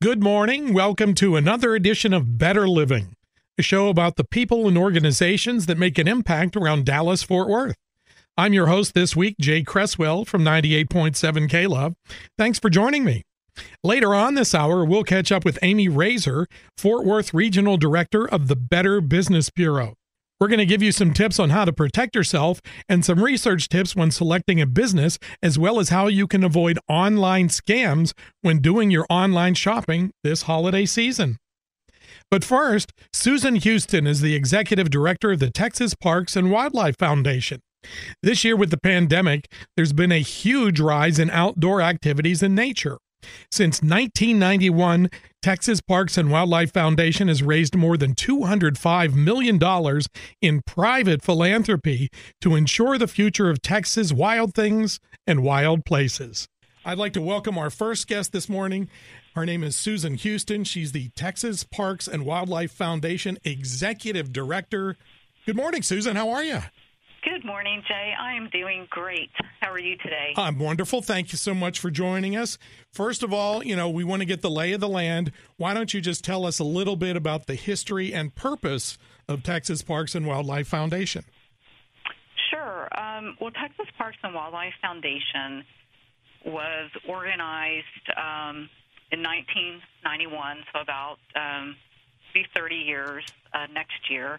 Good 0.00 0.22
morning. 0.22 0.74
Welcome 0.74 1.12
to 1.14 1.34
another 1.34 1.74
edition 1.74 2.12
of 2.12 2.38
Better 2.38 2.68
Living, 2.68 3.14
a 3.58 3.62
show 3.62 3.88
about 3.88 4.14
the 4.14 4.22
people 4.22 4.68
and 4.68 4.78
organizations 4.78 5.66
that 5.66 5.76
make 5.76 5.98
an 5.98 6.06
impact 6.06 6.54
around 6.54 6.86
Dallas 6.86 7.24
Fort 7.24 7.48
Worth. 7.48 7.74
I'm 8.36 8.52
your 8.52 8.68
host 8.68 8.94
this 8.94 9.16
week, 9.16 9.34
Jay 9.40 9.64
Cresswell 9.64 10.24
from 10.24 10.44
98.7 10.44 11.50
K 11.50 11.66
Love. 11.66 11.96
Thanks 12.38 12.60
for 12.60 12.70
joining 12.70 13.02
me. 13.02 13.24
Later 13.82 14.14
on 14.14 14.34
this 14.34 14.54
hour, 14.54 14.84
we'll 14.84 15.02
catch 15.02 15.32
up 15.32 15.44
with 15.44 15.58
Amy 15.62 15.88
Rasor, 15.88 16.46
Fort 16.76 17.04
Worth 17.04 17.34
Regional 17.34 17.76
Director 17.76 18.24
of 18.24 18.46
the 18.46 18.54
Better 18.54 19.00
Business 19.00 19.50
Bureau. 19.50 19.94
We're 20.40 20.48
going 20.48 20.58
to 20.58 20.66
give 20.66 20.82
you 20.82 20.92
some 20.92 21.12
tips 21.12 21.40
on 21.40 21.50
how 21.50 21.64
to 21.64 21.72
protect 21.72 22.14
yourself 22.14 22.60
and 22.88 23.04
some 23.04 23.24
research 23.24 23.68
tips 23.68 23.96
when 23.96 24.12
selecting 24.12 24.60
a 24.60 24.66
business, 24.66 25.18
as 25.42 25.58
well 25.58 25.80
as 25.80 25.88
how 25.88 26.06
you 26.06 26.28
can 26.28 26.44
avoid 26.44 26.78
online 26.88 27.48
scams 27.48 28.12
when 28.42 28.60
doing 28.60 28.92
your 28.92 29.04
online 29.10 29.54
shopping 29.54 30.12
this 30.22 30.42
holiday 30.42 30.86
season. 30.86 31.38
But 32.30 32.44
first, 32.44 32.92
Susan 33.12 33.56
Houston 33.56 34.06
is 34.06 34.20
the 34.20 34.36
executive 34.36 34.90
director 34.90 35.32
of 35.32 35.40
the 35.40 35.50
Texas 35.50 35.94
Parks 35.94 36.36
and 36.36 36.52
Wildlife 36.52 36.96
Foundation. 36.98 37.60
This 38.22 38.44
year, 38.44 38.56
with 38.56 38.70
the 38.70 38.78
pandemic, 38.78 39.50
there's 39.76 39.92
been 39.92 40.12
a 40.12 40.18
huge 40.18 40.78
rise 40.78 41.18
in 41.18 41.30
outdoor 41.30 41.80
activities 41.80 42.42
in 42.42 42.54
nature. 42.54 42.98
Since 43.50 43.82
1991, 43.82 45.10
Texas 45.40 45.80
Parks 45.80 46.18
and 46.18 46.32
Wildlife 46.32 46.72
Foundation 46.72 47.28
has 47.28 47.44
raised 47.44 47.76
more 47.76 47.96
than 47.96 48.16
$205 48.16 49.14
million 49.14 49.60
in 50.40 50.62
private 50.62 51.22
philanthropy 51.22 52.10
to 52.40 52.56
ensure 52.56 52.98
the 52.98 53.06
future 53.06 53.48
of 53.48 53.62
Texas 53.62 54.12
wild 54.12 54.52
things 54.52 54.98
and 55.28 55.44
wild 55.44 55.84
places. 55.84 56.48
I'd 56.84 56.98
like 56.98 57.12
to 57.12 57.20
welcome 57.20 57.56
our 57.56 57.70
first 57.70 58.08
guest 58.08 58.32
this 58.32 58.48
morning. 58.48 58.88
Her 59.36 59.46
name 59.46 59.62
is 59.62 59.76
Susan 59.76 60.14
Houston. 60.14 60.64
She's 60.64 60.90
the 60.90 61.10
Texas 61.10 61.62
Parks 61.62 62.08
and 62.08 62.26
Wildlife 62.26 62.72
Foundation 62.72 63.38
Executive 63.44 64.32
Director. 64.32 64.96
Good 65.46 65.56
morning, 65.56 65.82
Susan. 65.82 66.16
How 66.16 66.30
are 66.30 66.42
you? 66.42 66.62
Good 67.24 67.44
morning, 67.44 67.82
Jay. 67.86 68.14
I 68.18 68.34
am 68.34 68.48
doing 68.50 68.86
great. 68.90 69.30
How 69.60 69.72
are 69.72 69.78
you 69.78 69.96
today? 69.96 70.34
I'm 70.36 70.58
wonderful. 70.58 71.02
Thank 71.02 71.32
you 71.32 71.38
so 71.38 71.52
much 71.52 71.80
for 71.80 71.90
joining 71.90 72.36
us. 72.36 72.58
First 72.92 73.24
of 73.24 73.32
all, 73.32 73.64
you 73.64 73.74
know, 73.74 73.90
we 73.90 74.04
want 74.04 74.20
to 74.20 74.26
get 74.26 74.40
the 74.40 74.50
lay 74.50 74.72
of 74.72 74.80
the 74.80 74.88
land. 74.88 75.32
Why 75.56 75.74
don't 75.74 75.92
you 75.92 76.00
just 76.00 76.22
tell 76.22 76.46
us 76.46 76.60
a 76.60 76.64
little 76.64 76.94
bit 76.94 77.16
about 77.16 77.46
the 77.46 77.56
history 77.56 78.14
and 78.14 78.34
purpose 78.34 78.98
of 79.26 79.42
Texas 79.42 79.82
Parks 79.82 80.14
and 80.14 80.26
Wildlife 80.26 80.68
Foundation? 80.68 81.24
Sure. 82.50 82.88
Um, 82.96 83.36
well, 83.40 83.50
Texas 83.50 83.86
Parks 83.96 84.18
and 84.22 84.32
Wildlife 84.32 84.74
Foundation 84.80 85.64
was 86.46 86.90
organized 87.08 87.84
um, 88.16 88.70
in 89.10 89.22
1991, 89.22 90.58
so 90.72 90.80
about 90.80 91.16
um, 91.34 91.74
be 92.32 92.46
30 92.54 92.76
years 92.76 93.24
uh, 93.52 93.66
next 93.72 94.08
year. 94.08 94.38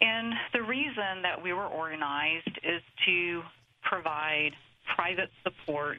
And 0.00 0.34
the 0.52 0.62
reason 0.62 1.22
that 1.22 1.42
we 1.42 1.52
were 1.52 1.66
organized 1.66 2.58
is 2.62 2.82
to 3.06 3.42
provide 3.82 4.50
private 4.94 5.30
support 5.42 5.98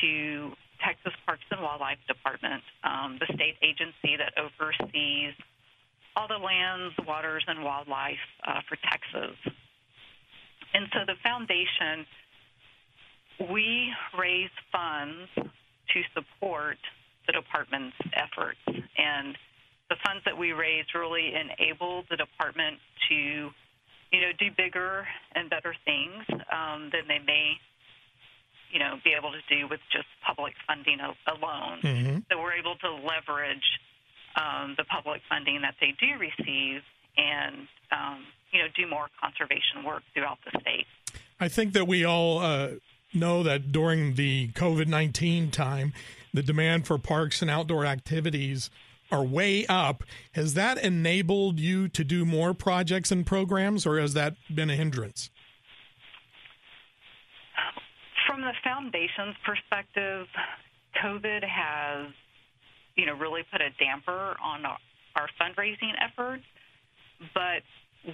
to 0.00 0.52
Texas 0.84 1.12
Parks 1.24 1.44
and 1.50 1.62
Wildlife 1.62 1.98
Department, 2.06 2.62
um, 2.84 3.18
the 3.18 3.26
state 3.34 3.56
agency 3.62 4.16
that 4.18 4.32
oversees 4.36 5.34
all 6.14 6.28
the 6.28 6.38
lands, 6.38 6.94
waters, 7.06 7.44
and 7.46 7.62
wildlife 7.62 8.24
uh, 8.46 8.60
for 8.68 8.76
Texas. 8.90 9.36
And 10.74 10.86
so 10.92 11.00
the 11.06 11.16
foundation, 11.22 12.06
we 13.50 13.92
raise 14.18 14.50
funds 14.72 15.28
to 15.36 16.02
support 16.14 16.78
the 17.26 17.32
department's 17.32 17.96
efforts. 18.12 18.60
And 18.66 19.36
the 19.88 19.96
funds 20.04 20.22
that 20.24 20.36
we 20.36 20.52
raise 20.52 20.84
really 20.94 21.32
enable 21.34 22.04
the 22.10 22.16
department 22.16 22.78
to, 23.08 23.14
you 23.14 24.20
know, 24.20 24.32
do 24.38 24.46
bigger 24.56 25.06
and 25.34 25.48
better 25.48 25.74
things 25.84 26.24
um, 26.50 26.90
than 26.92 27.06
they 27.06 27.20
may, 27.24 27.54
you 28.72 28.78
know, 28.78 28.96
be 29.04 29.14
able 29.16 29.30
to 29.30 29.42
do 29.48 29.68
with 29.68 29.80
just 29.92 30.06
public 30.26 30.54
funding 30.66 30.98
alone. 31.00 31.78
Mm-hmm. 31.82 32.18
So 32.30 32.38
we're 32.38 32.54
able 32.54 32.76
to 32.76 32.90
leverage 32.90 33.66
um, 34.34 34.74
the 34.76 34.84
public 34.84 35.22
funding 35.28 35.62
that 35.62 35.74
they 35.80 35.94
do 36.00 36.18
receive 36.18 36.82
and, 37.16 37.68
um, 37.92 38.24
you 38.52 38.60
know, 38.60 38.66
do 38.76 38.86
more 38.88 39.06
conservation 39.20 39.84
work 39.84 40.02
throughout 40.14 40.38
the 40.44 40.58
state. 40.60 40.86
I 41.38 41.48
think 41.48 41.72
that 41.74 41.86
we 41.86 42.04
all 42.04 42.38
uh, 42.40 42.70
know 43.14 43.42
that 43.42 43.72
during 43.72 44.14
the 44.14 44.48
COVID 44.48 44.88
19 44.88 45.50
time, 45.50 45.92
the 46.34 46.42
demand 46.42 46.86
for 46.86 46.98
parks 46.98 47.40
and 47.40 47.50
outdoor 47.50 47.86
activities 47.86 48.70
are 49.10 49.24
way 49.24 49.66
up. 49.66 50.02
Has 50.32 50.54
that 50.54 50.82
enabled 50.82 51.60
you 51.60 51.88
to 51.88 52.04
do 52.04 52.24
more 52.24 52.54
projects 52.54 53.10
and 53.10 53.24
programs, 53.24 53.86
or 53.86 53.98
has 53.98 54.14
that 54.14 54.34
been 54.52 54.70
a 54.70 54.76
hindrance? 54.76 55.30
From 58.26 58.40
the 58.40 58.52
foundation's 58.62 59.36
perspective, 59.44 60.26
COVID 61.02 61.42
has, 61.44 62.12
you 62.96 63.06
know, 63.06 63.14
really 63.14 63.42
put 63.50 63.60
a 63.60 63.70
damper 63.78 64.36
on 64.42 64.64
our, 64.64 64.78
fundraising 65.40 65.92
efforts, 65.98 66.44
but 67.32 67.62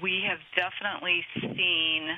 we 0.01 0.23
have 0.29 0.39
definitely 0.55 1.25
seen 1.41 2.09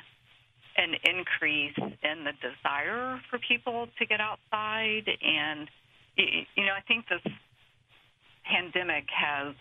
an 0.77 0.95
increase 1.05 1.77
in 1.79 2.25
the 2.25 2.33
desire 2.43 3.19
for 3.31 3.39
people 3.39 3.89
to 3.99 4.07
get 4.07 4.21
outside 4.21 5.09
and 5.23 5.71
you 6.17 6.65
know 6.65 6.73
i 6.77 6.81
think 6.87 7.05
this 7.09 7.33
pandemic 8.45 9.05
has 9.11 9.55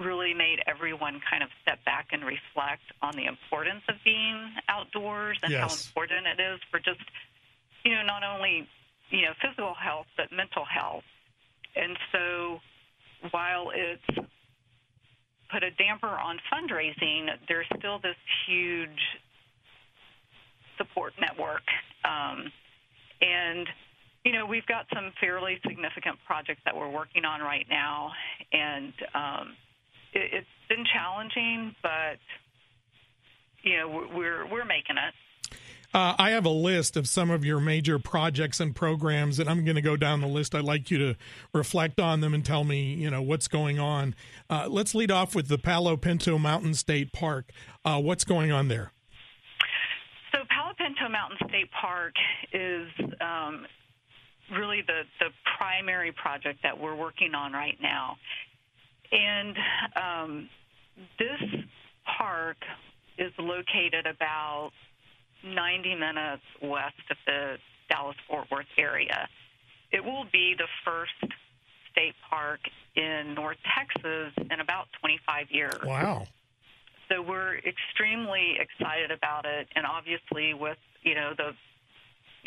really 0.00 0.32
made 0.34 0.62
everyone 0.66 1.20
kind 1.28 1.42
of 1.42 1.48
step 1.62 1.84
back 1.84 2.08
and 2.12 2.22
reflect 2.22 2.82
on 3.02 3.14
the 3.16 3.26
importance 3.26 3.82
of 3.88 3.96
being 4.04 4.50
outdoors 4.68 5.38
and 5.42 5.52
yes. 5.52 5.60
how 5.60 5.68
important 5.88 6.26
it 6.26 6.40
is 6.40 6.60
for 6.70 6.78
just 6.78 7.02
you 7.84 7.92
know 7.92 8.02
not 8.02 8.22
only 8.22 8.68
you 9.10 9.22
know 9.22 9.32
physical 9.42 9.74
health 9.74 10.06
but 10.16 10.30
mental 10.30 10.64
health 10.64 11.04
and 11.74 11.96
so 12.12 12.58
while 13.30 13.70
it's 13.74 14.28
put 15.50 15.62
a 15.62 15.70
damper 15.72 16.06
on 16.06 16.38
fundraising 16.52 17.26
there's 17.48 17.66
still 17.78 17.98
this 17.98 18.16
huge 18.46 19.18
support 20.76 21.12
network 21.20 21.66
um, 22.04 22.52
and 23.20 23.66
you 24.28 24.34
know, 24.34 24.44
we've 24.44 24.66
got 24.66 24.84
some 24.94 25.10
fairly 25.18 25.58
significant 25.66 26.18
projects 26.26 26.60
that 26.66 26.76
we're 26.76 26.90
working 26.90 27.24
on 27.24 27.40
right 27.40 27.64
now, 27.70 28.10
and 28.52 28.92
um, 29.14 29.56
it, 30.12 30.30
it's 30.34 30.46
been 30.68 30.84
challenging, 30.92 31.74
but 31.82 32.18
you 33.62 33.78
know, 33.78 33.88
we're 34.14 34.46
we're 34.46 34.66
making 34.66 34.96
it. 34.98 35.56
Uh, 35.94 36.14
I 36.18 36.32
have 36.32 36.44
a 36.44 36.50
list 36.50 36.98
of 36.98 37.08
some 37.08 37.30
of 37.30 37.42
your 37.42 37.58
major 37.58 37.98
projects 37.98 38.60
and 38.60 38.76
programs, 38.76 39.38
and 39.38 39.48
I'm 39.48 39.64
going 39.64 39.76
to 39.76 39.82
go 39.82 39.96
down 39.96 40.20
the 40.20 40.26
list. 40.26 40.54
I'd 40.54 40.62
like 40.62 40.90
you 40.90 40.98
to 40.98 41.16
reflect 41.54 41.98
on 41.98 42.20
them 42.20 42.34
and 42.34 42.44
tell 42.44 42.64
me, 42.64 42.92
you 42.92 43.08
know, 43.08 43.22
what's 43.22 43.48
going 43.48 43.78
on. 43.78 44.14
Uh, 44.50 44.66
let's 44.68 44.94
lead 44.94 45.10
off 45.10 45.34
with 45.34 45.48
the 45.48 45.56
Palo 45.56 45.96
Pinto 45.96 46.36
Mountain 46.36 46.74
State 46.74 47.14
Park. 47.14 47.50
Uh, 47.82 47.98
what's 47.98 48.24
going 48.24 48.52
on 48.52 48.68
there? 48.68 48.92
So, 50.32 50.40
Palo 50.50 50.74
Pinto 50.76 51.08
Mountain 51.08 51.48
State 51.48 51.70
Park 51.80 52.12
is 52.52 52.88
um, 53.22 53.64
really 54.52 54.82
the 54.86 55.02
the 55.20 55.30
primary 55.58 56.12
project 56.12 56.60
that 56.62 56.78
we're 56.78 56.94
working 56.94 57.34
on 57.34 57.52
right 57.52 57.78
now. 57.80 58.16
And 59.10 59.56
um, 59.96 60.48
this 61.18 61.60
park 62.18 62.56
is 63.16 63.32
located 63.38 64.06
about 64.06 64.70
90 65.44 65.94
minutes 65.94 66.42
west 66.62 66.94
of 67.10 67.16
the 67.26 67.56
Dallas 67.88 68.16
Fort 68.28 68.50
Worth 68.50 68.66
area. 68.76 69.28
It 69.90 70.04
will 70.04 70.24
be 70.30 70.54
the 70.56 70.68
first 70.84 71.34
state 71.90 72.14
park 72.28 72.60
in 72.96 73.34
North 73.34 73.56
Texas 73.76 74.32
in 74.50 74.60
about 74.60 74.88
25 75.00 75.46
years. 75.50 75.78
Wow. 75.84 76.26
So 77.08 77.22
we're 77.22 77.56
extremely 77.58 78.58
excited 78.60 79.10
about 79.10 79.46
it, 79.46 79.68
and 79.74 79.86
obviously 79.86 80.52
with 80.52 80.76
you 81.02 81.14
know 81.14 81.32
the 81.36 81.52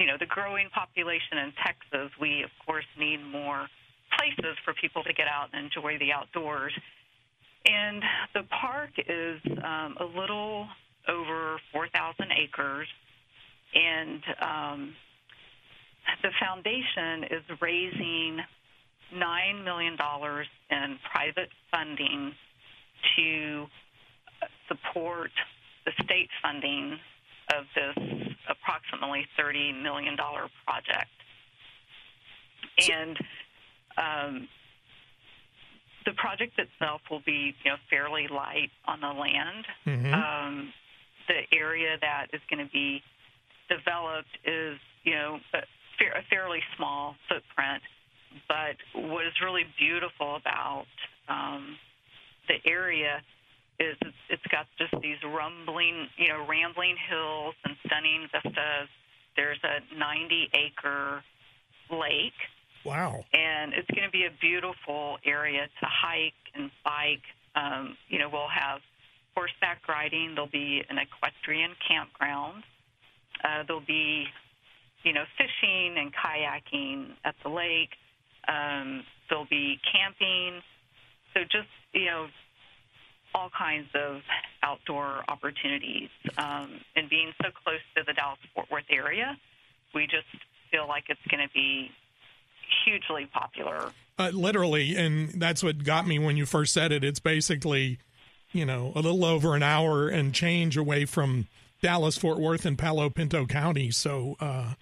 you 0.01 0.07
know 0.07 0.17
the 0.19 0.25
growing 0.25 0.67
population 0.73 1.37
in 1.37 1.53
Texas, 1.63 2.11
we 2.19 2.41
of 2.41 2.49
course 2.65 2.85
need 2.97 3.19
more 3.23 3.67
places 4.17 4.57
for 4.65 4.73
people 4.73 5.03
to 5.03 5.13
get 5.13 5.27
out 5.27 5.49
and 5.53 5.65
enjoy 5.65 5.99
the 5.99 6.11
outdoors. 6.11 6.73
And 7.67 8.01
the 8.33 8.41
park 8.49 8.89
is 8.97 9.39
um, 9.63 9.95
a 9.99 10.05
little 10.19 10.67
over 11.07 11.59
4,000 11.71 12.31
acres, 12.35 12.87
and 13.75 14.23
um, 14.41 14.95
the 16.23 16.29
foundation 16.39 17.25
is 17.29 17.43
raising 17.61 18.39
$9 19.13 19.63
million 19.63 19.93
in 19.93 20.97
private 21.13 21.49
funding 21.69 22.33
to 23.15 23.65
support 24.67 25.31
the 25.85 25.91
state 26.03 26.29
funding 26.41 26.97
of 27.53 27.65
this 27.75 28.30
approximately 28.49 29.25
$30 29.39 29.81
million 29.81 30.15
project. 30.15 31.09
And 32.89 33.17
um, 33.97 34.47
the 36.05 36.13
project 36.13 36.57
itself 36.57 37.01
will 37.09 37.21
be, 37.25 37.53
you 37.63 37.71
know, 37.71 37.77
fairly 37.89 38.27
light 38.27 38.71
on 38.85 39.01
the 39.01 39.13
land. 39.13 39.65
Mhm. 39.85 40.13
Um, 40.13 40.73
the 41.27 41.41
area 41.55 41.97
that 42.01 42.27
is 42.33 42.41
going 42.49 42.65
to 42.65 42.71
be 42.71 43.03
developed 43.69 44.35
is, 44.43 44.79
you 45.03 45.13
know, 45.13 45.39
a, 45.53 45.59
a 45.59 46.23
fairly 46.29 46.59
small 46.75 47.15
footprint. 47.29 47.83
But 48.47 48.77
what 48.95 49.25
is 49.25 49.33
really 49.41 49.65
beautiful 49.77 50.35
about 50.35 50.85
um, 51.27 51.77
the 52.47 52.57
area 52.69 53.21
is 53.81 53.97
it's, 54.01 54.21
it's 54.29 54.47
got 54.53 54.67
just 54.77 54.93
these 55.01 55.17
rumbling, 55.25 56.07
you 56.17 56.29
know, 56.29 56.45
rambling 56.47 56.95
hills 57.09 57.55
and 57.65 57.75
stunning 57.85 58.27
vistas. 58.31 58.89
There's 59.35 59.59
a 59.63 59.81
90 59.97 60.49
acre 60.53 61.23
lake 61.89 62.37
Wow. 62.85 63.23
and 63.33 63.73
it's 63.73 63.89
going 63.91 64.05
to 64.05 64.11
be 64.11 64.25
a 64.25 64.33
beautiful 64.39 65.17
area 65.25 65.65
to 65.65 65.85
hike 65.85 66.33
and 66.55 66.69
bike. 66.83 67.25
Um, 67.55 67.97
you 68.07 68.19
know, 68.19 68.29
we'll 68.31 68.49
have 68.49 68.79
horseback 69.35 69.87
riding. 69.87 70.33
There'll 70.35 70.49
be 70.49 70.81
an 70.89 70.97
equestrian 70.97 71.71
campground. 71.87 72.63
Uh, 73.43 73.63
there'll 73.67 73.85
be, 73.85 74.25
you 75.03 75.13
know, 75.13 75.23
fishing 75.37 75.95
and 75.97 76.11
kayaking 76.13 77.11
at 77.25 77.35
the 77.43 77.49
lake. 77.49 77.89
Um, 78.47 79.03
there'll 79.29 79.49
be 79.49 79.79
camping. 79.91 80.61
So 81.33 81.41
just 81.43 81.69
you 81.93 82.05
know, 82.05 82.27
all 83.33 83.49
kinds 83.57 83.87
of 83.95 84.21
outdoor 84.63 85.23
opportunities. 85.27 86.09
Um, 86.37 86.81
and 86.95 87.09
being 87.09 87.33
so 87.41 87.49
close 87.63 87.79
to 87.95 88.03
the 88.05 88.13
Dallas 88.13 88.39
Fort 88.53 88.69
Worth 88.71 88.85
area, 88.89 89.37
we 89.93 90.03
just 90.03 90.27
feel 90.71 90.87
like 90.87 91.05
it's 91.09 91.19
going 91.29 91.45
to 91.45 91.53
be 91.53 91.91
hugely 92.85 93.27
popular. 93.31 93.91
Uh, 94.17 94.29
literally, 94.33 94.95
and 94.95 95.29
that's 95.41 95.63
what 95.63 95.83
got 95.83 96.07
me 96.07 96.19
when 96.19 96.37
you 96.37 96.45
first 96.45 96.73
said 96.73 96.91
it. 96.91 97.03
It's 97.03 97.19
basically, 97.19 97.99
you 98.51 98.65
know, 98.65 98.91
a 98.95 99.01
little 99.01 99.25
over 99.25 99.55
an 99.55 99.63
hour 99.63 100.07
and 100.07 100.33
change 100.33 100.77
away 100.77 101.05
from 101.05 101.47
Dallas, 101.81 102.17
Fort 102.17 102.39
Worth, 102.39 102.65
and 102.65 102.77
Palo 102.77 103.09
Pinto 103.09 103.45
County. 103.45 103.91
So, 103.91 104.35
uh, 104.39 104.73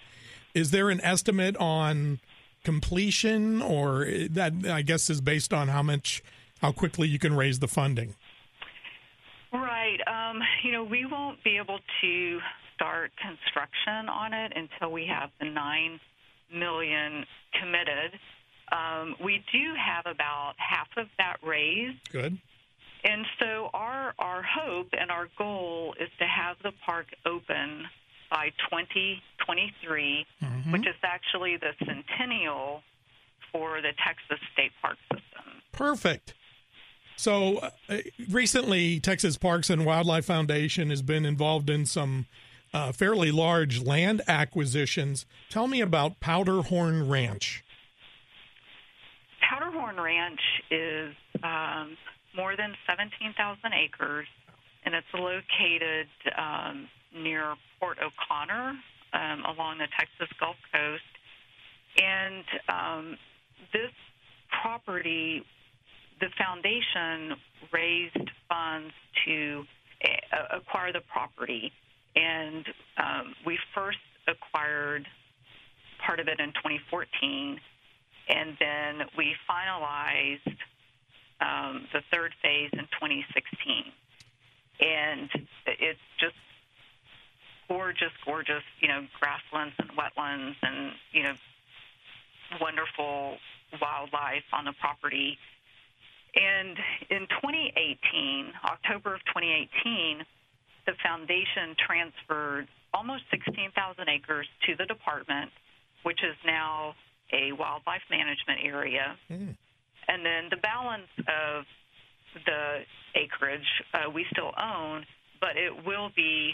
is 0.53 0.71
there 0.71 0.89
an 0.89 0.99
estimate 1.01 1.55
on 1.57 2.19
completion, 2.63 3.61
or 3.61 4.05
that 4.29 4.53
I 4.67 4.81
guess 4.81 5.09
is 5.09 5.21
based 5.21 5.53
on 5.53 5.69
how 5.69 5.81
much, 5.81 6.21
how 6.61 6.71
quickly 6.71 7.07
you 7.07 7.19
can 7.19 7.35
raise 7.35 7.59
the 7.59 7.67
funding? 7.67 8.15
Know, 10.79 10.85
we 10.85 11.05
won't 11.05 11.43
be 11.43 11.57
able 11.57 11.79
to 12.01 12.39
start 12.73 13.11
construction 13.17 14.07
on 14.07 14.33
it 14.33 14.53
until 14.55 14.93
we 14.93 15.05
have 15.07 15.29
the 15.41 15.45
nine 15.45 15.99
million 16.53 17.25
committed. 17.59 18.17
Um, 18.71 19.15
we 19.21 19.43
do 19.51 19.73
have 19.75 20.05
about 20.05 20.53
half 20.55 20.87
of 20.95 21.07
that 21.17 21.37
raised, 21.45 21.97
Good. 22.13 22.37
and 23.03 23.25
so 23.39 23.69
our 23.73 24.13
our 24.19 24.41
hope 24.41 24.87
and 24.97 25.11
our 25.11 25.27
goal 25.37 25.95
is 25.99 26.09
to 26.19 26.25
have 26.25 26.55
the 26.63 26.71
park 26.85 27.07
open 27.25 27.83
by 28.31 28.51
2023, 28.71 30.25
which 30.71 30.87
is 30.87 30.95
actually 31.03 31.57
the 31.57 31.71
centennial 31.79 32.83
for 33.51 33.81
the 33.81 33.91
Texas 34.05 34.39
State 34.53 34.71
Park 34.81 34.97
System. 35.11 35.61
Perfect. 35.73 36.35
So 37.19 37.57
uh, 37.89 37.97
recently, 38.29 39.01
Texas 39.01 39.37
Parks 39.37 39.69
and 39.69 39.85
Wildlife 39.85 40.23
Foundation 40.23 40.89
has 40.89 41.01
been 41.01 41.25
involved 41.25 41.69
in 41.69 41.85
some 41.85 42.27
uh, 42.73 42.93
fairly 42.93 43.29
large 43.29 43.83
land 43.83 44.21
acquisitions. 44.25 45.25
Tell 45.49 45.67
me 45.67 45.81
about 45.81 46.21
Powderhorn 46.21 47.09
Ranch. 47.09 47.61
Powderhorn 49.41 50.01
Ranch 50.01 50.39
is 50.71 51.13
um, 51.43 51.97
more 52.37 52.55
than 52.55 52.73
17,000 52.87 53.59
acres, 53.73 54.27
and 54.85 54.95
it's 54.95 55.05
located 55.13 56.07
um, 56.37 56.87
near 57.13 57.55
Port 57.81 57.97
O'Connor 57.97 58.75
um, 59.11 59.43
along 59.43 59.79
the 59.79 59.87
Texas 59.99 60.33
Gulf 60.39 60.55
Coast. 60.73 61.03
And 62.01 62.45
um, 62.69 63.17
this 63.73 63.91
property, 64.61 65.43
the 66.19 66.27
foundation 66.37 67.37
raised 67.71 68.29
funds 68.47 68.93
to 69.25 69.63
uh, 70.03 70.57
acquire 70.57 70.91
the 70.93 71.01
property. 71.01 71.71
And 72.15 72.65
um, 72.97 73.35
we 73.45 73.57
first 73.75 73.99
acquired 74.27 75.07
part 75.99 76.19
of 76.19 76.27
it 76.27 76.39
in 76.39 76.49
2014 76.49 77.59
and 78.29 78.55
then 78.59 79.07
we 79.17 79.35
finalized 79.49 80.55
um, 81.41 81.87
the 81.91 82.01
third 82.11 82.33
phase 82.41 82.69
in 82.73 82.85
2016. 83.01 83.85
And 84.81 85.29
it's 85.65 85.99
just 86.19 86.35
gorgeous, 87.67 88.11
gorgeous, 88.25 88.63
you 88.79 88.87
know, 88.87 89.05
grasslands 89.19 89.73
and 89.79 89.89
wetlands 89.97 90.55
and, 90.61 90.91
you 91.11 91.23
know, 91.23 91.33
wonderful 92.61 93.37
wildlife 93.81 94.45
on 94.53 94.65
the 94.65 94.73
property. 94.79 95.37
And 96.35 96.77
in 97.09 97.27
2018, 97.41 98.53
October 98.65 99.15
of 99.15 99.21
2018, 99.33 100.21
the 100.85 100.93
foundation 101.03 101.75
transferred 101.85 102.67
almost 102.93 103.23
16,000 103.31 103.73
acres 104.09 104.47
to 104.67 104.75
the 104.75 104.85
department, 104.85 105.51
which 106.03 106.19
is 106.23 106.35
now 106.45 106.93
a 107.33 107.51
wildlife 107.53 108.01
management 108.09 108.61
area. 108.63 109.17
And 110.07 110.25
then 110.25 110.49
the 110.49 110.57
balance 110.57 111.09
of 111.29 111.65
the 112.45 112.81
acreage 113.15 113.69
uh, 113.93 114.09
we 114.09 114.25
still 114.31 114.53
own, 114.57 115.05
but 115.41 115.57
it 115.57 115.85
will 115.85 116.09
be 116.15 116.53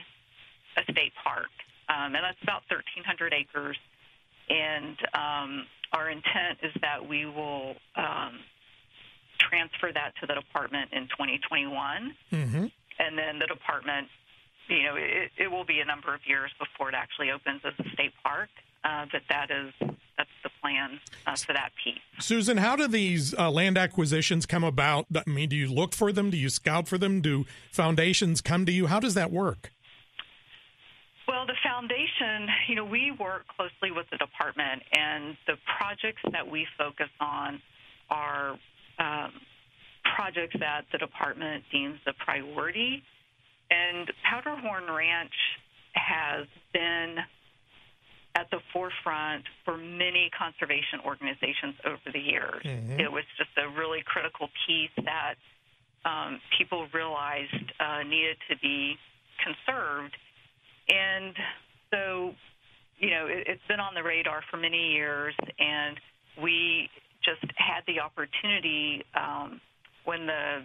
a 0.78 0.84
state 0.92 1.14
park. 1.24 1.52
Um, 1.88 2.16
and 2.16 2.24
that's 2.24 2.42
about 2.44 2.64
1,300 2.68 3.34
acres. 3.34 3.78
And 4.50 4.98
um, 5.14 5.66
our 5.94 6.10
intent 6.10 6.60
is 6.64 6.74
that 6.82 7.08
we 7.08 7.26
will 7.26 7.76
um, 7.96 8.40
transfer 9.50 9.92
that 9.94 10.14
to 10.22 10.28
the 10.28 10.36
department 10.36 10.92
in 10.94 11.04
2021. 11.08 12.16
Mm-hmm. 12.32 12.66
And 12.98 13.18
then 13.18 13.40
the 13.40 13.48
department, 13.48 14.08
you 14.68 14.84
know, 14.84 14.96
it, 14.96 15.32
it 15.38 15.52
will 15.52 15.66
be 15.66 15.80
a 15.80 15.86
number 15.86 16.14
of 16.14 16.22
years 16.26 16.52
before 16.60 16.90
it 16.90 16.96
actually 16.96 17.32
opens 17.32 17.62
as 17.66 17.74
a 17.80 17.90
state 17.94 18.14
park. 18.24 18.50
Uh, 18.84 19.06
but 19.12 19.22
that 19.30 19.50
is 19.50 19.74
that's 20.18 20.30
the 20.44 20.50
plan 20.62 21.00
uh, 21.26 21.36
for 21.36 21.54
that 21.54 21.72
piece. 21.84 22.00
Susan, 22.20 22.58
how 22.58 22.76
do 22.76 22.88
these 22.88 23.34
uh, 23.34 23.50
land 23.50 23.78
acquisitions 23.78 24.46
come 24.46 24.64
about? 24.64 25.08
I 25.16 25.30
mean, 25.30 25.50
do 25.50 25.56
you 25.56 25.68
look 25.68 25.94
for 25.94 26.12
them? 26.12 26.30
Do 26.30 26.38
you 26.38 26.50
scout 26.50 26.88
for 26.88 26.98
them? 26.98 27.20
Do 27.20 27.46
foundations 27.72 28.42
come 28.42 28.66
to 28.66 28.72
you? 28.72 28.88
How 28.88 29.00
does 29.00 29.16
that 29.16 29.32
work? 29.32 29.72
Well, 31.28 31.48
the 31.48 31.56
foundation, 31.64 32.48
you 32.68 32.76
know, 32.76 32.86
we 32.86 33.12
work 33.12 33.48
closely 33.48 33.92
with 33.92 34.06
the 34.12 34.18
department, 34.18 34.84
and 34.94 35.36
the 35.48 35.56
projects 35.78 36.22
that 36.32 36.48
we 36.48 36.68
focus 36.78 37.10
on 37.20 37.62
are 38.10 38.60
um, 39.00 39.32
projects 40.16 40.56
that 40.60 40.86
the 40.92 40.98
department 40.98 41.64
deems 41.72 42.00
a 42.08 42.14
priority. 42.14 43.04
And 43.70 44.12
Powderhorn 44.24 44.90
Ranch 44.92 45.34
has 45.94 46.46
been 46.74 47.18
at 48.36 48.50
the 48.52 48.60
forefront 48.74 49.46
for 49.64 49.78
many 49.78 50.30
conservation 50.38 51.00
organizations 51.06 51.76
over 51.86 52.12
the 52.12 52.20
years. 52.20 52.64
Mhm. 52.64 53.00
It 53.00 53.12
was 53.12 53.24
just 53.38 53.50
a 53.58 53.70
really 53.70 54.04
critical 54.04 54.50
piece 54.68 54.92
that 55.04 55.36
um, 56.04 56.40
people 56.58 56.88
realized 56.94 57.72
uh, 57.80 58.04
needed 58.04 58.38
to 58.50 58.58
be 58.58 58.98
conserved. 59.44 60.16
And 60.88 61.36
so, 61.90 62.36
you 63.00 63.10
know, 63.10 63.26
it, 63.26 63.48
it's 63.48 63.68
been 63.68 63.80
on 63.80 63.96
the 63.96 64.04
radar 64.04 64.44
for 64.52 64.58
many 64.58 64.94
years, 64.94 65.34
and 65.58 66.00
we 66.42 66.90
just 67.26 67.42
had 67.58 67.82
the 67.88 68.00
opportunity 68.00 69.04
um, 69.16 69.60
when 70.06 70.26
the 70.28 70.62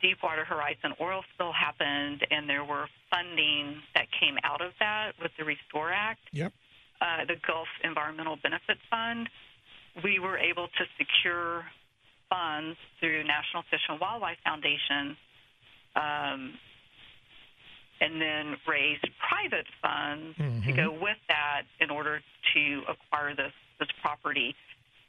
Deepwater 0.00 0.44
Horizon 0.44 0.94
oil 1.00 1.22
spill 1.34 1.52
happened, 1.52 2.26
and 2.30 2.48
there 2.48 2.64
were 2.64 2.86
funding 3.10 3.76
that 3.94 4.06
came 4.18 4.36
out 4.44 4.60
of 4.60 4.72
that 4.80 5.12
with 5.20 5.30
the 5.38 5.44
Restore 5.44 5.92
Act, 5.92 6.20
Yep. 6.32 6.52
uh, 7.00 7.24
the 7.26 7.36
Gulf 7.46 7.68
Environmental 7.84 8.36
Benefit 8.42 8.78
Fund. 8.90 9.28
We 10.02 10.18
were 10.18 10.38
able 10.38 10.68
to 10.68 10.84
secure 10.98 11.64
funds 12.30 12.78
through 12.98 13.24
National 13.24 13.62
Fish 13.70 13.82
and 13.88 14.00
Wildlife 14.00 14.38
Foundation, 14.44 15.16
um, 15.94 16.58
and 18.00 18.20
then 18.20 18.56
raise 18.66 18.98
private 19.28 19.66
funds 19.80 20.36
to 20.36 20.42
Mhm. 20.42 20.76
go 20.76 20.90
with 20.90 21.18
that 21.28 21.62
in 21.78 21.90
order 21.90 22.22
to 22.54 22.84
acquire 22.88 23.34
this 23.34 23.52
this 23.78 23.90
property. 24.00 24.54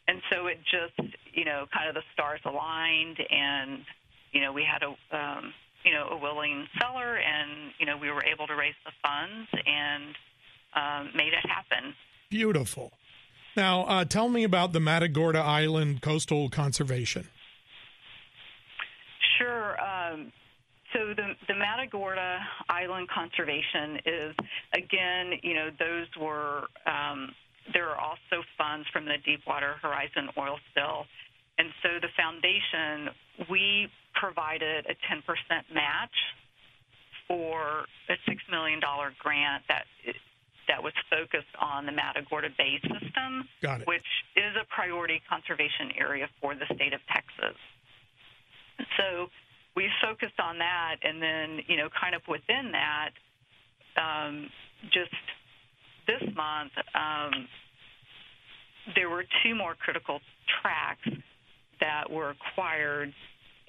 And 0.07 0.21
so 0.31 0.47
it 0.47 0.59
just, 0.69 1.13
you 1.33 1.45
know, 1.45 1.65
kind 1.73 1.87
of 1.87 1.95
the 1.95 2.03
stars 2.13 2.41
aligned, 2.45 3.17
and 3.29 3.85
you 4.31 4.41
know, 4.41 4.51
we 4.51 4.63
had 4.63 4.83
a, 4.83 5.15
um, 5.15 5.53
you 5.85 5.93
know, 5.93 6.07
a 6.11 6.17
willing 6.17 6.67
seller, 6.79 7.17
and 7.17 7.71
you 7.79 7.85
know, 7.85 7.97
we 7.97 8.11
were 8.11 8.23
able 8.25 8.47
to 8.47 8.55
raise 8.55 8.75
the 8.85 8.91
funds 9.01 9.49
and 9.65 10.15
um, 10.75 11.11
made 11.15 11.33
it 11.33 11.45
happen. 11.47 11.93
Beautiful. 12.29 12.91
Now, 13.55 13.83
uh, 13.83 14.05
tell 14.05 14.29
me 14.29 14.43
about 14.43 14.73
the 14.73 14.79
Matagorda 14.79 15.39
Island 15.39 16.01
Coastal 16.01 16.49
Conservation. 16.49 17.29
Sure. 19.37 19.79
Um, 19.79 20.31
so 20.93 21.13
the 21.15 21.33
the 21.47 21.55
Matagorda 21.55 22.39
Island 22.69 23.09
Conservation 23.09 23.99
is 24.05 24.35
again, 24.73 25.39
you 25.41 25.53
know, 25.53 25.69
those 25.79 26.07
were 26.19 26.63
um, 26.85 27.33
there 27.71 27.89
are 27.89 27.99
also 27.99 28.43
funds 28.57 28.87
from 28.91 29.05
the 29.05 29.17
Deepwater 29.23 29.75
Horizon 29.81 30.29
oil 30.37 30.59
spill, 30.71 31.05
and 31.57 31.69
so 31.81 31.89
the 32.01 32.09
foundation 32.17 33.13
we 33.49 33.87
provided 34.13 34.85
a 34.85 34.95
10% 35.07 35.23
match 35.73 36.15
for 37.27 37.85
a 38.09 38.15
six 38.27 38.41
million 38.51 38.79
dollar 38.79 39.13
grant 39.19 39.63
that 39.69 39.85
that 40.67 40.81
was 40.81 40.93
focused 41.09 41.51
on 41.59 41.85
the 41.85 41.91
Matagorda 41.91 42.49
Bay 42.57 42.79
system, 42.81 43.47
which 43.85 44.07
is 44.35 44.55
a 44.55 44.65
priority 44.73 45.21
conservation 45.29 45.91
area 45.99 46.29
for 46.41 46.55
the 46.55 46.65
state 46.73 46.93
of 46.93 47.01
Texas. 47.11 47.57
So 48.97 49.27
we 49.75 49.89
focused 50.01 50.39
on 50.39 50.57
that, 50.59 50.97
and 51.03 51.21
then 51.21 51.59
you 51.67 51.77
know, 51.77 51.89
kind 51.89 52.15
of 52.15 52.21
within 52.27 52.71
that, 52.71 53.11
um, 53.97 54.49
just 54.91 55.11
this 56.07 56.21
month, 56.35 56.71
um, 56.95 57.47
there 58.95 59.09
were 59.09 59.23
two 59.43 59.55
more 59.55 59.75
critical 59.75 60.19
tracks 60.61 61.07
that 61.79 62.09
were 62.09 62.31
acquired, 62.31 63.13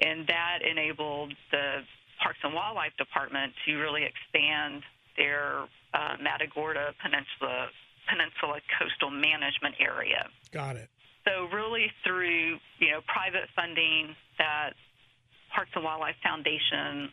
and 0.01 0.27
that 0.27 0.59
enabled 0.69 1.33
the 1.51 1.79
Parks 2.21 2.39
and 2.43 2.53
Wildlife 2.53 2.95
Department 2.97 3.53
to 3.65 3.75
really 3.77 4.03
expand 4.03 4.83
their 5.17 5.63
uh, 5.93 6.15
Matagorda 6.21 6.93
Peninsula 7.01 7.67
Peninsula 8.07 8.61
coastal 8.77 9.09
management 9.09 9.75
area. 9.79 10.27
Got 10.51 10.75
it. 10.75 10.89
So 11.25 11.47
really 11.55 11.91
through 12.05 12.59
you 12.79 12.91
know 12.91 13.01
private 13.07 13.49
funding 13.55 14.15
that 14.37 14.71
Parks 15.53 15.71
and 15.75 15.83
Wildlife 15.83 16.15
Foundation 16.21 17.09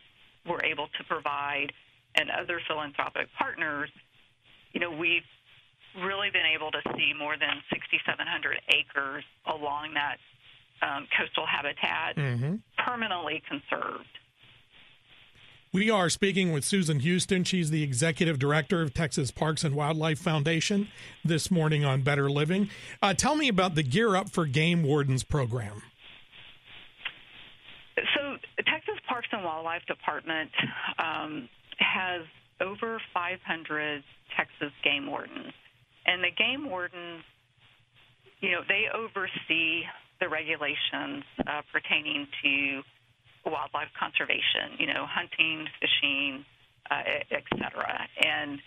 were 0.46 0.62
able 0.64 0.88
to 0.98 1.04
provide 1.04 1.72
and 2.14 2.28
other 2.30 2.60
philanthropic 2.68 3.28
partners, 3.38 3.88
you 4.72 4.80
know, 4.80 4.90
we've 4.90 5.22
really 6.02 6.30
been 6.30 6.46
able 6.54 6.70
to 6.70 6.80
see 6.96 7.12
more 7.18 7.36
than 7.38 7.62
6,700 7.72 8.60
acres 8.68 9.24
along 9.46 9.94
that 9.94 10.16
um, 10.80 11.06
coastal 11.16 11.46
habitat 11.46 12.16
Mhm. 12.16 12.60
permanently 12.78 13.40
conserved. 13.46 14.08
We 15.72 15.88
are 15.90 16.10
speaking 16.10 16.52
with 16.52 16.64
Susan 16.64 17.00
Houston. 17.00 17.44
She's 17.44 17.70
the 17.70 17.82
executive 17.82 18.38
director 18.38 18.82
of 18.82 18.92
Texas 18.92 19.30
Parks 19.30 19.64
and 19.64 19.74
Wildlife 19.76 20.18
Foundation 20.18 20.88
this 21.24 21.50
morning 21.50 21.84
on 21.84 22.02
Better 22.02 22.28
Living. 22.28 22.68
Uh, 23.00 23.14
tell 23.14 23.36
me 23.36 23.48
about 23.48 23.74
the 23.74 23.82
Gear 23.82 24.16
Up 24.16 24.28
for 24.28 24.44
Game 24.44 24.82
Wardens 24.82 25.22
program. 25.24 25.82
So, 28.14 28.36
Texas 28.66 28.96
Parks 29.06 29.28
and 29.32 29.44
Wildlife 29.44 29.84
Department 29.86 30.50
um, 30.98 31.48
has 31.78 32.22
over 32.60 33.00
500 33.12 34.02
Texas 34.36 34.72
game 34.84 35.06
wardens, 35.06 35.52
and 36.06 36.22
the 36.22 36.30
game 36.30 36.68
wardens, 36.68 37.22
you 38.40 38.50
know, 38.50 38.60
they 38.68 38.86
oversee 38.92 39.82
the 40.20 40.28
regulations 40.28 41.24
uh, 41.46 41.62
pertaining 41.72 42.26
to 42.42 42.82
wildlife 43.46 43.88
conservation. 43.98 44.78
You 44.78 44.86
know, 44.86 45.06
hunting, 45.06 45.66
fishing, 45.80 46.44
uh, 46.90 47.02
et 47.30 47.44
cetera, 47.50 48.06
and 48.22 48.60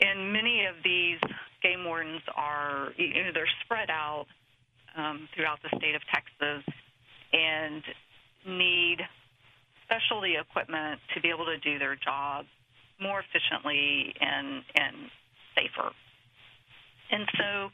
and 0.00 0.32
many 0.32 0.64
of 0.66 0.76
these 0.82 1.20
game 1.62 1.84
wardens 1.84 2.22
are, 2.34 2.88
you 2.96 3.22
know, 3.22 3.30
they're 3.34 3.50
spread 3.64 3.90
out 3.90 4.26
um, 4.96 5.28
throughout 5.34 5.58
the 5.62 5.76
state 5.76 5.94
of 5.94 6.02
Texas, 6.12 6.64
and 7.32 7.82
need 8.46 8.98
specialty 9.84 10.36
equipment 10.40 11.00
to 11.14 11.20
be 11.20 11.28
able 11.28 11.44
to 11.44 11.58
do 11.58 11.78
their 11.78 11.96
job 11.96 12.46
more 13.00 13.20
efficiently 13.20 14.14
and 14.20 14.62
and 14.74 14.96
safer. 15.56 15.90
And 17.10 17.26
so, 17.36 17.70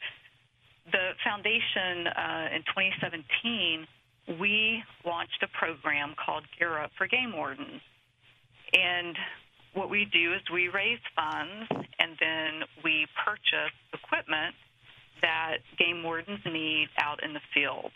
the 0.92 1.10
foundation 1.24 2.06
uh, 2.06 2.48
in 2.54 2.62
2017 2.62 3.86
we 4.40 4.82
launched 5.04 5.38
a 5.42 5.48
program 5.56 6.14
called 6.18 6.42
Gear 6.58 6.78
Up 6.80 6.90
for 6.98 7.06
Game 7.06 7.32
Wardens, 7.36 7.80
and 8.72 9.16
what 9.74 9.90
we 9.90 10.06
do 10.12 10.32
is 10.32 10.40
we 10.52 10.68
raise 10.68 10.98
funds 11.14 11.86
and 11.98 12.16
then 12.18 12.66
we 12.82 13.06
purchase 13.24 13.76
equipment 13.92 14.54
that 15.22 15.58
game 15.78 16.02
wardens 16.02 16.40
need 16.46 16.88
out 16.98 17.22
in 17.22 17.32
the 17.32 17.40
field. 17.54 17.90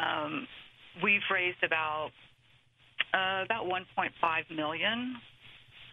Um, 0.00 0.46
we've 1.02 1.26
raised 1.30 1.62
about 1.64 2.10
uh, 3.14 3.42
about 3.44 3.66
1.5 3.66 4.10
million 4.54 5.16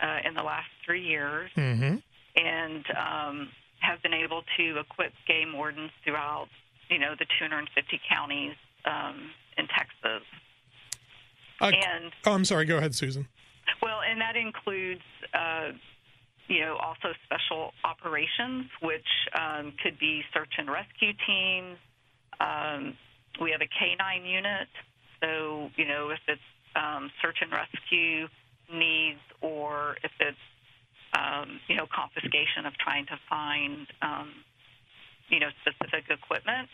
uh, 0.03 0.19
in 0.27 0.33
the 0.35 0.43
last 0.43 0.67
three 0.85 1.01
years, 1.03 1.49
Mm-hmm. 1.55 1.95
and 2.35 2.85
um, 2.95 3.49
have 3.79 4.01
been 4.03 4.13
able 4.13 4.43
to 4.57 4.77
equip 4.79 5.13
game 5.27 5.53
wardens 5.55 5.91
throughout, 6.03 6.47
you 6.89 6.99
know, 6.99 7.15
the 7.17 7.25
250 7.39 7.99
counties 8.09 8.53
um, 8.85 9.31
in 9.57 9.65
Texas. 9.67 10.23
Uh, 11.61 11.65
and 11.67 12.11
oh, 12.25 12.33
I'm 12.33 12.45
sorry. 12.45 12.65
Go 12.65 12.77
ahead, 12.77 12.93
Susan. 12.95 13.27
well, 13.81 13.99
and 14.01 14.19
that 14.21 14.35
includes, 14.35 15.01
uh, 15.33 15.71
you 16.49 16.59
know, 16.61 16.75
also 16.77 17.09
special 17.25 17.71
operations, 17.85 18.65
which 18.81 19.07
um, 19.33 19.73
could 19.81 19.97
be 19.99 20.21
search 20.33 20.51
and 20.57 20.69
rescue 20.69 21.13
teams. 21.25 21.77
Um, 22.41 22.97
we 23.39 23.51
have 23.51 23.61
a 23.61 23.65
K9 23.71 24.29
unit, 24.29 24.67
so 25.21 25.69
you 25.77 25.85
know 25.87 26.09
if 26.09 26.19
it's 26.27 26.41
um, 26.75 27.09
search 27.21 27.37
and 27.41 27.51
rescue 27.51 28.27
needs, 28.73 29.21
or 29.41 29.97
if 30.03 30.11
it's 30.19 30.37
um, 31.13 31.59
you 31.67 31.75
know 31.75 31.85
confiscation 31.93 32.65
of 32.65 32.73
trying 32.77 33.05
to 33.07 33.17
find 33.29 33.87
um, 34.01 34.29
you 35.29 35.39
know 35.39 35.49
specific 35.61 36.05
equipment 36.09 36.69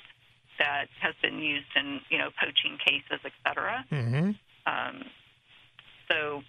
that 0.58 0.88
has 1.02 1.16
been 1.22 1.40
used 1.40 1.72
in 1.76 2.00
you 2.10 2.18
know 2.18 2.30
poaching 2.40 2.78
cases, 2.86 3.20
et 3.24 3.32
cetera. 3.46 3.86
Mm-hmm. 3.92 4.32
Um, 4.66 5.04
so 6.10 6.42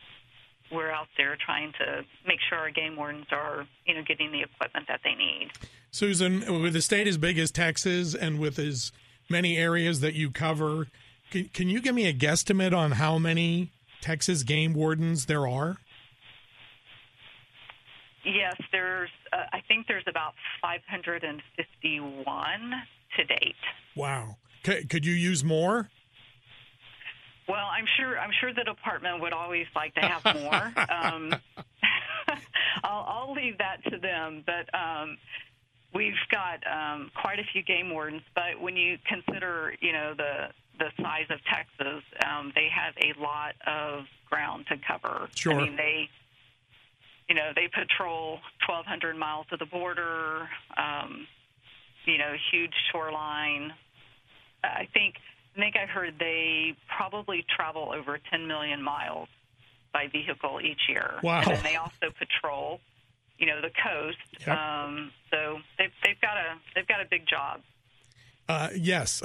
we're 0.70 0.90
out 0.90 1.08
there 1.16 1.36
trying 1.44 1.72
to 1.72 2.04
make 2.26 2.38
sure 2.48 2.58
our 2.58 2.70
game 2.70 2.96
wardens 2.96 3.26
are, 3.32 3.66
you 3.86 3.94
know, 3.94 4.02
getting 4.06 4.30
the 4.30 4.42
equipment 4.42 4.86
that 4.88 5.00
they 5.02 5.14
need. 5.14 5.50
Susan, 5.90 6.62
with 6.62 6.76
a 6.76 6.82
state 6.82 7.06
as 7.06 7.18
big 7.18 7.38
as 7.38 7.50
Texas 7.50 8.14
and 8.14 8.38
with 8.38 8.58
as 8.58 8.92
many 9.28 9.56
areas 9.56 10.00
that 10.00 10.14
you 10.14 10.30
cover, 10.30 10.86
can, 11.30 11.48
can 11.52 11.68
you 11.68 11.80
give 11.80 11.94
me 11.94 12.06
a 12.06 12.12
guesstimate 12.12 12.76
on 12.76 12.92
how 12.92 13.18
many 13.18 13.70
Texas 14.00 14.42
game 14.42 14.74
wardens 14.74 15.26
there 15.26 15.46
are? 15.46 15.76
Yes, 18.24 18.56
there's. 18.72 19.10
Uh, 19.32 19.44
I 19.52 19.60
think 19.66 19.86
there's 19.86 20.04
about 20.06 20.34
551 20.60 22.72
to 23.16 23.24
date. 23.24 23.54
Wow. 23.96 24.36
C- 24.64 24.84
could 24.84 25.06
you 25.06 25.14
use 25.14 25.42
more? 25.42 25.88
Well, 27.48 27.66
I'm 27.66 27.86
sure. 27.96 28.18
I'm 28.18 28.30
sure 28.40 28.52
the 28.52 28.64
department 28.64 29.22
would 29.22 29.32
always 29.32 29.66
like 29.74 29.94
to 29.94 30.00
have 30.00 30.22
more. 30.36 30.64
um, 30.90 31.34
I'll, 32.84 33.04
I'll 33.08 33.32
leave 33.32 33.56
that 33.58 33.82
to 33.90 33.98
them. 33.98 34.44
But 34.44 34.68
um, 34.78 35.16
we've 35.94 36.12
got 36.30 36.60
um, 36.70 37.10
quite 37.20 37.38
a 37.38 37.44
few 37.52 37.62
game 37.62 37.90
wardens. 37.90 38.22
But 38.34 38.60
when 38.60 38.76
you 38.76 38.98
consider, 39.08 39.74
you 39.80 39.92
know, 39.92 40.12
the 40.16 40.48
the 40.80 40.90
size 41.02 41.26
of 41.30 41.38
Texas, 41.44 42.02
um, 42.26 42.52
they 42.56 42.68
have 42.74 42.94
a 42.98 43.20
lot 43.20 43.54
of 43.66 44.06
ground 44.28 44.64
to 44.68 44.76
cover. 44.78 45.28
Sure. 45.36 45.54
I 45.54 45.64
mean, 45.64 45.76
they, 45.76 46.08
you 47.28 47.34
know, 47.36 47.52
they 47.54 47.68
patrol 47.68 48.40
1,200 48.66 49.16
miles 49.16 49.46
of 49.52 49.60
the 49.60 49.66
border. 49.66 50.48
Um, 50.76 51.26
you 52.06 52.18
know, 52.18 52.34
huge 52.50 52.72
shoreline. 52.90 53.72
I 54.64 54.88
think 54.92 55.14
I 55.56 55.60
think 55.60 55.76
I 55.76 55.86
heard 55.86 56.14
they 56.18 56.74
probably 56.96 57.44
travel 57.54 57.92
over 57.94 58.18
10 58.30 58.46
million 58.46 58.82
miles 58.82 59.28
by 59.92 60.06
vehicle 60.06 60.60
each 60.62 60.80
year. 60.88 61.14
Wow. 61.22 61.42
And 61.46 61.64
they 61.64 61.76
also 61.76 62.14
patrol, 62.18 62.80
you 63.38 63.46
know, 63.46 63.60
the 63.60 63.70
coast. 63.70 64.18
Yep. 64.46 64.56
Um, 64.56 65.12
so 65.30 65.58
they've 65.78 65.92
they've 66.04 66.20
got 66.20 66.36
a 66.36 66.58
they've 66.74 66.86
got 66.88 67.00
a 67.00 67.06
big 67.10 67.26
job. 67.28 67.60
Uh, 68.50 68.68
yes, 68.74 69.22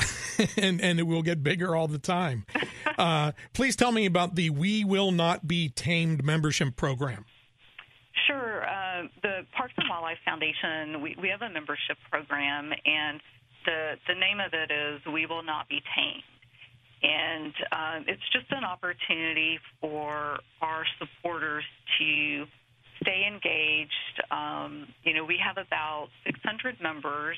and 0.58 0.80
and 0.80 1.00
it 1.00 1.04
will 1.04 1.24
get 1.24 1.42
bigger 1.42 1.76
all 1.76 1.88
the 1.88 2.00
time. 2.00 2.46
Uh, 2.98 3.34
please 3.52 3.76
tell 3.76 3.92
me 3.92 4.06
about 4.06 4.36
the 4.36 4.50
We 4.50 4.86
Will 4.86 5.12
Not 5.12 5.46
Be 5.46 5.68
Tamed 5.68 6.24
membership 6.24 6.78
program. 6.78 7.26
Sure. 8.26 8.64
Uh, 8.64 9.08
the 9.22 9.42
Parks 9.52 9.74
and 9.76 9.90
Wildlife 9.90 10.20
Foundation, 10.24 11.02
we, 11.02 11.14
we 11.22 11.28
have 11.28 11.42
a 11.42 11.50
membership 11.50 11.98
program, 12.10 12.72
and 12.86 13.20
the, 13.66 13.96
the 14.08 14.14
name 14.14 14.40
of 14.40 14.54
it 14.54 14.72
is 14.72 15.02
We 15.12 15.26
Will 15.26 15.44
Not 15.44 15.68
Be 15.68 15.82
Tamed. 15.94 16.24
And 17.04 17.54
um, 17.74 18.06
it's 18.08 18.24
just 18.32 18.50
an 18.52 18.64
opportunity 18.64 19.60
for 19.82 20.40
our 20.62 20.86
supporters 20.98 21.66
to 22.00 22.46
stay 23.02 23.28
engaged. 23.28 24.24
Um, 24.32 24.88
you 25.04 25.14
know, 25.14 25.26
we 25.26 25.38
have 25.44 25.58
about 25.58 26.08
600 26.26 26.80
members, 26.82 27.38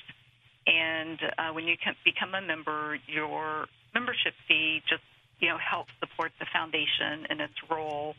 and 0.68 1.20
uh, 1.38 1.54
when 1.54 1.66
you 1.66 1.76
become 2.04 2.36
a 2.36 2.42
member, 2.42 3.00
your 3.08 3.66
membership 3.94 4.34
fee 4.48 4.82
just, 4.90 5.02
you 5.40 5.48
know, 5.48 5.58
helps 5.58 5.92
support 6.00 6.32
the 6.40 6.46
foundation 6.52 7.26
and 7.30 7.40
its 7.40 7.54
role 7.72 8.16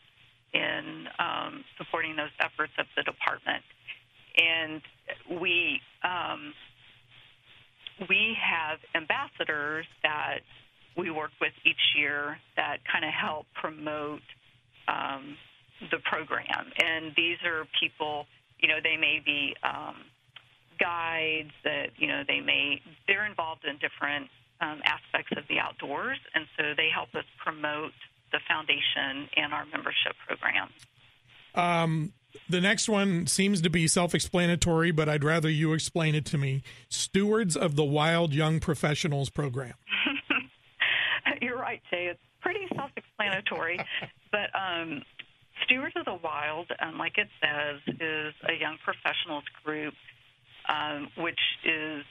in 0.53 1.05
um, 1.19 1.63
supporting 1.77 2.15
those 2.15 2.33
efforts 2.41 2.73
of 2.79 2.87
the 2.97 3.03
department. 3.03 3.63
And 4.37 4.81
we 5.39 5.79
um, 6.03 6.53
we 8.09 8.35
have 8.41 8.79
ambassadors 8.95 9.85
that 10.03 10.39
we 10.97 11.11
work 11.11 11.31
with 11.39 11.53
each 11.65 11.95
year 11.95 12.37
that 12.55 12.77
kind 12.91 13.05
of 13.05 13.11
help 13.11 13.45
promote 13.53 14.25
um, 14.87 15.37
the 15.91 15.97
program. 16.09 16.71
And 16.81 17.13
these 17.15 17.37
are 17.45 17.65
people, 17.79 18.25
you 18.59 18.67
know, 18.67 18.79
they 18.81 18.97
may 18.97 19.21
be 19.23 19.55
um, 19.63 19.95
guides 20.79 21.51
that, 21.63 21.91
you 21.97 22.07
know, 22.07 22.23
they 22.27 22.39
may, 22.39 22.81
they're 23.07 23.25
involved 23.25 23.65
in 23.65 23.77
different 23.77 24.29
um, 24.61 24.81
aspects 24.85 25.31
of 25.37 25.47
the 25.47 25.59
outdoors. 25.59 26.17
And 26.33 26.45
so 26.57 26.73
they 26.75 26.89
help 26.93 27.13
us 27.15 27.25
promote 27.43 27.93
the 28.31 28.39
foundation 28.47 29.29
and 29.35 29.53
our 29.53 29.65
membership 29.65 30.13
program. 30.27 30.69
Um, 31.55 32.13
the 32.47 32.61
next 32.61 32.87
one 32.87 33.25
seems 33.27 33.61
to 33.61 33.69
be 33.69 33.87
self 33.87 34.13
explanatory, 34.13 34.91
but 34.91 35.09
I'd 35.09 35.23
rather 35.23 35.49
you 35.49 35.73
explain 35.73 36.13
it 36.13 36.25
to 36.25 36.37
me. 36.37 36.61
Stewards 36.89 37.57
of 37.57 37.75
the 37.75 37.83
Wild 37.83 38.33
Young 38.33 38.59
Professionals 38.59 39.29
Program. 39.29 39.73
You're 41.41 41.57
right, 41.57 41.81
Jay. 41.89 42.07
It's 42.07 42.19
pretty 42.41 42.67
self 42.75 42.91
explanatory. 42.95 43.79
but 44.31 44.49
um, 44.55 45.01
Stewards 45.65 45.95
of 45.95 46.05
the 46.05 46.19
Wild, 46.23 46.71
um, 46.79 46.97
like 46.97 47.17
it 47.17 47.29
says, 47.41 47.95
is 47.99 48.33
a 48.47 48.53
young 48.59 48.77
professionals 48.83 49.43
group, 49.63 49.93
um, 50.69 51.09
which 51.17 51.39
is, 51.65 52.05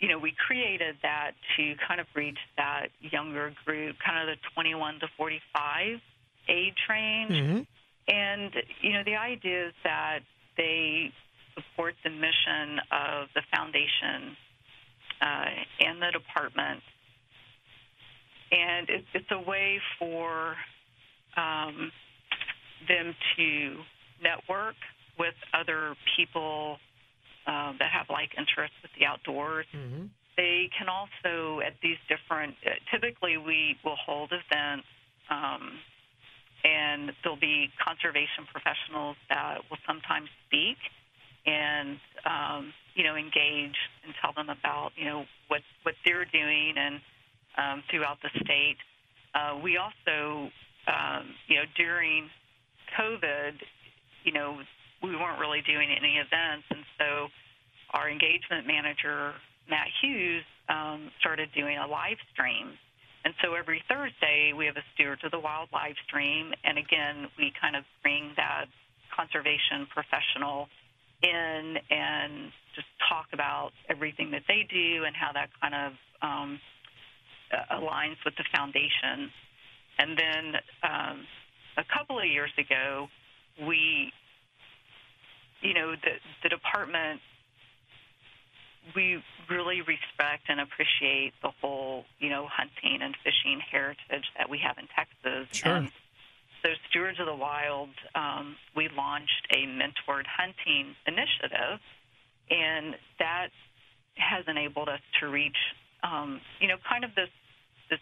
you 0.00 0.08
know, 0.08 0.18
we 0.18 0.34
created 0.46 0.96
that 1.02 1.32
to 1.56 1.74
kind 1.88 2.00
of 2.00 2.06
reach 2.14 2.38
that 2.56 2.88
younger 3.00 3.52
group, 3.64 3.96
kind 4.04 4.28
of 4.28 4.36
the 4.36 4.40
21 4.54 5.00
to 5.00 5.06
45 5.16 6.00
age 6.48 6.74
range. 6.88 7.32
Mm-hmm. 7.32 7.60
And, 8.08 8.52
you 8.82 8.92
know, 8.92 9.02
the 9.04 9.16
idea 9.16 9.68
is 9.68 9.74
that 9.82 10.20
they 10.56 11.12
support 11.54 11.94
the 12.04 12.10
mission 12.10 12.78
of 12.92 13.28
the 13.34 13.42
foundation 13.52 14.36
uh, 15.20 15.46
and 15.80 16.00
the 16.00 16.12
department. 16.12 16.82
And 18.52 18.88
it, 18.88 19.04
it's 19.14 19.30
a 19.30 19.40
way 19.40 19.80
for 19.98 20.54
um, 21.36 21.90
them 22.86 23.14
to 23.36 23.76
network 24.22 24.76
with 25.18 25.34
other 25.52 25.96
people 26.16 26.78
uh, 27.46 27.72
that 27.78 27.90
have 27.90 28.06
like 28.10 28.30
interests 28.36 28.76
with 28.82 28.90
the 28.98 29.06
outdoors. 29.06 29.66
Mm-hmm. 29.74 30.06
They 30.36 30.68
can 30.76 30.88
also, 30.88 31.60
at 31.60 31.74
these 31.82 31.96
different, 32.08 32.56
uh, 32.66 32.76
typically 32.92 33.38
we 33.38 33.76
will 33.84 33.96
hold 33.96 34.32
events. 34.32 34.86
Um, 35.30 35.80
and 36.64 37.12
there'll 37.22 37.38
be 37.38 37.70
conservation 37.82 38.44
professionals 38.50 39.16
that 39.28 39.58
will 39.70 39.78
sometimes 39.86 40.28
speak 40.46 40.78
and 41.46 41.98
um, 42.26 42.72
you 42.94 43.04
know 43.04 43.14
engage 43.14 43.78
and 44.04 44.12
tell 44.20 44.32
them 44.34 44.50
about 44.50 44.90
you 44.96 45.04
know 45.04 45.24
what 45.48 45.60
what 45.84 45.94
they're 46.04 46.24
doing 46.24 46.74
and 46.76 47.00
um, 47.56 47.82
throughout 47.90 48.18
the 48.22 48.30
state. 48.42 48.76
Uh, 49.34 49.58
we 49.62 49.76
also 49.76 50.50
um, 50.88 51.34
you 51.46 51.56
know 51.56 51.64
during 51.76 52.28
COVID, 52.98 53.54
you 54.24 54.32
know 54.32 54.58
we 55.06 55.16
weren't 55.16 55.38
really 55.38 55.62
doing 55.62 55.90
any 55.90 56.18
events, 56.18 56.66
and 56.70 56.84
so 56.98 57.28
our 57.94 58.10
engagement 58.10 58.66
manager 58.66 59.32
Matt 59.68 59.88
Hughes 60.02 60.44
um, 60.68 61.10
started 61.20 61.48
doing 61.54 61.78
a 61.78 61.86
live 61.86 62.18
stream 62.32 62.78
and 63.26 63.34
so 63.42 63.54
every 63.54 63.82
Thursday, 63.88 64.52
we 64.56 64.66
have 64.66 64.76
a 64.76 64.86
Stewards 64.94 65.20
of 65.24 65.32
the 65.32 65.40
Wild 65.40 65.68
live 65.72 65.96
stream. 66.06 66.54
And 66.62 66.78
again, 66.78 67.26
we 67.36 67.52
kind 67.60 67.74
of 67.74 67.82
bring 68.00 68.30
that 68.36 68.66
conservation 69.10 69.90
professional 69.90 70.68
in 71.24 71.74
and 71.90 72.52
just 72.76 72.86
talk 73.08 73.26
about 73.32 73.72
everything 73.90 74.30
that 74.30 74.42
they 74.46 74.62
do 74.70 75.02
and 75.02 75.16
how 75.16 75.32
that 75.34 75.50
kind 75.60 75.74
of 75.74 75.92
um, 76.22 76.60
aligns 77.74 78.14
with 78.24 78.36
the 78.38 78.44
foundation. 78.54 79.26
And 79.98 80.16
then 80.16 80.44
um, 80.86 81.26
a 81.78 81.84
couple 81.98 82.20
of 82.20 82.26
years 82.26 82.52
ago, 82.56 83.08
we, 83.66 84.12
you 85.66 85.74
know, 85.74 85.92
the, 85.92 86.14
the 86.42 86.48
department 86.48 87.20
we 88.94 89.20
really 89.50 89.80
respect 89.80 90.46
and 90.48 90.60
appreciate 90.60 91.32
the 91.42 91.50
whole, 91.60 92.04
you 92.20 92.30
know, 92.30 92.46
hunting 92.46 93.02
and 93.02 93.16
fishing 93.24 93.60
heritage 93.70 94.24
that 94.38 94.48
we 94.48 94.58
have 94.58 94.78
in 94.78 94.86
Texas. 94.94 95.48
Sure. 95.50 95.74
And 95.74 95.90
so, 96.62 96.70
Stewards 96.88 97.18
of 97.18 97.26
the 97.26 97.34
Wild, 97.34 97.90
um, 98.14 98.56
we 98.76 98.88
launched 98.96 99.46
a 99.50 99.66
mentored 99.66 100.26
hunting 100.26 100.94
initiative, 101.06 101.80
and 102.50 102.94
that 103.18 103.48
has 104.16 104.44
enabled 104.46 104.88
us 104.88 105.00
to 105.20 105.28
reach, 105.28 105.58
um, 106.02 106.40
you 106.60 106.68
know, 106.68 106.76
kind 106.88 107.04
of 107.04 107.10
this 107.14 107.28
this 107.90 108.00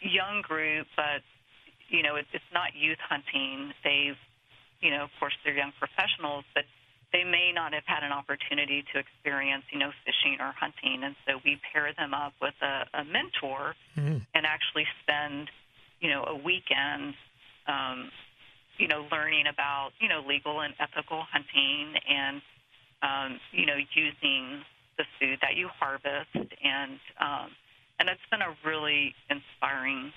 young 0.00 0.42
group, 0.42 0.86
but 0.94 1.22
you 1.88 2.02
know, 2.02 2.16
it, 2.16 2.26
it's 2.32 2.52
not 2.52 2.76
youth 2.76 3.00
hunting. 3.00 3.72
They've, 3.82 4.20
you 4.80 4.90
know, 4.90 5.04
of 5.04 5.10
course, 5.18 5.34
they're 5.42 5.56
young 5.56 5.72
professionals, 5.78 6.44
but 6.54 6.64
they 7.12 7.24
may 7.24 7.52
not 7.54 7.72
have 7.72 7.84
had 7.86 8.02
an 8.02 8.12
opportunity 8.12 8.84
to 8.92 8.98
experience, 8.98 9.64
you 9.72 9.78
know, 9.78 9.90
fishing 10.04 10.38
or 10.40 10.52
hunting, 10.52 11.02
and 11.04 11.14
so 11.26 11.40
we 11.44 11.58
pair 11.72 11.92
them 11.96 12.12
up 12.14 12.34
with 12.40 12.54
a, 12.62 12.86
a 13.00 13.04
mentor 13.04 13.74
Mm-hmm. 13.96 14.18
and 14.34 14.46
actually 14.46 14.86
spend, 15.02 15.50
you 16.00 16.08
know, 16.10 16.22
a 16.24 16.36
weekend, 16.36 17.14
um, 17.66 18.10
you 18.78 18.86
know, 18.86 19.06
learning 19.10 19.46
about, 19.48 19.90
you 20.00 20.08
know, 20.08 20.22
legal 20.26 20.60
and 20.60 20.72
ethical 20.78 21.24
hunting 21.32 21.94
and, 22.08 22.40
um, 23.02 23.40
you 23.52 23.66
know, 23.66 23.74
using 23.94 24.62
the 24.98 25.04
food 25.18 25.38
that 25.42 25.56
you 25.56 25.68
harvest, 25.80 26.30
and 26.34 26.98
um, 27.20 27.50
and 27.98 28.08
it's 28.08 28.20
been 28.30 28.42
a 28.42 28.54
really 28.64 29.14
inspiring. 29.30 30.12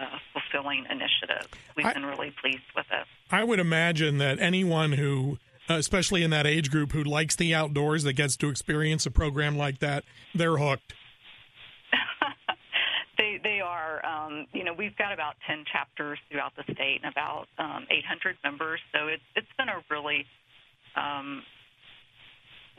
Uh, 0.00 0.06
fulfilling 0.32 0.86
initiative. 0.88 1.50
We've 1.76 1.84
I- 1.84 1.92
been 1.92 2.06
really 2.06 2.32
pleased 2.40 2.62
with 2.74 2.86
it. 2.90 3.06
I 3.30 3.44
would 3.44 3.58
imagine 3.58 4.16
that 4.18 4.38
anyone 4.40 4.92
who, 4.92 5.36
especially 5.76 6.22
in 6.22 6.30
that 6.30 6.46
age 6.46 6.70
group, 6.70 6.92
who 6.92 7.02
likes 7.02 7.36
the 7.36 7.54
outdoors 7.54 8.02
that 8.04 8.14
gets 8.14 8.36
to 8.36 8.48
experience 8.48 9.06
a 9.06 9.10
program 9.10 9.56
like 9.56 9.78
that, 9.80 10.04
they're 10.34 10.56
hooked. 10.56 10.94
They 13.18 13.38
they 13.44 13.60
are. 13.60 14.02
Um, 14.02 14.46
you 14.54 14.64
know, 14.64 14.72
we've 14.72 14.96
got 14.96 15.12
about 15.12 15.34
ten 15.46 15.66
chapters 15.70 16.18
throughout 16.30 16.52
the 16.56 16.62
state 16.72 17.00
and 17.04 17.12
about 17.12 17.48
um, 17.58 17.86
800 17.90 18.36
members. 18.42 18.80
So 18.94 19.08
it's 19.08 19.22
it's 19.36 19.52
been 19.58 19.68
a 19.68 19.84
really 19.90 20.24
um, 20.96 21.42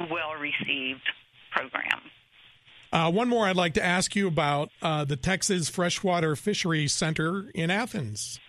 well 0.09 0.33
received 0.33 1.07
program. 1.51 2.01
Uh, 2.91 3.11
one 3.11 3.29
more 3.29 3.45
I'd 3.45 3.55
like 3.55 3.75
to 3.75 3.85
ask 3.85 4.15
you 4.15 4.27
about 4.27 4.69
uh, 4.81 5.05
the 5.05 5.15
Texas 5.15 5.69
Freshwater 5.69 6.35
Fisheries 6.35 6.91
Center 6.91 7.51
in 7.55 7.69
Athens. 7.69 8.39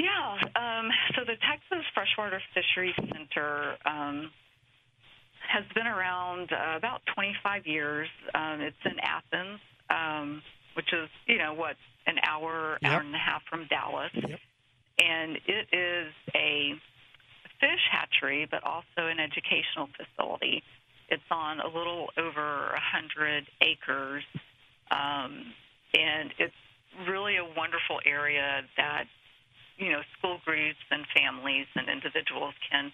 Yeah. 0.00 0.32
Um, 0.56 0.88
so 1.14 1.24
the 1.26 1.36
Texas 1.44 1.84
Freshwater 1.92 2.40
Fisheries 2.54 2.94
Center 2.96 3.76
um, 3.84 4.30
has 5.46 5.64
been 5.74 5.86
around 5.86 6.52
uh, 6.52 6.76
about 6.76 7.02
25 7.14 7.66
years. 7.66 8.08
Um, 8.34 8.60
it's 8.62 8.80
in 8.84 8.96
Athens, 9.00 9.60
um, 9.90 10.42
which 10.74 10.90
is, 10.92 11.08
you 11.26 11.36
know, 11.36 11.52
what, 11.52 11.76
an 12.06 12.16
hour, 12.26 12.78
Yep. 12.80 12.90
hour 12.90 13.00
and 13.00 13.14
a 13.14 13.18
half 13.18 13.42
from 13.50 13.66
Dallas. 13.68 14.10
Yep. 14.14 14.40
And 15.00 15.36
it 15.46 15.66
is 15.72 16.12
a 16.34 16.72
fish 17.60 17.84
hatchery, 17.92 18.46
but 18.50 18.64
also 18.64 19.04
an 19.06 19.20
educational 19.20 19.88
facility. 19.96 20.62
It's 21.10 21.22
on 21.30 21.60
a 21.60 21.66
little 21.66 22.08
over 22.16 22.72
100 22.72 23.44
acres, 23.60 24.24
um, 24.90 25.52
and 25.92 26.32
it's 26.38 26.54
really 27.08 27.36
a 27.36 27.44
wonderful 27.44 28.00
area 28.06 28.62
that 28.76 29.04
you 29.80 29.90
know 29.90 30.02
school 30.18 30.38
groups 30.44 30.84
and 30.90 31.04
families 31.16 31.66
and 31.74 31.88
individuals 31.88 32.54
can 32.70 32.92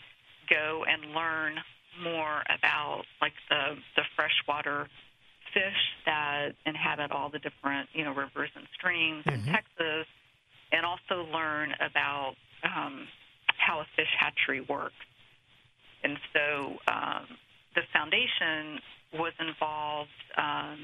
go 0.48 0.84
and 0.86 1.12
learn 1.12 1.58
more 2.02 2.42
about 2.46 3.02
like 3.20 3.34
the 3.50 3.76
the 3.96 4.02
freshwater 4.14 4.88
fish 5.52 5.82
that 6.06 6.50
inhabit 6.64 7.10
all 7.10 7.28
the 7.28 7.40
different 7.40 7.88
you 7.92 8.04
know 8.04 8.14
rivers 8.14 8.50
and 8.54 8.66
streams 8.78 9.24
in 9.26 9.42
Texas, 9.52 10.06
and 10.72 10.86
also 10.86 11.28
learn 11.32 11.72
about 11.80 12.34
um, 12.62 13.08
how 13.58 13.80
a 13.80 13.86
fish 13.96 14.12
hatchery 14.18 14.60
works. 14.60 14.94
And 16.04 16.18
so 16.32 16.76
um, 16.86 17.26
the 17.74 17.82
foundation 17.92 18.78
was 19.14 19.32
involved, 19.40 20.10
um, 20.36 20.78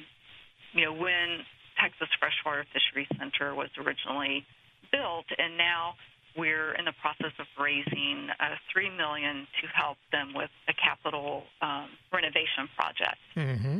you 0.72 0.84
know, 0.84 0.92
when 0.92 1.44
Texas 1.80 2.08
Freshwater 2.18 2.64
Fisheries 2.72 3.08
Center 3.18 3.54
was 3.54 3.68
originally 3.78 4.44
built, 4.90 5.26
and 5.38 5.56
now 5.56 5.94
we're 6.36 6.72
in 6.74 6.84
the 6.84 6.94
process 7.00 7.32
of 7.38 7.46
raising 7.60 8.28
uh, 8.40 8.56
three 8.72 8.90
million 8.90 9.46
to 9.60 9.68
help 9.68 9.98
them 10.10 10.32
with 10.34 10.50
a 10.68 10.72
capital 10.72 11.44
um, 11.60 11.88
renovation 12.12 12.68
project. 12.76 13.20
Mm-hmm. 13.36 13.78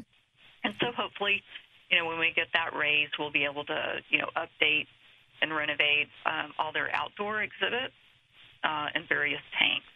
And 0.65 0.75
so 0.81 0.87
hopefully, 0.97 1.43
you 1.91 1.99
know, 1.99 2.07
when 2.07 2.19
we 2.19 2.33
get 2.35 2.47
that 2.55 2.77
raised, 2.77 3.15
we'll 3.19 3.33
be 3.33 3.45
able 3.45 3.65
to, 3.65 4.01
you 4.11 4.19
know, 4.19 4.29
update 4.37 4.87
and 5.41 5.55
renovate 5.55 6.09
um, 6.25 6.53
all 6.59 6.73
their 6.73 6.95
outdoor 6.95 7.43
exhibits 7.43 7.95
uh, 8.63 8.87
and 8.95 9.09
various 9.09 9.43
tanks. 9.59 9.87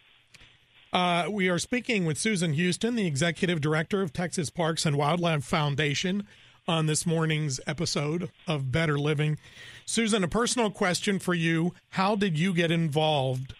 Uh, 0.93 1.29
we 1.29 1.49
are 1.49 1.59
speaking 1.59 2.05
with 2.05 2.17
Susan 2.17 2.53
Houston, 2.53 2.95
the 2.95 3.05
executive 3.05 3.61
director 3.61 4.01
of 4.01 4.13
Texas 4.13 4.49
Parks 4.49 4.85
and 4.85 4.97
Wildlife 4.97 5.43
Foundation, 5.43 6.25
on 6.67 6.85
this 6.85 7.05
morning's 7.05 7.59
episode 7.65 8.29
of 8.47 8.71
Better 8.71 8.99
Living. 8.99 9.37
Susan, 9.85 10.23
a 10.23 10.27
personal 10.27 10.69
question 10.69 11.19
for 11.19 11.33
you: 11.33 11.73
How 11.91 12.15
did 12.15 12.37
you 12.37 12.53
get 12.53 12.71
involved 12.71 13.53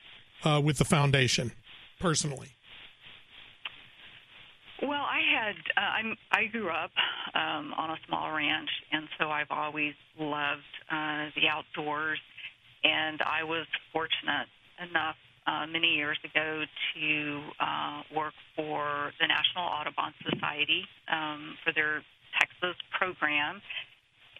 uh, 0.43 0.61
with 0.63 0.77
the 0.77 0.85
foundation 0.85 1.53
personally? 1.99 2.55
Well, 4.81 4.91
I 5.01 5.21
had 5.33 5.55
uh, 5.75 5.79
I'm 5.79 6.17
I 6.31 6.45
grew 6.45 6.69
up 6.69 6.91
um, 7.33 7.73
on 7.77 7.91
a 7.91 7.97
small 8.07 8.31
ranch, 8.31 8.69
and 8.91 9.07
so 9.19 9.29
I've 9.29 9.51
always 9.51 9.93
loved 10.19 10.61
uh, 10.91 11.29
the 11.35 11.47
outdoors. 11.49 12.19
And 12.83 13.21
I 13.21 13.43
was 13.43 13.65
fortunate 13.91 14.47
enough 14.79 15.15
uh, 15.47 15.65
many 15.65 15.95
years 15.95 16.17
ago 16.23 16.63
to 16.93 17.41
uh, 17.59 18.03
work 18.15 18.33
for 18.55 19.11
the 19.19 19.27
National 19.27 19.65
Audubon 19.65 20.13
Society 20.29 20.83
um, 21.11 21.57
for 21.63 21.73
their 21.73 22.03
Texas 22.39 22.75
program, 22.97 23.61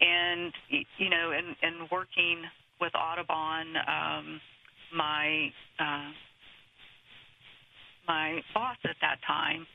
and 0.02 0.54
you 0.98 1.10
know, 1.10 1.32
and, 1.32 1.56
and 1.62 1.90
working 1.92 2.44
with 2.80 2.94
Audubon, 2.96 3.76
um, 3.88 4.42
my 4.96 5.52
uh, 5.80 6.12
my 8.08 8.42
boss 8.54 8.78
at 8.86 8.96
that 9.02 9.18
time 9.26 9.68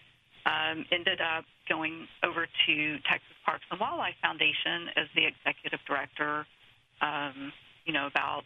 um, 0.46 0.85
ended 0.90 1.20
up 1.20 1.44
going 1.68 2.07
over 2.25 2.46
to 2.66 2.96
Texas 3.09 3.37
Parks 3.44 3.64
and 3.70 3.79
Wildlife 3.79 4.14
Foundation 4.22 4.88
as 4.96 5.07
the 5.14 5.27
executive 5.27 5.81
director. 5.87 6.46
Um, 7.01 7.53
you 7.85 7.92
know, 7.92 8.07
about 8.07 8.42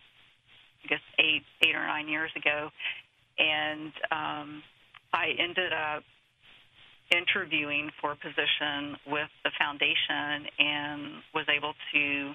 I 0.85 0.89
guess 0.89 1.01
eight 1.19 1.43
eight 1.63 1.75
or 1.75 1.87
nine 1.87 2.09
years 2.09 2.31
ago, 2.37 2.71
and 3.39 3.93
um, 4.11 4.63
I 5.13 5.35
ended 5.39 5.73
up 5.73 6.03
interviewing 7.11 7.91
for 8.01 8.13
a 8.13 8.17
position 8.17 8.97
with 9.07 9.31
the 9.45 9.51
foundation 9.59 10.51
and 10.59 11.23
was 11.35 11.47
able 11.49 11.75
to 11.93 12.33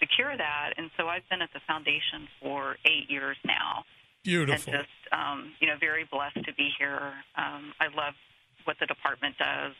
secure 0.00 0.36
that. 0.36 0.74
And 0.76 0.90
so 0.98 1.06
I've 1.06 1.28
been 1.30 1.42
at 1.42 1.50
the 1.54 1.60
foundation 1.66 2.26
for 2.40 2.76
eight 2.84 3.08
years 3.08 3.36
now 3.44 3.84
Beautiful. 4.24 4.72
and 4.72 4.82
just 4.82 4.98
um, 5.12 5.52
you 5.60 5.68
know 5.68 5.74
very 5.78 6.04
blessed 6.10 6.44
to 6.44 6.54
be 6.54 6.70
here. 6.78 7.12
Um, 7.36 7.72
I 7.80 7.86
love 7.94 8.14
what 8.64 8.76
the 8.80 8.86
department 8.86 9.36
does. 9.38 9.74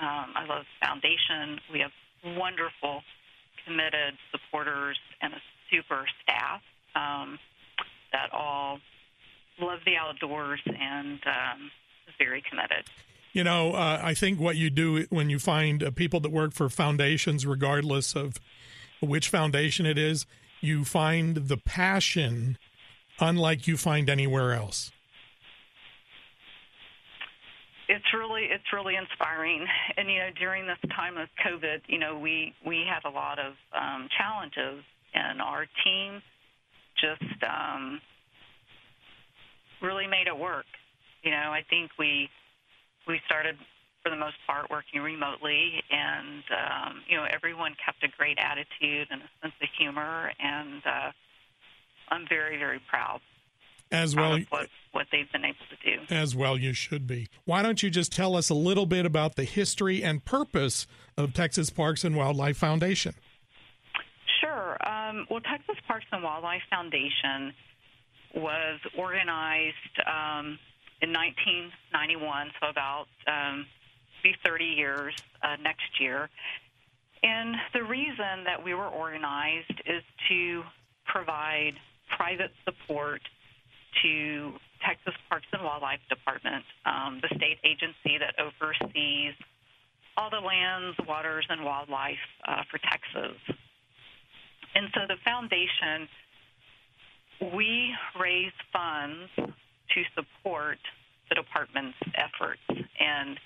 Um, 0.00 0.34
I 0.34 0.46
love 0.46 0.62
the 0.62 0.86
foundation. 0.86 1.60
We 1.72 1.80
have 1.80 1.92
wonderful, 2.36 3.02
committed 3.66 4.14
supporters 4.30 4.98
and 5.20 5.34
a 5.34 5.40
super 5.70 6.06
staff 6.22 6.62
um, 6.94 7.38
that 8.12 8.32
all 8.32 8.78
love 9.60 9.78
the 9.86 9.96
outdoors 9.96 10.60
and 10.66 11.20
um, 11.26 11.70
is 12.08 12.14
very 12.18 12.42
committed. 12.48 12.84
You 13.34 13.42
know, 13.42 13.72
uh, 13.72 14.00
I 14.00 14.14
think 14.14 14.38
what 14.38 14.54
you 14.54 14.70
do 14.70 15.06
when 15.10 15.28
you 15.28 15.40
find 15.40 15.82
uh, 15.82 15.90
people 15.90 16.20
that 16.20 16.30
work 16.30 16.52
for 16.52 16.68
foundations, 16.68 17.44
regardless 17.44 18.14
of 18.14 18.40
which 19.02 19.28
foundation 19.28 19.86
it 19.86 19.98
is, 19.98 20.24
you 20.60 20.84
find 20.84 21.36
the 21.36 21.56
passion 21.56 22.56
unlike 23.20 23.66
you 23.66 23.76
find 23.76 24.08
anywhere 24.08 24.52
else. 24.52 24.92
it's 27.88 28.14
really 28.14 28.44
it's 28.50 28.72
really 28.72 28.96
inspiring 28.96 29.66
and 29.96 30.08
you 30.08 30.18
know 30.18 30.30
during 30.38 30.66
this 30.66 30.78
time 30.96 31.16
of 31.18 31.28
covid 31.44 31.80
you 31.86 31.98
know 31.98 32.18
we 32.18 32.54
we 32.66 32.82
had 32.88 33.06
a 33.08 33.12
lot 33.12 33.38
of 33.38 33.52
um 33.72 34.08
challenges 34.16 34.82
and 35.12 35.42
our 35.42 35.66
team 35.84 36.22
just 36.98 37.42
um 37.44 38.00
really 39.82 40.06
made 40.06 40.26
it 40.26 40.36
work 40.36 40.64
you 41.22 41.30
know 41.30 41.50
i 41.52 41.62
think 41.68 41.90
we 41.98 42.28
we 43.06 43.20
started 43.26 43.56
for 44.02 44.10
the 44.10 44.16
most 44.16 44.36
part 44.46 44.70
working 44.70 45.00
remotely 45.00 45.82
and 45.90 46.42
um 46.52 47.02
you 47.08 47.16
know 47.16 47.24
everyone 47.30 47.74
kept 47.84 48.02
a 48.04 48.08
great 48.18 48.38
attitude 48.38 49.08
and 49.10 49.22
a 49.22 49.28
sense 49.42 49.54
of 49.62 49.68
humor 49.78 50.30
and 50.38 50.82
uh 50.86 51.10
i'm 52.10 52.26
very 52.28 52.58
very 52.58 52.80
proud 52.90 53.20
As 53.90 54.14
well, 54.14 54.34
of 54.34 54.44
what 54.50 54.68
what 54.92 55.06
they've 55.10 55.30
been 55.32 55.44
able 55.44 55.56
to 55.70 55.96
do 55.96 56.14
as 56.14 56.36
well, 56.36 56.56
you 56.56 56.72
should 56.72 57.06
be. 57.06 57.28
Why 57.44 57.62
don't 57.62 57.82
you 57.82 57.90
just 57.90 58.12
tell 58.12 58.36
us 58.36 58.48
a 58.48 58.54
little 58.54 58.86
bit 58.86 59.04
about 59.06 59.34
the 59.36 59.44
history 59.44 60.02
and 60.04 60.24
purpose 60.24 60.86
of 61.16 61.32
Texas 61.34 61.68
Parks 61.70 62.04
and 62.04 62.14
Wildlife 62.14 62.56
Foundation? 62.56 63.14
Sure. 64.40 64.76
Um, 64.88 65.26
well, 65.30 65.40
Texas 65.40 65.76
Parks 65.88 66.06
and 66.12 66.22
Wildlife 66.22 66.62
Foundation 66.70 67.52
was 68.34 68.78
organized 68.96 69.74
um, 70.06 70.58
in 71.02 71.12
1991, 71.12 72.50
so 72.60 72.68
about 72.68 73.06
um, 73.26 73.66
be 74.22 74.34
30 74.44 74.64
years 74.64 75.14
uh, 75.42 75.56
next 75.62 76.00
year. 76.00 76.28
And 77.22 77.56
the 77.72 77.82
reason 77.82 78.44
that 78.44 78.62
we 78.62 78.74
were 78.74 78.88
organized 78.88 79.80
is 79.86 80.02
to 80.28 80.62
provide 81.06 81.74
private 82.16 82.50
support 82.64 83.20
to 84.02 84.52
Texas 84.84 85.14
Parks 85.28 85.46
and 85.52 85.62
Wildlife 85.62 86.00
Department, 86.08 86.64
um, 86.84 87.20
the 87.22 87.28
state 87.36 87.58
agency 87.64 88.18
that 88.18 88.34
oversees 88.38 89.34
all 90.16 90.30
the 90.30 90.40
lands, 90.40 90.96
waters, 91.08 91.46
and 91.48 91.64
wildlife 91.64 92.24
uh, 92.46 92.62
for 92.70 92.78
Texas. 92.78 93.38
And 94.74 94.88
so 94.94 95.00
the 95.08 95.16
foundation, 95.24 96.08
we 97.54 97.94
raise 98.20 98.52
funds 98.72 99.30
to 99.92 100.02
support 100.14 100.78
the 101.28 101.34
department's 101.34 101.98
efforts. 102.14 102.62
And 102.68 103.38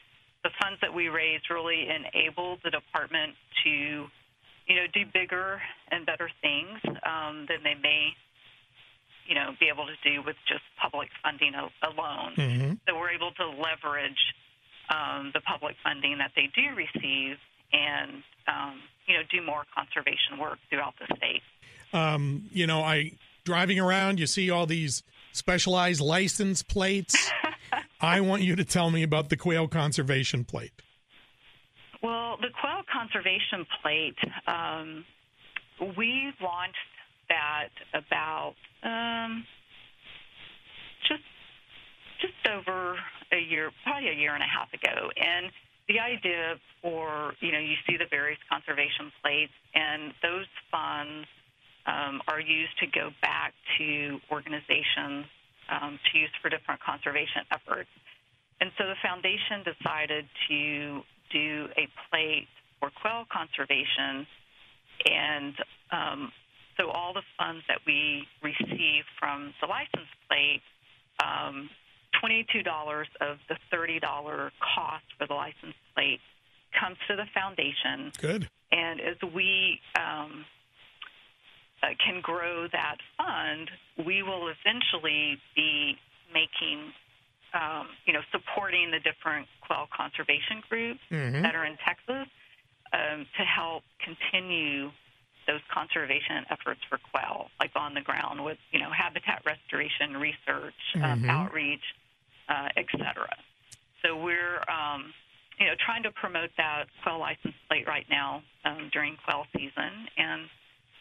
the 0.42 0.50
funds 0.60 0.78
that 0.80 0.94
we 0.94 1.08
raise 1.08 1.40
really 1.50 1.88
enable 1.88 2.58
the 2.62 2.70
department 2.70 3.34
to, 3.64 3.70
you 3.70 4.74
know, 4.76 4.86
do 4.92 5.04
bigger 5.12 5.60
and 5.90 6.06
better 6.06 6.30
things 6.40 6.78
um, 7.02 7.46
than 7.48 7.62
they 7.64 7.74
may, 7.74 8.14
you 9.26 9.34
know, 9.34 9.50
be 9.58 9.66
able 9.72 9.86
to 9.86 9.98
do 10.08 10.22
with 10.22 10.36
just 10.46 10.62
public 10.80 11.08
funding 11.22 11.54
a- 11.54 11.86
alone. 11.86 12.34
Mm-hmm. 12.36 12.72
So 12.86 12.96
we're 12.96 13.10
able 13.10 13.32
to 13.32 13.46
leverage 13.48 14.22
um, 14.90 15.32
the 15.34 15.40
public 15.40 15.76
funding 15.82 16.18
that 16.18 16.32
they 16.34 16.48
do 16.54 16.74
receive 16.74 17.36
and, 17.72 18.22
um, 18.46 18.80
you 19.06 19.14
know, 19.14 19.22
do 19.30 19.44
more 19.44 19.64
conservation 19.74 20.38
work 20.38 20.58
throughout 20.70 20.94
the 20.98 21.14
state. 21.16 21.42
Um, 21.92 22.48
you 22.52 22.66
know, 22.66 22.82
I 22.82 23.12
driving 23.44 23.80
around, 23.80 24.20
you 24.20 24.26
see 24.26 24.50
all 24.50 24.66
these 24.66 25.02
specialized 25.38 26.00
license 26.00 26.62
plates. 26.62 27.30
I 28.00 28.20
want 28.20 28.42
you 28.42 28.56
to 28.56 28.64
tell 28.64 28.90
me 28.90 29.02
about 29.02 29.28
the 29.28 29.36
quail 29.36 29.66
conservation 29.68 30.44
plate. 30.44 30.72
Well, 32.02 32.36
the 32.40 32.48
quail 32.60 32.82
conservation 32.92 33.66
plate, 33.82 34.18
um, 34.46 35.04
we 35.96 36.32
launched 36.40 36.76
that 37.28 37.70
about 37.94 38.54
um, 38.82 39.44
just 41.08 41.22
just 42.20 42.54
over 42.54 42.96
a 43.32 43.38
year, 43.38 43.70
probably 43.84 44.10
a 44.10 44.14
year 44.14 44.34
and 44.34 44.42
a 44.42 44.46
half 44.46 44.72
ago, 44.72 45.10
and 45.16 45.50
the 45.88 45.98
idea 45.98 46.56
for 46.82 47.34
you 47.40 47.52
know 47.52 47.58
you 47.58 47.74
see 47.88 47.96
the 47.96 48.06
various 48.10 48.38
conservation 48.48 49.10
plates, 49.22 49.52
and 49.74 50.12
those 50.22 50.46
funds 50.70 51.26
um, 51.88 52.20
are 52.28 52.40
used 52.40 52.76
to 52.80 52.86
go 52.86 53.10
back 53.22 53.54
to 53.78 54.20
organizations 54.30 55.24
um, 55.72 55.98
to 56.12 56.18
use 56.18 56.30
for 56.42 56.48
different 56.50 56.80
conservation 56.84 57.48
efforts. 57.50 57.88
And 58.60 58.70
so 58.76 58.84
the 58.84 58.98
foundation 59.02 59.64
decided 59.64 60.26
to 60.48 61.00
do 61.32 61.68
a 61.76 61.88
plate 62.10 62.48
for 62.80 62.90
quail 63.00 63.24
conservation, 63.32 64.26
and 65.08 65.54
um, 65.90 66.32
so 66.76 66.90
all 66.90 67.12
the 67.12 67.22
funds 67.38 67.64
that 67.68 67.78
we 67.86 68.24
receive 68.42 69.04
from 69.18 69.54
the 69.60 69.66
license 69.66 70.10
plate, 70.28 70.62
um, 71.24 71.70
$22 72.22 72.66
of 73.20 73.38
the 73.48 73.56
$30 73.72 74.00
cost 74.00 75.04
for 75.18 75.26
the 75.26 75.34
license 75.34 75.74
plate 75.94 76.20
comes 76.78 76.96
to 77.08 77.16
the 77.16 77.24
foundation. 77.34 78.12
Good. 78.20 78.48
And 78.70 79.00
as 79.00 79.16
we 79.34 79.80
um, 79.98 80.44
uh, 81.82 81.88
can 82.04 82.20
grow 82.20 82.66
that 82.72 82.96
fund, 83.16 83.70
we 84.04 84.22
will 84.22 84.48
eventually 84.48 85.38
be 85.54 85.96
making, 86.32 86.92
um, 87.54 87.88
you 88.04 88.12
know, 88.12 88.22
supporting 88.32 88.90
the 88.90 89.00
different 89.00 89.46
quail 89.60 89.88
conservation 89.94 90.62
groups 90.68 91.00
Mhm. 91.10 91.42
that 91.42 91.54
are 91.54 91.64
in 91.64 91.76
Texas 91.78 92.26
um, 92.92 93.26
to 93.36 93.44
help 93.44 93.84
continue 94.00 94.90
those 95.46 95.60
conservation 95.72 96.44
efforts 96.50 96.80
for 96.88 96.98
quail, 96.98 97.50
like 97.58 97.70
on 97.74 97.94
the 97.94 98.02
ground 98.02 98.44
with, 98.44 98.58
you 98.70 98.78
know, 98.80 98.90
habitat 98.90 99.42
restoration, 99.46 100.16
research, 100.16 100.74
um, 100.96 101.22
Mhm. 101.22 101.30
outreach, 101.30 101.94
uh, 102.48 102.68
et 102.76 102.86
cetera. 102.90 103.34
So 104.02 104.16
we're, 104.16 104.62
um, 104.68 105.14
you 105.58 105.66
know, 105.66 105.74
trying 105.76 106.02
to 106.02 106.12
promote 106.12 106.54
that 106.56 106.88
quail 107.02 107.18
license 107.18 107.54
plate 107.66 107.86
right 107.86 108.08
now 108.10 108.42
um, 108.64 108.90
during 108.90 109.16
quail 109.16 109.46
season, 109.56 110.08
and 110.16 110.48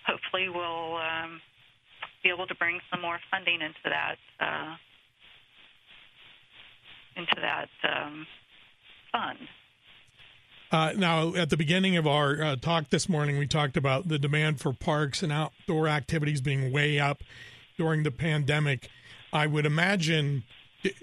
hopefully 0.07 0.49
we'll 0.49 0.95
um, 0.97 1.41
be 2.23 2.29
able 2.29 2.47
to 2.47 2.55
bring 2.55 2.79
some 2.89 3.01
more 3.01 3.19
funding 3.29 3.61
into 3.61 3.85
that 3.85 4.17
uh, 4.39 4.75
into 7.15 7.35
that 7.41 7.69
um, 7.83 8.25
fund. 9.11 9.39
Uh, 10.69 10.93
now, 10.97 11.33
at 11.35 11.49
the 11.49 11.57
beginning 11.57 11.95
of 11.95 12.05
our 12.05 12.41
uh, 12.41 12.55
talk 12.57 12.89
this 12.89 13.07
morning, 13.07 13.37
we 13.37 13.47
talked 13.47 13.77
about 13.77 14.09
the 14.09 14.19
demand 14.19 14.59
for 14.59 14.73
parks 14.73 15.23
and 15.23 15.31
outdoor 15.31 15.87
activities 15.87 16.41
being 16.41 16.73
way 16.73 16.99
up 16.99 17.21
during 17.77 18.03
the 18.03 18.11
pandemic. 18.11 18.89
I 19.31 19.47
would 19.47 19.65
imagine. 19.65 20.43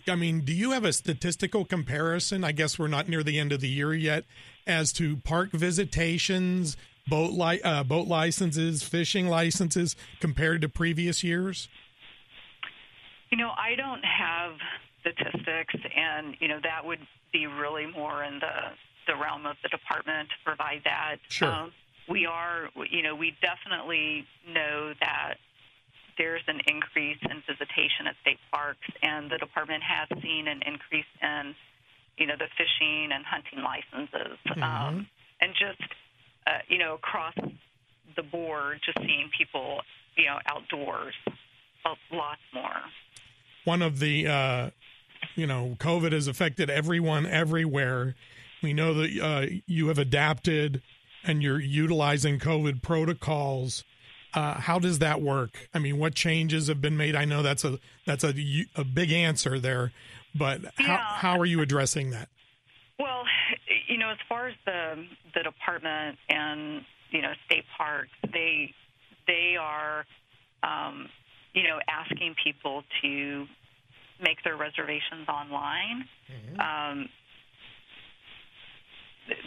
I 0.06 0.14
mean, 0.14 0.42
do 0.42 0.52
you 0.52 0.70
have 0.72 0.84
a 0.84 0.92
statistical 0.92 1.64
comparison? 1.64 2.44
I 2.44 2.52
guess 2.52 2.78
we're 2.78 2.88
not 2.88 3.08
near 3.08 3.22
the 3.22 3.38
end 3.38 3.52
of 3.52 3.60
the 3.60 3.68
year 3.68 3.94
yet, 3.94 4.24
as 4.66 4.92
to 4.94 5.16
park 5.18 5.50
visitations, 5.52 6.76
boat 7.06 7.32
li- 7.32 7.62
uh, 7.62 7.84
boat 7.84 8.08
licenses, 8.08 8.82
fishing 8.82 9.28
licenses 9.28 9.96
compared 10.20 10.60
to 10.62 10.68
previous 10.68 11.22
years. 11.22 11.68
You 13.30 13.38
know, 13.38 13.50
I 13.56 13.74
don't 13.76 14.04
have 14.04 14.52
statistics, 15.00 15.74
and 15.96 16.36
you 16.40 16.48
know 16.48 16.60
that 16.62 16.84
would 16.84 17.00
be 17.32 17.46
really 17.46 17.86
more 17.86 18.24
in 18.24 18.38
the 18.38 18.72
the 19.06 19.14
realm 19.16 19.44
of 19.44 19.56
the 19.62 19.68
department 19.68 20.28
to 20.30 20.34
provide 20.44 20.82
that. 20.84 21.16
Sure. 21.28 21.50
Um, 21.50 21.72
we 22.08 22.26
are, 22.26 22.68
you 22.90 23.02
know, 23.02 23.14
we 23.14 23.34
definitely 23.40 24.26
know 24.48 24.92
that 25.00 25.34
there's 26.16 26.42
an 26.46 26.60
increase 26.68 27.18
in 27.22 27.42
visitation 27.48 28.06
at 28.06 28.14
state 28.20 28.38
parks, 28.52 28.86
and 29.02 29.30
the 29.30 29.38
department 29.38 29.82
has 29.82 30.08
seen 30.22 30.46
an 30.48 30.62
increase 30.66 31.08
in, 31.22 31.54
you 32.18 32.26
know, 32.26 32.34
the 32.38 32.48
fishing 32.56 33.10
and 33.12 33.24
hunting 33.24 33.60
licenses, 33.64 34.38
um, 34.62 35.08
and 35.40 35.52
just, 35.58 35.82
uh, 36.46 36.58
you 36.68 36.78
know, 36.78 36.94
across 36.94 37.34
the 38.16 38.22
board, 38.22 38.80
just 38.84 38.98
seeing 38.98 39.30
people, 39.36 39.80
you 40.16 40.26
know, 40.26 40.38
outdoors, 40.46 41.14
a 41.84 42.14
lot 42.14 42.38
more. 42.52 42.80
one 43.64 43.82
of 43.82 43.98
the 43.98 44.26
uh, 44.26 44.70
you 45.36 45.46
know 45.46 45.76
covid 45.80 46.12
has 46.12 46.26
affected 46.28 46.70
everyone 46.70 47.26
everywhere. 47.26 48.14
We 48.62 48.72
know 48.72 48.94
that 48.94 49.20
uh, 49.20 49.46
you 49.66 49.88
have 49.88 49.98
adapted 49.98 50.80
and 51.24 51.42
you're 51.42 51.60
utilizing 51.60 52.38
covid 52.38 52.82
protocols. 52.82 53.84
Uh, 54.32 54.54
how 54.54 54.78
does 54.78 54.98
that 55.00 55.20
work? 55.22 55.68
I 55.74 55.78
mean 55.78 55.98
what 55.98 56.14
changes 56.14 56.68
have 56.68 56.80
been 56.80 56.96
made? 56.96 57.14
I 57.16 57.24
know 57.24 57.42
that's 57.42 57.64
a 57.64 57.78
that's 58.06 58.24
a, 58.24 58.34
a 58.76 58.84
big 58.84 59.12
answer 59.12 59.58
there 59.58 59.92
but 60.36 60.62
how, 60.76 60.94
Yeah. 60.94 61.04
how 61.16 61.38
are 61.38 61.44
you 61.46 61.60
addressing 61.60 62.10
that 62.10 62.28
you 63.94 64.00
know, 64.00 64.10
as 64.10 64.18
far 64.28 64.48
as 64.48 64.56
the 64.66 65.06
the 65.36 65.42
department 65.44 66.18
and 66.28 66.82
you 67.10 67.22
know 67.22 67.30
state 67.46 67.62
parks, 67.78 68.10
they 68.32 68.74
they 69.28 69.54
are, 69.54 70.04
um, 70.64 71.08
you 71.54 71.62
know, 71.62 71.78
asking 71.86 72.34
people 72.42 72.82
to 73.02 73.46
make 74.20 74.42
their 74.42 74.56
reservations 74.56 75.28
online. 75.28 76.08
Um, 76.58 77.08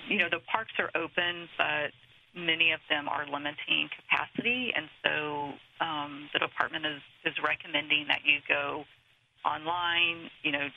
you 0.07 0.17
know, 0.17 0.29
the 0.31 0.39
parks 0.49 0.71
are 0.79 0.91
open, 0.95 1.49
but 1.57 1.91
many 2.33 2.71
of 2.71 2.79
them 2.89 3.09
are 3.09 3.25
limiting 3.25 3.89
capacity, 3.99 4.71
and 4.73 4.87
so 5.03 5.51
um, 5.83 6.29
the 6.31 6.39
department 6.39 6.85
is 6.85 7.01
is 7.25 7.33
recommending 7.43 8.07
that 8.07 8.21
you 8.23 8.39
go 8.47 8.85
online. 9.43 10.31
You 10.41 10.53
know, 10.53 10.67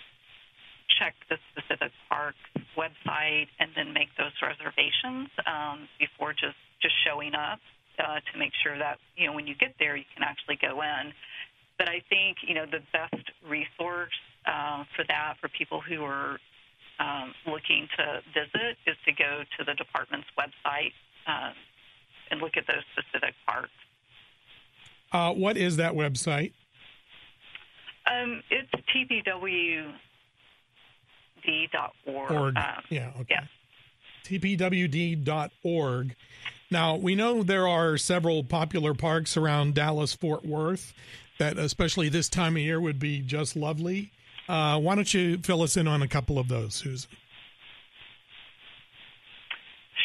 check 0.99 1.15
the 1.29 1.37
specific 1.53 1.93
park 2.09 2.35
website 2.77 3.49
and 3.59 3.71
then 3.77 3.93
make 3.93 4.09
those 4.19 4.33
reservations 4.43 5.29
um, 5.47 5.89
before 5.99 6.33
just 6.33 6.57
just 6.83 6.95
showing 7.05 7.35
up 7.35 7.61
uh, 7.99 8.21
to 8.33 8.39
make 8.39 8.53
sure 8.63 8.79
that 8.79 8.99
you 9.17 9.27
know 9.27 9.33
when 9.33 9.47
you 9.47 9.55
get 9.55 9.75
there 9.79 9.97
you 9.97 10.05
can 10.15 10.23
actually 10.23 10.57
go 10.61 10.83
in. 10.83 11.13
But 11.79 11.89
I 11.89 12.01
think 12.09 12.39
you 12.47 12.55
know 12.55 12.67
the 12.67 12.81
best 12.93 13.31
resource 13.47 14.19
uh, 14.47 14.85
for 14.97 15.05
that 15.09 15.35
for 15.41 15.49
people 15.49 15.81
who 15.81 16.05
are 16.05 16.39
um, 16.99 17.35
looking 17.47 17.89
to 17.97 18.21
visit 18.35 18.77
is 18.87 18.97
to 19.07 19.13
go 19.13 19.43
to 19.59 19.65
the 19.65 19.75
department's 19.75 20.29
website 20.39 20.93
uh, 21.27 21.53
and 22.31 22.41
look 22.41 22.57
at 22.57 22.67
those 22.67 22.85
specific 22.93 23.35
parks. 23.47 23.71
uh, 25.13 25.33
what 25.33 25.57
is 25.57 25.77
that 25.77 25.95
website 25.95 26.53
Um, 28.07 28.43
it's 28.51 28.71
tpwd.org. 31.41 32.31
org 32.31 32.57
Um, 32.57 32.83
yeah 32.91 33.11
okay 33.21 33.35
yeah. 33.35 33.45
tpwd.org. 34.25 36.15
Now, 36.73 36.95
we 36.95 37.17
know 37.17 37.43
there 37.43 37.67
are 37.67 37.97
several 37.97 38.45
popular 38.45 38.95
parks 38.95 39.37
around 39.37 39.75
Dallas 39.75 40.15
Fort 40.15 40.45
Worth 40.45 40.93
that, 41.39 41.59
especially 41.59 42.09
this 42.09 42.29
time 42.29 42.55
of 42.55 42.63
year, 42.63 42.81
would 42.81 43.01
be 43.01 43.21
just 43.23 43.57
lovely. 43.57 44.13
Uh, 44.49 44.79
why 44.79 44.95
don't 44.95 45.13
you 45.13 45.39
fill 45.39 45.63
us 45.63 45.77
in 45.77 45.89
on 45.89 46.01
a 46.03 46.07
couple 46.09 46.39
of 46.39 46.47
those, 46.49 46.75
Susan? 46.75 47.11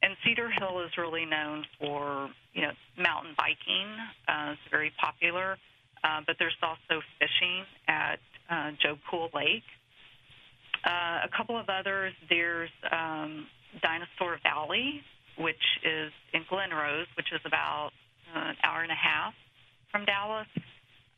And 0.02 0.16
Cedar 0.24 0.50
Hill 0.50 0.80
is 0.80 0.96
really 0.96 1.26
known 1.26 1.64
for, 1.78 2.30
you 2.54 2.62
know, 2.62 2.72
mountain 2.96 3.34
biking. 3.36 3.86
Uh, 4.26 4.52
it's 4.52 4.70
very 4.70 4.92
popular. 4.98 5.58
Uh, 6.02 6.20
but 6.26 6.36
there's 6.38 6.56
also 6.62 7.02
fishing 7.18 7.64
at 7.86 8.18
uh, 8.48 8.70
Joe 8.82 8.96
Pool 9.10 9.28
Lake. 9.34 9.62
Uh, 10.84 11.20
a 11.24 11.28
couple 11.36 11.58
of 11.58 11.68
others, 11.68 12.14
there's 12.30 12.70
um, 12.90 13.46
Dinosaur 13.82 14.38
Valley, 14.42 15.02
which 15.36 15.60
is 15.84 16.10
in 16.32 16.44
Glen 16.48 16.70
Rose, 16.70 17.06
which 17.18 17.30
is 17.32 17.40
about 17.44 17.90
uh, 18.34 18.38
an 18.38 18.56
hour 18.64 18.82
and 18.82 18.90
a 18.90 18.94
half 18.94 19.34
from 19.92 20.06
Dallas. 20.06 20.46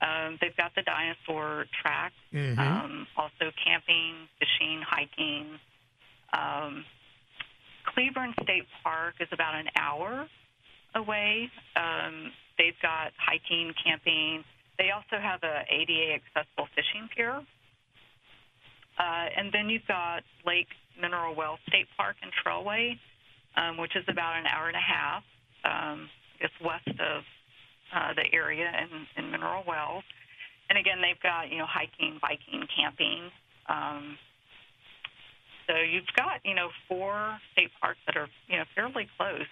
Um, 0.00 0.36
they've 0.40 0.56
got 0.56 0.74
the 0.74 0.82
dinosaur 0.82 1.66
track, 1.80 2.12
Mhm. 2.34 2.58
um, 2.58 3.06
also 3.16 3.52
camping, 3.64 4.28
fishing, 4.40 4.82
hiking. 4.82 5.60
Um, 6.32 6.84
Cleburne 7.94 8.34
State 8.42 8.66
Park 8.82 9.14
is 9.20 9.28
about 9.32 9.54
an 9.54 9.66
hour 9.76 10.26
away. 10.94 11.50
Um, 11.76 12.32
they've 12.58 12.78
got 12.82 13.12
hiking, 13.18 13.72
camping. 13.84 14.44
They 14.78 14.90
also 14.90 15.20
have 15.20 15.40
a 15.42 15.64
ADA 15.68 16.18
accessible 16.20 16.68
fishing 16.74 17.08
pier. 17.14 17.42
Uh, 18.98 19.26
and 19.36 19.52
then 19.52 19.68
you've 19.68 19.86
got 19.88 20.22
Lake 20.46 20.68
Mineral 21.00 21.34
Well 21.34 21.58
State 21.68 21.86
Park 21.96 22.16
and 22.22 22.30
Trailway, 22.44 22.98
um, 23.56 23.78
which 23.78 23.96
is 23.96 24.04
about 24.08 24.36
an 24.36 24.46
hour 24.46 24.68
and 24.68 24.76
a 24.76 24.84
half, 24.84 25.22
um, 25.64 26.08
I 26.36 26.42
guess, 26.42 26.56
west 26.64 27.00
of 27.00 27.22
uh, 27.94 28.12
the 28.14 28.24
area 28.32 28.68
in, 28.68 29.24
in 29.24 29.30
Mineral 29.30 29.64
Wells. 29.66 30.04
And 30.68 30.78
again, 30.78 31.00
they've 31.00 31.20
got 31.22 31.50
you 31.50 31.58
know 31.58 31.66
hiking, 31.68 32.18
biking, 32.20 32.64
camping. 32.74 33.30
Um, 33.68 34.16
so 35.66 35.76
you've 35.76 36.06
got 36.16 36.40
you 36.44 36.54
know 36.54 36.68
four 36.88 37.38
state 37.52 37.70
parks 37.80 37.98
that 38.06 38.16
are 38.16 38.28
you 38.48 38.58
know 38.58 38.64
fairly 38.74 39.08
close. 39.16 39.46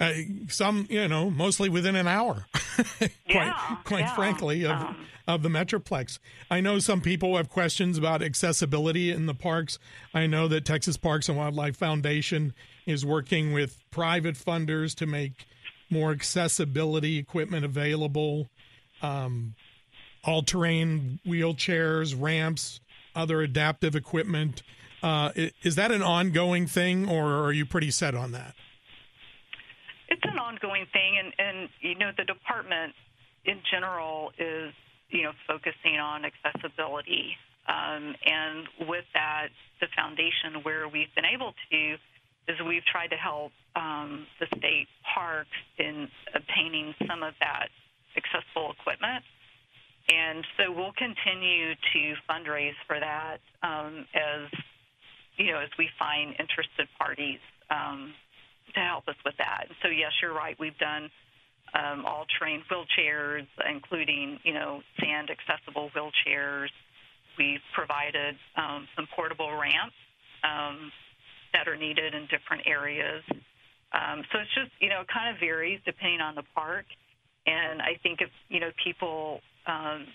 Uh, 0.00 0.12
some, 0.48 0.86
you 0.88 1.08
know, 1.08 1.28
mostly 1.28 1.68
within 1.68 1.96
an 1.96 2.06
hour. 2.06 2.46
quite, 2.98 3.08
Yeah, 3.28 3.76
quite 3.82 4.00
yeah. 4.00 4.14
frankly, 4.14 4.64
of 4.64 4.70
Um, 4.70 5.06
of 5.28 5.42
the 5.42 5.48
Metroplex. 5.50 6.18
I 6.50 6.60
know 6.60 6.78
some 6.78 7.02
people 7.02 7.36
have 7.36 7.50
questions 7.50 7.98
about 7.98 8.22
accessibility 8.22 9.10
in 9.10 9.26
the 9.26 9.34
parks. 9.34 9.78
I 10.14 10.26
know 10.26 10.48
that 10.48 10.64
Texas 10.64 10.96
Parks 10.96 11.28
and 11.28 11.36
Wildlife 11.36 11.76
Foundation 11.76 12.54
is 12.86 13.04
working 13.04 13.52
with 13.52 13.84
private 13.90 14.36
funders 14.36 14.94
to 14.96 15.06
make 15.06 15.46
more 15.90 16.12
accessibility 16.12 17.18
equipment 17.18 17.64
available, 17.64 18.48
um, 19.02 19.54
all 20.24 20.42
terrain 20.42 21.20
wheelchairs, 21.26 22.14
ramps, 22.18 22.80
other 23.14 23.42
adaptive 23.42 23.94
equipment. 23.94 24.62
Uh, 25.02 25.30
is 25.62 25.76
that 25.76 25.92
an 25.92 26.02
ongoing 26.02 26.66
thing, 26.66 27.08
or 27.08 27.44
are 27.44 27.52
you 27.52 27.64
pretty 27.64 27.90
set 27.90 28.14
on 28.14 28.32
that? 28.32 28.54
It's 30.08 30.24
an 30.24 30.38
ongoing 30.38 30.86
thing, 30.92 31.18
and, 31.18 31.32
and 31.38 31.68
you 31.80 31.94
know 31.94 32.10
the 32.16 32.24
department 32.24 32.94
in 33.44 33.60
general 33.70 34.32
is 34.38 34.72
you 35.10 35.22
know 35.22 35.32
focusing 35.46 35.98
on 36.00 36.24
accessibility, 36.24 37.36
um, 37.68 38.14
and 38.24 38.88
with 38.88 39.04
that, 39.14 39.48
the 39.80 39.86
foundation 39.94 40.62
where 40.62 40.88
we've 40.88 41.14
been 41.14 41.26
able 41.26 41.52
to 41.70 41.96
is 42.48 42.56
we've 42.66 42.84
tried 42.90 43.08
to 43.08 43.16
help 43.16 43.52
um, 43.76 44.26
the 44.40 44.46
state 44.58 44.88
parks 45.14 45.50
in 45.78 46.08
obtaining 46.34 46.94
some 47.06 47.22
of 47.22 47.34
that 47.40 47.68
accessible 48.16 48.72
equipment. 48.72 49.22
And 50.08 50.44
so 50.56 50.72
we'll 50.72 50.96
continue 50.96 51.74
to 51.74 52.14
fundraise 52.24 52.78
for 52.86 52.98
that 52.98 53.38
um, 53.62 54.06
as 54.14 54.48
you 55.38 55.52
know 55.52 55.58
as 55.58 55.70
we 55.78 55.88
find 55.98 56.34
interested 56.38 56.88
parties 56.98 57.40
um, 57.70 58.12
to 58.74 58.80
help 58.80 59.08
us 59.08 59.16
with 59.24 59.34
that. 59.38 59.66
So 59.82 59.88
yes, 59.88 60.12
you're 60.20 60.34
right. 60.34 60.56
We've 60.58 60.76
done 60.78 61.10
um, 61.74 62.04
all-terrain 62.06 62.62
wheelchairs, 62.70 63.46
including 63.68 64.38
you 64.42 64.54
know 64.54 64.82
sand 65.00 65.30
accessible 65.30 65.90
wheelchairs. 65.96 66.68
We've 67.38 67.62
provided 67.74 68.34
um, 68.56 68.88
some 68.96 69.06
portable 69.14 69.52
ramps 69.52 69.94
um, 70.42 70.90
that 71.52 71.68
are 71.68 71.76
needed 71.76 72.14
in 72.14 72.26
different 72.26 72.66
areas. 72.66 73.22
Um, 73.92 74.22
so 74.32 74.40
it's 74.40 74.54
just 74.54 74.70
you 74.80 74.88
know 74.88 75.00
it 75.02 75.08
kind 75.12 75.34
of 75.34 75.40
varies 75.40 75.80
depending 75.84 76.20
on 76.20 76.34
the 76.34 76.44
park. 76.54 76.84
And 77.46 77.80
I 77.80 77.96
think 78.02 78.20
if 78.20 78.28
you 78.48 78.60
know 78.60 78.70
people 78.84 79.40
um, 79.66 80.06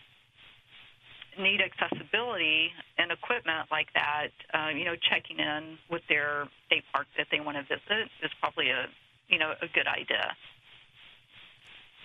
need 1.39 1.61
accessibility 1.61 2.71
and 2.97 3.11
equipment 3.11 3.67
like 3.71 3.87
that, 3.93 4.31
uh, 4.53 4.69
you 4.69 4.85
know, 4.85 4.95
checking 5.09 5.39
in 5.39 5.77
with 5.89 6.01
their 6.09 6.47
state 6.67 6.83
park 6.91 7.07
that 7.17 7.27
they 7.31 7.39
want 7.39 7.57
to 7.57 7.63
visit 7.63 8.09
is 8.23 8.29
probably 8.39 8.69
a 8.69 8.85
you 9.29 9.39
know 9.39 9.53
a 9.61 9.67
good 9.73 9.87
idea. 9.87 10.35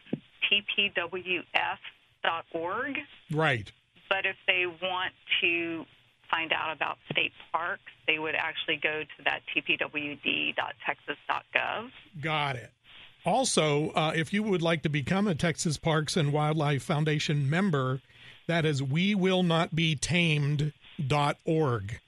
tpwf.org. 0.51 1.45
Right. 3.31 3.71
But 4.09 4.25
if 4.25 4.35
they 4.47 4.65
want 4.65 5.13
to 5.41 5.85
find 6.29 6.53
out 6.53 6.75
about 6.75 6.97
state 7.11 7.33
parks, 7.51 7.83
they 8.07 8.17
would 8.19 8.35
actually 8.35 8.79
go 8.81 9.03
to 9.03 9.23
that 9.25 9.41
tpwd.texas.gov. 9.55 11.89
Got 12.21 12.55
it. 12.55 12.71
Also, 13.25 13.89
uh, 13.91 14.13
if 14.15 14.31
you 14.31 14.41
would 14.43 14.61
like 14.61 14.81
to 14.83 14.89
become 14.89 15.27
a 15.27 15.35
Texas 15.35 15.75
Parks 15.77 16.15
and 16.15 16.31
Wildlife 16.31 16.83
Foundation 16.83 17.49
member, 17.49 17.99
that 18.47 18.65
is 18.65 18.81
we 18.81 19.13
will 19.13 19.43
not 19.43 19.75
be 19.75 19.93
tamed.org. 19.95 21.99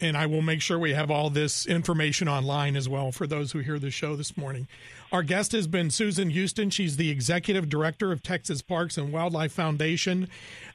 And 0.00 0.16
I 0.16 0.26
will 0.26 0.42
make 0.42 0.60
sure 0.60 0.78
we 0.78 0.94
have 0.94 1.10
all 1.10 1.30
this 1.30 1.66
information 1.66 2.28
online 2.28 2.76
as 2.76 2.88
well 2.88 3.12
for 3.12 3.26
those 3.26 3.52
who 3.52 3.60
hear 3.60 3.78
the 3.78 3.90
show 3.90 4.16
this 4.16 4.36
morning. 4.36 4.68
Our 5.12 5.22
guest 5.22 5.52
has 5.52 5.66
been 5.66 5.90
Susan 5.90 6.30
Houston. 6.30 6.70
She's 6.70 6.96
the 6.96 7.10
executive 7.10 7.68
director 7.68 8.12
of 8.12 8.22
Texas 8.22 8.62
Parks 8.62 8.98
and 8.98 9.12
Wildlife 9.12 9.52
Foundation. 9.52 10.28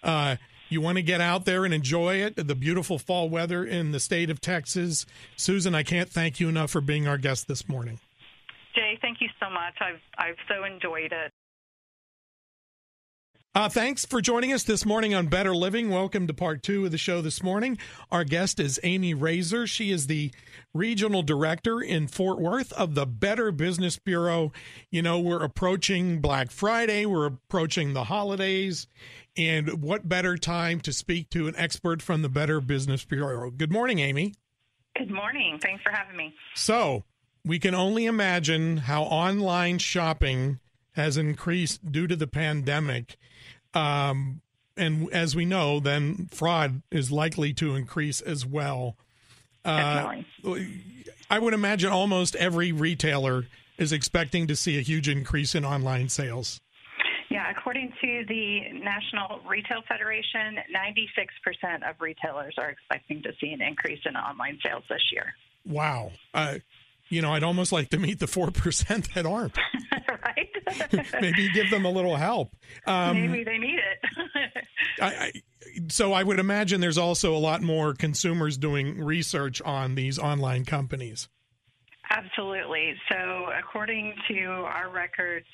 Uh, 0.04 0.38
you 0.70 0.80
want 0.80 0.98
to 0.98 1.02
get 1.02 1.20
out 1.20 1.44
there 1.44 1.66
and 1.66 1.74
enjoy 1.74 2.16
it, 2.16 2.36
the 2.48 2.56
beautiful 2.56 2.98
fall 2.98 3.30
weather 3.30 3.66
in 3.66 3.92
the 3.92 4.00
state 4.00 4.30
of 4.30 4.40
Texas. 4.40 5.06
Susan, 5.36 5.76
I 5.76 5.84
can't 5.84 6.10
thank 6.10 6.40
you 6.40 6.48
enough 6.48 6.72
for 6.72 6.80
being 6.80 7.08
our 7.08 7.18
guest 7.18 7.50
this 7.50 7.68
morning. 7.68 8.00
Jay, 8.74 8.98
thank 9.02 9.20
you 9.20 9.28
so 9.38 9.50
much. 9.50 9.74
I've 9.82 10.00
I've 10.18 10.38
so 10.48 10.64
enjoyed 10.64 11.12
it. 11.12 11.34
Uh, 13.54 13.68
thanks 13.68 14.06
for 14.06 14.22
joining 14.22 14.54
us 14.54 14.64
this 14.64 14.86
morning 14.86 15.14
on 15.14 15.28
Better 15.28 15.54
Living. 15.54 15.90
Welcome 15.90 16.26
to 16.28 16.34
part 16.34 16.64
two 16.64 16.86
of 16.86 16.92
the 16.92 16.98
show 16.98 17.20
this 17.20 17.44
morning. 17.44 17.78
Our 18.10 18.24
guest 18.24 18.62
is 18.62 18.80
Amy 18.82 19.14
Rasor. 19.14 19.68
She 19.68 19.92
is 19.92 20.08
the 20.08 20.32
regional 20.74 21.22
director 21.22 21.82
in 21.82 22.08
Fort 22.08 22.40
Worth 22.40 22.72
of 22.72 22.96
the 22.96 23.06
Better 23.06 23.52
Business 23.52 24.00
Bureau. 24.00 24.54
You 24.90 25.02
know, 25.02 25.20
we're 25.20 25.44
approaching 25.44 26.22
Black 26.22 26.50
Friday, 26.50 27.06
we're 27.06 27.26
approaching 27.26 27.92
the 27.92 28.06
holidays, 28.06 28.88
and 29.36 29.84
what 29.84 30.08
better 30.08 30.38
time 30.38 30.80
to 30.80 30.94
speak 30.94 31.30
to 31.32 31.50
an 31.50 31.56
expert 31.58 32.02
from 32.02 32.22
the 32.22 32.30
Better 32.30 32.62
Business 32.62 33.04
Bureau? 33.04 33.52
Good 33.52 33.72
morning, 33.72 34.00
Amy. 34.00 34.34
Good 34.96 35.12
morning. 35.12 35.60
Thanks 35.62 35.84
for 35.84 35.92
having 35.92 36.16
me. 36.16 36.34
So, 36.56 37.04
we 37.44 37.60
can 37.60 37.76
only 37.76 38.06
imagine 38.06 38.78
how 38.78 39.04
online 39.04 39.78
shopping 39.80 40.62
has 40.94 41.18
increased 41.18 41.92
due 41.92 42.08
to 42.08 42.16
the 42.16 42.28
pandemic. 42.28 43.18
Um, 43.74 44.42
and 44.78 45.12
as 45.14 45.36
we 45.36 45.46
know, 45.46 45.80
then 45.80 46.28
fraud 46.32 46.82
is 46.92 47.12
likely 47.12 47.54
to 47.56 47.76
increase 47.76 48.22
as 48.22 48.46
well. 48.46 48.96
Uh, 49.64 50.24
I 51.30 51.40
would 51.40 51.54
imagine 51.54 51.92
almost 51.92 52.36
every 52.36 52.72
retailer 52.72 53.46
is 53.78 53.92
expecting 53.92 54.48
to 54.48 54.56
see 54.56 54.78
a 54.78 54.82
huge 54.82 55.08
increase 55.08 55.56
in 55.56 55.66
online 55.66 56.10
sales. 56.10 56.60
Yeah, 57.30 57.50
according 57.50 57.94
to 58.02 58.26
the 58.28 58.74
National 58.74 59.40
Retail 59.48 59.82
Federation, 59.88 60.58
96% 60.76 61.90
of 61.90 61.96
retailers 62.02 62.56
are 62.58 62.70
expecting 62.70 63.22
to 63.24 63.32
see 63.40 63.54
an 63.54 63.62
increase 63.62 64.02
in 64.06 64.16
online 64.16 64.60
sales 64.66 64.84
this 64.90 65.02
year. 65.14 65.34
Wow. 65.66 66.12
Uh, 66.34 66.56
you 67.12 67.22
know, 67.22 67.34
I'd 67.34 67.44
almost 67.44 67.72
like 67.72 67.90
to 67.90 68.00
meet 68.00 68.20
the 68.20 68.26
4% 68.26 69.14
that 69.14 69.26
aren't. 69.26 69.58
right? 70.08 71.12
Maybe 71.22 71.50
give 71.54 71.70
them 71.70 71.86
a 71.86 71.92
little 71.92 72.16
help. 72.16 72.56
Um, 72.88 73.20
Maybe 73.20 73.44
they 73.44 73.58
need 73.58 73.80
it. 73.80 74.66
I, 75.02 75.06
I, 75.06 75.32
so 75.90 76.14
I 76.14 76.24
would 76.24 76.40
imagine 76.40 76.82
there's 76.82 76.98
also 76.98 77.36
a 77.36 77.40
lot 77.40 77.62
more 77.62 77.94
consumers 77.94 78.58
doing 78.58 79.04
research 79.04 79.62
on 79.62 79.96
these 79.96 80.18
online 80.18 80.66
companies. 80.66 81.28
Absolutely. 82.10 82.94
So, 83.10 83.50
according 83.58 84.14
to 84.28 84.44
our 84.44 84.90
records, 84.90 85.48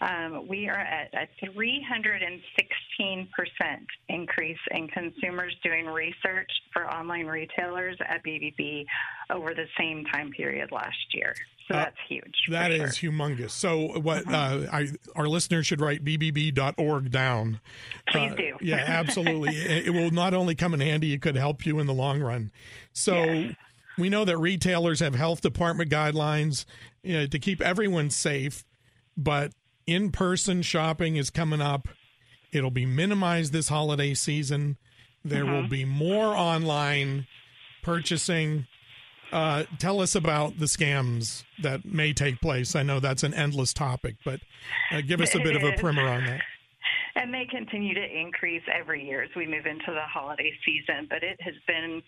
um, 0.00 0.46
we 0.48 0.68
are 0.68 0.78
at 0.78 1.12
a 1.14 1.28
316% 1.44 3.26
increase 4.08 4.58
in 4.70 4.88
consumers 4.88 5.54
doing 5.62 5.86
research 5.86 6.50
for 6.72 6.90
online 6.90 7.26
retailers 7.26 7.96
at 8.08 8.24
BBB 8.24 8.84
over 9.30 9.54
the 9.54 9.66
same 9.78 10.04
time 10.06 10.30
period 10.30 10.70
last 10.72 10.96
year. 11.12 11.34
So 11.68 11.74
Uh, 11.76 11.84
that's 11.84 11.96
huge. 12.08 12.34
That 12.48 12.72
sure. 12.72 12.86
is 12.86 12.96
humongous. 12.96 13.50
So 13.50 14.00
what 14.00 14.26
uh, 14.26 14.66
I, 14.72 14.88
our 15.14 15.28
listeners 15.28 15.66
should 15.66 15.80
write 15.80 16.04
bbb.org 16.04 17.10
down. 17.10 17.60
Please 18.08 18.32
Uh, 18.32 18.36
do. 18.36 18.56
yeah, 18.60 18.76
absolutely. 18.86 19.54
it, 19.56 19.86
it 19.88 19.90
will 19.90 20.10
not 20.10 20.34
only 20.34 20.54
come 20.54 20.74
in 20.74 20.80
handy, 20.80 21.12
it 21.12 21.22
could 21.22 21.36
help 21.36 21.64
you 21.66 21.78
in 21.78 21.86
the 21.86 21.94
long 21.94 22.20
run. 22.20 22.50
So 22.92 23.50
we 23.98 24.08
know 24.08 24.24
that 24.24 24.36
retailers 24.38 25.00
have 25.00 25.14
health 25.14 25.42
department 25.42 25.90
guidelines 25.90 26.64
you 27.02 27.12
know, 27.18 27.26
to 27.26 27.38
keep 27.38 27.60
everyone 27.60 28.10
safe, 28.10 28.64
but 29.16 29.52
in-person 29.86 30.62
shopping 30.62 31.16
is 31.16 31.30
coming 31.30 31.60
up. 31.60 31.88
It'll 32.52 32.70
be 32.70 32.86
minimized 32.86 33.52
this 33.52 33.68
holiday 33.68 34.14
season. 34.14 34.76
there 35.24 35.44
will 35.44 35.68
be 35.68 35.84
more 35.84 36.34
online 36.34 37.26
purchasing. 37.82 38.66
Uh, 39.32 39.64
tell 39.78 40.00
us 40.00 40.14
about 40.14 40.58
the 40.58 40.66
scams 40.66 41.44
that 41.62 41.84
may 41.84 42.12
take 42.12 42.40
place. 42.40 42.74
I 42.74 42.82
know 42.82 43.00
that's 43.00 43.22
an 43.22 43.34
endless 43.34 43.72
topic, 43.72 44.16
but 44.24 44.40
uh, 44.90 45.02
give 45.02 45.20
us 45.20 45.34
a 45.34 45.38
bit 45.38 45.54
of 45.56 45.62
a 45.62 45.72
primer 45.76 46.08
on 46.08 46.24
that. 46.24 46.40
And 47.14 47.34
they 47.34 47.44
continue 47.50 47.94
to 47.94 48.18
increase 48.18 48.62
every 48.72 49.04
year 49.04 49.22
as 49.22 49.30
we 49.36 49.46
move 49.46 49.66
into 49.66 49.92
the 49.92 50.02
holiday 50.02 50.52
season. 50.64 51.06
But 51.08 51.22
it 51.22 51.40
has 51.40 51.54
been, 51.66 52.02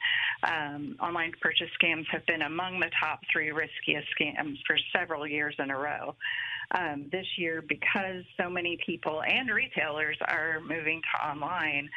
um, 0.45 0.97
online 1.01 1.33
purchase 1.41 1.69
scams 1.81 2.05
have 2.11 2.25
been 2.27 2.43
among 2.43 2.81
the 2.81 2.91
top 3.01 3.21
three 3.33 3.51
riskiest 3.51 4.07
scams 4.19 4.57
for 4.67 4.79
several 4.97 5.27
years 5.27 5.55
in 5.59 5.71
a 5.71 5.77
row. 5.77 6.15
Um, 6.75 7.11
this 7.13 7.27
year, 7.37 7.63
because 7.69 8.25
so 8.41 8.49
many 8.49 8.79
people 8.87 9.23
and 9.23 9.51
retailers 9.51 10.17
are 10.27 10.59
moving 10.61 11.03
to 11.03 11.29
online, 11.29 11.91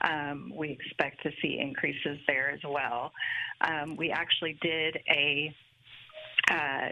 um, 0.00 0.52
we 0.56 0.70
expect 0.70 1.22
to 1.24 1.30
see 1.42 1.58
increases 1.60 2.18
there 2.26 2.50
as 2.50 2.60
well. 2.66 3.12
Um, 3.60 3.96
we 3.96 4.10
actually 4.10 4.56
did 4.62 4.98
a 5.08 5.54
uh, 6.50 6.88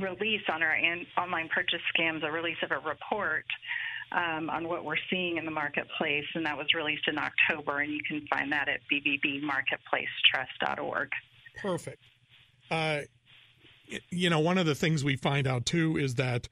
release 0.00 0.42
on 0.50 0.62
our 0.62 0.72
an- 0.72 1.06
online 1.16 1.48
purchase 1.54 1.80
scams, 1.94 2.26
a 2.26 2.30
release 2.30 2.56
of 2.62 2.70
a 2.70 2.78
report 2.78 3.44
um, 4.12 4.48
on 4.50 4.68
what 4.68 4.84
we're 4.84 4.98
seeing 5.10 5.36
in 5.36 5.44
the 5.44 5.50
marketplace, 5.50 6.24
and 6.34 6.46
that 6.46 6.56
was 6.56 6.68
released 6.74 7.08
in 7.08 7.18
October, 7.18 7.80
and 7.80 7.92
you 7.92 8.00
can 8.06 8.24
find 8.28 8.52
that 8.52 8.68
at 8.68 8.78
bbbmarketplacetrust.org. 8.90 11.10
Perfect. 11.56 12.00
Uh, 12.70 13.00
you 14.10 14.30
know, 14.30 14.38
one 14.38 14.58
of 14.58 14.66
the 14.66 14.74
things 14.74 15.04
we 15.04 15.16
find 15.16 15.46
out 15.46 15.66
too 15.66 15.96
is 15.96 16.16
that 16.16 16.48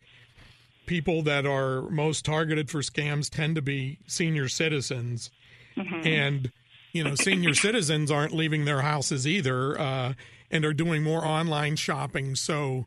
people 0.87 1.23
that 1.23 1.45
are 1.45 1.83
most 1.91 2.25
targeted 2.25 2.71
for 2.71 2.81
scams 2.81 3.29
tend 3.29 3.57
to 3.57 3.63
be 3.63 3.99
senior 4.07 4.49
citizens, 4.49 5.31
and 5.77 6.53
you 6.93 7.05
know, 7.05 7.15
senior 7.15 7.55
citizens 7.67 8.11
aren't 8.11 8.33
leaving 8.33 8.65
their 8.65 8.81
houses 8.81 9.27
either, 9.27 9.79
uh, 9.79 10.15
and 10.51 10.65
are 10.65 10.73
doing 10.73 11.03
more 11.03 11.25
online 11.25 11.77
shopping. 11.77 12.35
So, 12.35 12.87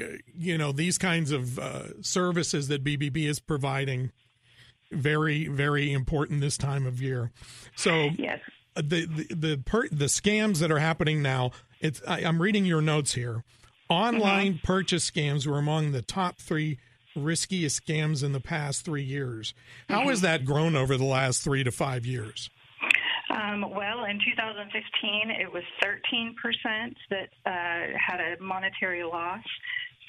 uh, 0.00 0.04
you 0.34 0.56
know, 0.56 0.72
these 0.72 0.98
kinds 0.98 1.30
of 1.30 1.58
uh, 1.58 2.02
services 2.02 2.68
that 2.68 2.82
BBB 2.82 3.26
is 3.26 3.40
providing 3.40 4.12
very, 4.90 5.48
very 5.48 5.92
important 5.92 6.40
this 6.40 6.56
time 6.56 6.86
of 6.86 7.02
year. 7.02 7.32
So, 7.76 8.10
yes. 8.16 8.40
the 8.76 9.06
the 9.06 9.34
the, 9.34 9.62
per, 9.64 9.88
the 9.88 10.06
scams 10.06 10.58
that 10.60 10.70
are 10.70 10.78
happening 10.78 11.22
now. 11.22 11.50
It's 11.80 12.00
I, 12.08 12.20
I'm 12.20 12.40
reading 12.40 12.64
your 12.64 12.80
notes 12.80 13.12
here. 13.12 13.44
Online 13.88 14.60
purchase 14.62 15.10
scams 15.10 15.46
were 15.46 15.58
among 15.58 15.92
the 15.92 16.02
top 16.02 16.38
three 16.38 16.78
riskiest 17.16 17.84
scams 17.86 18.24
in 18.24 18.32
the 18.32 18.40
past 18.40 18.84
three 18.84 19.02
years. 19.02 19.54
How 19.88 20.08
has 20.08 20.20
that 20.22 20.44
grown 20.44 20.74
over 20.74 20.96
the 20.96 21.04
last 21.04 21.42
three 21.42 21.62
to 21.64 21.70
five 21.70 22.04
years? 22.06 22.50
Um, 23.30 23.62
well, 23.70 24.04
in 24.04 24.18
2015, 24.24 25.30
it 25.30 25.52
was 25.52 25.62
13% 25.82 26.94
that 27.10 27.28
uh, 27.46 27.96
had 27.98 28.20
a 28.20 28.42
monetary 28.42 29.02
loss. 29.02 29.42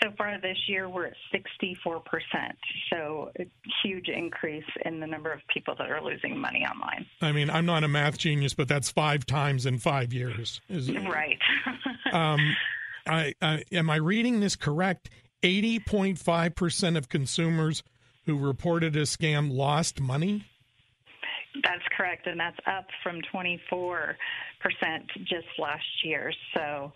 So 0.03 0.11
far 0.17 0.39
this 0.41 0.57
year, 0.67 0.89
we're 0.89 1.07
at 1.07 1.13
64%. 1.33 2.01
So 2.91 3.31
a 3.39 3.45
huge 3.81 4.09
increase 4.09 4.65
in 4.83 4.99
the 4.99 5.07
number 5.07 5.31
of 5.31 5.39
people 5.47 5.73
that 5.77 5.89
are 5.89 6.03
losing 6.03 6.37
money 6.37 6.65
online. 6.69 7.05
I 7.21 7.31
mean, 7.31 7.49
I'm 7.49 7.65
not 7.65 7.83
a 7.83 7.87
math 7.87 8.17
genius, 8.17 8.53
but 8.53 8.67
that's 8.67 8.89
five 8.89 9.25
times 9.25 9.65
in 9.65 9.79
five 9.79 10.11
years. 10.11 10.59
Is, 10.69 10.91
Right. 10.91 11.39
um, 12.11 12.39
I, 13.07 13.33
I 13.41 13.63
am 13.71 13.89
I 13.89 13.97
reading 13.97 14.39
this 14.39 14.55
correct? 14.55 15.09
80.5 15.43 16.55
percent 16.55 16.97
of 16.97 17.09
consumers 17.09 17.83
who 18.25 18.37
reported 18.37 18.95
a 18.95 19.01
scam 19.03 19.51
lost 19.51 20.01
money. 20.01 20.45
That's 21.63 21.83
correct, 21.95 22.27
and 22.27 22.39
that's 22.39 22.57
up 22.67 22.87
from 23.03 23.21
24% 23.33 24.15
just 25.19 25.47
last 25.57 25.85
year. 26.03 26.33
So 26.53 26.91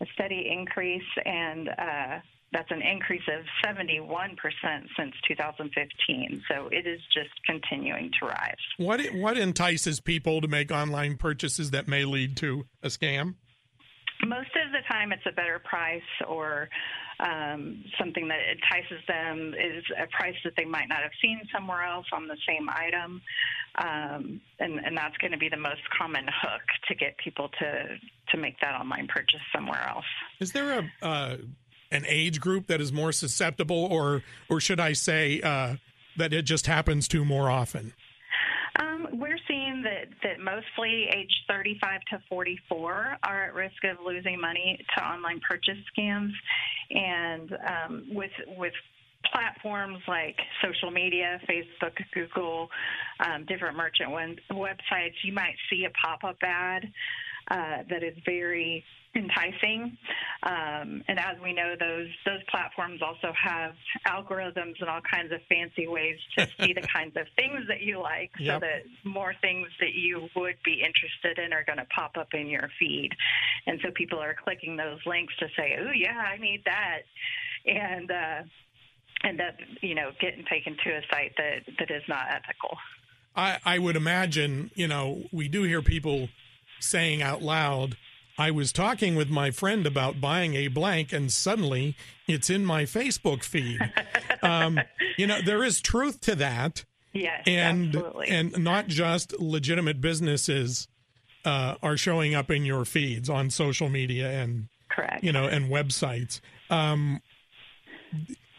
a 0.00 0.06
steady 0.14 0.48
increase, 0.50 1.02
and 1.24 1.68
uh, 1.68 2.18
that's 2.52 2.70
an 2.70 2.82
increase 2.82 3.22
of 3.28 3.44
71% 3.64 4.36
since 4.98 5.14
2015. 5.28 6.42
So 6.50 6.68
it 6.72 6.86
is 6.86 7.00
just 7.14 7.30
continuing 7.46 8.10
to 8.20 8.26
rise. 8.26 8.54
What 8.78 9.00
what 9.14 9.38
entices 9.38 10.00
people 10.00 10.40
to 10.40 10.48
make 10.48 10.72
online 10.72 11.16
purchases 11.16 11.70
that 11.70 11.86
may 11.86 12.04
lead 12.04 12.36
to 12.38 12.64
a 12.82 12.88
scam? 12.88 13.34
Most 14.26 14.50
of 14.56 14.72
the 14.72 14.80
time, 14.90 15.12
it's 15.12 15.22
a 15.26 15.32
better 15.32 15.58
price 15.58 16.02
or 16.28 16.68
um, 17.20 17.84
something 17.98 18.28
that 18.28 18.38
entices 18.50 19.04
them 19.06 19.54
is 19.54 19.84
a 20.02 20.06
price 20.08 20.34
that 20.44 20.54
they 20.56 20.64
might 20.64 20.88
not 20.88 21.02
have 21.02 21.12
seen 21.22 21.40
somewhere 21.52 21.82
else 21.82 22.06
on 22.12 22.26
the 22.26 22.36
same 22.46 22.68
item, 22.68 23.20
um, 23.76 24.40
and, 24.58 24.78
and 24.84 24.96
that's 24.96 25.16
going 25.18 25.32
to 25.32 25.38
be 25.38 25.48
the 25.48 25.56
most 25.56 25.82
common 25.96 26.24
hook 26.26 26.62
to 26.88 26.94
get 26.94 27.16
people 27.18 27.48
to 27.60 27.98
to 28.30 28.36
make 28.36 28.58
that 28.60 28.74
online 28.74 29.08
purchase 29.08 29.40
somewhere 29.54 29.88
else. 29.88 30.04
Is 30.38 30.52
there 30.52 30.78
a 30.78 31.06
uh, 31.06 31.36
an 31.90 32.04
age 32.06 32.40
group 32.40 32.68
that 32.68 32.80
is 32.80 32.92
more 32.92 33.12
susceptible, 33.12 33.88
or 33.90 34.22
or 34.48 34.60
should 34.60 34.80
I 34.80 34.92
say 34.94 35.40
uh, 35.40 35.76
that 36.16 36.32
it 36.32 36.42
just 36.42 36.66
happens 36.66 37.08
to 37.08 37.24
more 37.24 37.50
often? 37.50 37.92
Um, 38.78 39.08
we're 39.12 39.38
seeing 39.48 39.69
that, 39.82 40.08
that 40.22 40.40
mostly 40.40 41.08
age 41.14 41.32
35 41.48 42.00
to 42.10 42.22
44 42.28 43.16
are 43.22 43.44
at 43.44 43.54
risk 43.54 43.84
of 43.84 43.98
losing 44.04 44.40
money 44.40 44.84
to 44.96 45.04
online 45.04 45.40
purchase 45.48 45.78
scams, 45.96 46.32
and 46.90 47.52
um, 47.68 48.06
with 48.12 48.30
with 48.56 48.72
platforms 49.32 49.98
like 50.08 50.36
social 50.64 50.90
media, 50.90 51.38
Facebook, 51.48 51.92
Google, 52.14 52.68
um, 53.20 53.44
different 53.46 53.76
merchant 53.76 54.10
websites, 54.50 55.14
you 55.22 55.32
might 55.32 55.54
see 55.68 55.84
a 55.84 55.90
pop-up 55.90 56.36
ad 56.42 56.84
uh, 57.50 57.82
that 57.88 58.02
is 58.02 58.14
very 58.24 58.84
enticing. 59.14 59.96
Um, 60.42 61.02
and 61.08 61.18
as 61.18 61.36
we 61.42 61.52
know, 61.52 61.74
those 61.78 62.08
those 62.24 62.42
platforms 62.50 63.00
also 63.02 63.32
have 63.34 63.72
algorithms 64.06 64.74
and 64.80 64.88
all 64.88 65.00
kinds 65.10 65.32
of 65.32 65.40
fancy 65.48 65.86
ways 65.88 66.16
to 66.38 66.46
see 66.60 66.72
the 66.72 66.82
kinds 66.82 67.16
of 67.16 67.26
things 67.36 67.66
that 67.68 67.80
you 67.80 68.00
like, 68.00 68.30
Yep. 68.38 68.54
so 68.62 68.66
that 68.66 68.82
more 69.04 69.34
things 69.40 69.66
that 69.80 69.94
you 69.94 70.28
would 70.36 70.56
be 70.64 70.82
interested 70.84 71.42
in 71.44 71.52
are 71.52 71.64
going 71.64 71.78
to 71.78 71.86
pop 71.94 72.16
up 72.16 72.28
in 72.34 72.46
your 72.46 72.68
feed. 72.78 73.10
And 73.66 73.80
so 73.82 73.90
people 73.94 74.18
are 74.20 74.34
clicking 74.44 74.76
those 74.76 74.98
links 75.06 75.34
to 75.40 75.46
say, 75.56 75.76
"Oh 75.80 75.92
yeah, 75.92 76.16
I 76.16 76.36
need 76.38 76.62
that," 76.66 77.00
and 77.66 78.10
uh, 78.10 78.42
end 79.24 79.40
up, 79.40 79.54
you 79.82 79.94
know, 79.94 80.10
getting 80.20 80.44
taken 80.50 80.76
to 80.84 80.90
a 80.90 81.00
site 81.10 81.32
that 81.36 81.62
that 81.78 81.90
is 81.90 82.02
not 82.08 82.26
ethical. 82.30 82.76
I, 83.36 83.58
I 83.64 83.78
would 83.78 83.96
imagine, 83.96 84.70
you 84.74 84.88
know, 84.88 85.24
we 85.32 85.48
do 85.48 85.62
hear 85.62 85.82
people 85.82 86.28
saying 86.80 87.22
out 87.22 87.42
loud, 87.42 87.96
I 88.40 88.50
was 88.50 88.72
talking 88.72 89.16
with 89.16 89.28
my 89.28 89.50
friend 89.50 89.86
about 89.86 90.18
buying 90.18 90.54
a 90.54 90.68
blank, 90.68 91.12
and 91.12 91.30
suddenly 91.30 91.94
it's 92.26 92.48
in 92.48 92.64
my 92.64 92.84
Facebook 92.84 93.44
feed. 93.44 93.78
um, 94.42 94.80
you 95.18 95.26
know, 95.26 95.42
there 95.44 95.62
is 95.62 95.82
truth 95.82 96.22
to 96.22 96.34
that. 96.36 96.86
Yes, 97.12 97.42
and 97.46 97.88
absolutely. 97.88 98.28
and 98.28 98.58
not 98.58 98.86
just 98.86 99.38
legitimate 99.38 100.00
businesses 100.00 100.88
uh, 101.44 101.74
are 101.82 101.98
showing 101.98 102.34
up 102.34 102.50
in 102.50 102.64
your 102.64 102.86
feeds 102.86 103.28
on 103.28 103.50
social 103.50 103.90
media 103.90 104.30
and 104.30 104.68
correct 104.88 105.22
you 105.22 105.32
know 105.32 105.46
and 105.46 105.70
websites 105.70 106.40
um, 106.68 107.20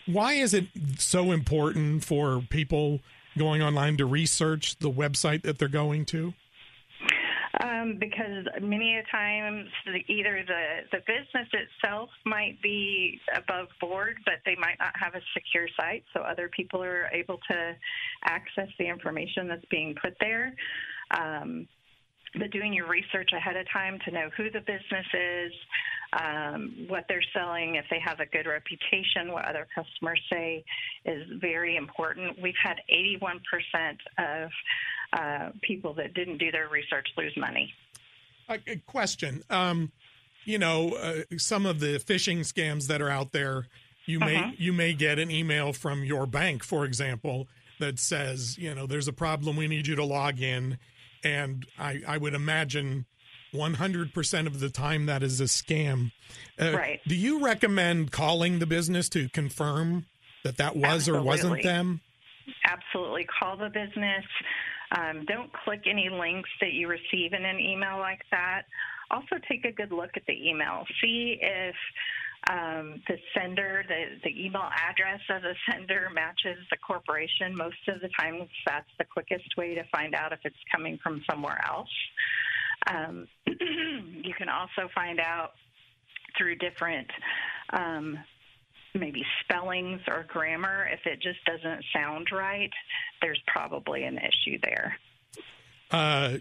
why 0.06 0.34
is 0.34 0.54
it 0.54 0.66
so 0.98 1.32
important 1.32 2.04
for 2.04 2.42
people 2.50 3.00
going 3.38 3.62
online 3.62 3.98
to 3.98 4.06
research 4.06 4.78
the 4.80 4.92
website 4.92 5.44
that 5.44 5.60
they're 5.60 5.68
going 5.68 6.06
to 6.06 6.34
Um, 7.64 7.98
because 8.00 8.46
many 8.60 8.98
a 8.98 9.04
times 9.12 9.68
the, 9.86 10.00
either 10.12 10.44
the, 10.48 10.98
the 10.98 11.00
business 11.00 11.48
itself 11.54 12.10
might 12.26 12.60
be 12.64 13.20
above 13.36 13.68
board, 13.80 14.18
but 14.26 14.36
they 14.46 14.56
might 14.56 14.78
not 14.80 14.94
have 15.00 15.14
a 15.14 15.22
secure 15.36 15.68
site, 15.78 16.04
so 16.14 16.22
other 16.22 16.50
people 16.50 16.82
are 16.82 17.08
able 17.14 17.38
to 17.50 17.76
access 18.24 18.68
the 18.80 18.88
information 18.88 19.48
that's 19.48 19.66
being 19.70 19.94
put 20.02 20.16
there. 20.20 20.56
Um, 21.12 21.68
but 22.40 22.50
doing 22.52 22.74
your 22.74 22.88
research 22.88 23.30
ahead 23.36 23.58
of 23.58 23.66
time 23.72 24.00
to 24.06 24.12
know 24.12 24.30
who 24.38 24.50
the 24.50 24.62
business 24.62 25.06
is, 25.14 25.52
um, 26.14 26.86
what 26.88 27.06
they're 27.08 27.24
selling, 27.34 27.76
if 27.76 27.86
they 27.90 28.00
have 28.00 28.20
a 28.20 28.26
good 28.26 28.48
reputation, 28.48 29.32
what 29.32 29.46
other 29.46 29.68
customers 29.76 30.20
say 30.32 30.64
is 31.06 31.24
very 31.40 31.76
important. 31.76 32.42
We've 32.42 32.54
had 32.62 32.78
81% 32.90 33.38
of 34.18 34.50
uh, 35.14 35.50
people 35.62 35.94
that 35.96 36.14
didn't 36.14 36.38
do 36.38 36.52
their 36.52 36.70
research 36.70 37.08
lose 37.18 37.36
money. 37.38 37.74
a, 38.50 38.60
a 38.68 38.76
question 38.88 39.44
um, 39.50 39.92
you 40.46 40.58
know 40.58 40.90
uh, 40.96 41.22
some 41.38 41.66
of 41.66 41.80
the 41.80 41.98
phishing 42.00 42.40
scams 42.40 42.88
that 42.88 43.02
are 43.02 43.10
out 43.10 43.32
there 43.32 43.68
you 44.06 44.20
may 44.20 44.36
Uh-huh. 44.38 44.52
you 44.58 44.74
may 44.74 44.94
get 44.94 45.20
an 45.20 45.30
email 45.30 45.74
from 45.74 46.04
your 46.04 46.26
bank 46.26 46.64
for 46.64 46.86
example 46.86 47.48
that 47.80 48.00
says 48.00 48.58
you 48.58 48.74
know 48.74 48.86
there's 48.88 49.08
a 49.08 49.14
problem 49.14 49.56
we 49.56 49.68
need 49.68 49.86
you 49.88 49.96
to 49.96 50.04
log 50.06 50.40
in 50.42 50.78
and 51.24 51.66
i 51.78 52.02
i 52.08 52.18
would 52.18 52.34
imagine 52.34 53.06
100% 53.54 54.48
of 54.48 54.62
the 54.62 54.70
time 54.70 55.06
that 55.08 55.22
is 55.22 55.42
a 55.42 55.46
scam 55.46 56.12
uh, 56.60 56.72
Right. 56.72 57.02
do 57.06 57.16
you 57.16 57.44
recommend 57.44 58.12
calling 58.12 58.60
the 58.60 58.66
business 58.66 59.10
to 59.10 59.28
confirm 59.30 60.06
that 60.46 60.56
that 60.58 60.76
was 60.78 61.10
or 61.10 61.22
wasn't 61.22 61.62
them 61.64 62.00
Absolutely. 62.66 63.26
Call 63.40 63.56
the 63.56 63.70
business. 63.70 64.26
Um, 64.98 65.26
don't 65.26 65.52
click 65.64 65.82
any 65.90 66.10
links 66.10 66.50
that 66.60 66.74
you 66.74 66.88
receive 66.88 67.34
in 67.34 67.46
an 67.46 67.60
email 67.60 67.98
like 67.98 68.22
that. 68.32 68.64
Also, 69.10 69.36
take 69.50 69.66
a 69.66 69.72
good 69.72 69.92
look 69.92 70.12
at 70.16 70.24
the 70.28 70.50
email. 70.50 70.86
See 71.02 71.38
if 71.42 71.76
um, 72.50 73.02
the 73.08 73.18
sender, 73.36 73.84
the, 73.88 74.20
the 74.24 74.46
email 74.46 74.68
address 74.90 75.20
of 75.30 75.44
the 75.44 75.54
sender 75.70 76.10
matches 76.14 76.58
the 76.72 76.78
corporation. 76.78 77.56
Most 77.56 77.78
of 77.88 78.02
the 78.02 78.10
time, 78.20 78.48
that's 78.66 78.90
the 78.98 79.06
quickest 79.06 79.56
way 79.58 79.76
to 79.76 79.84
find 79.92 80.16
out 80.16 80.34
if 80.34 80.40
it's 80.44 80.56
coming 80.74 80.98
from 81.04 81.22
somewhere 81.30 81.62
else. 81.68 81.90
Um, 82.88 83.28
you 83.48 84.34
can 84.38 84.50
also 84.50 84.90
find 84.96 85.20
out 85.20 85.52
through 86.38 86.56
different 86.56 87.08
um, 87.74 88.18
maybe 88.94 89.24
spellings 89.44 90.02
or 90.08 90.26
grammar. 90.28 90.88
If 90.92 91.00
it 91.06 91.22
just 91.22 91.44
doesn't 91.46 91.84
sound 91.94 92.28
right, 92.32 92.72
there's 93.22 93.40
probably 93.48 94.04
an 94.04 94.18
issue 94.18 94.58
there. 94.64 94.98
Uh, 95.90 96.38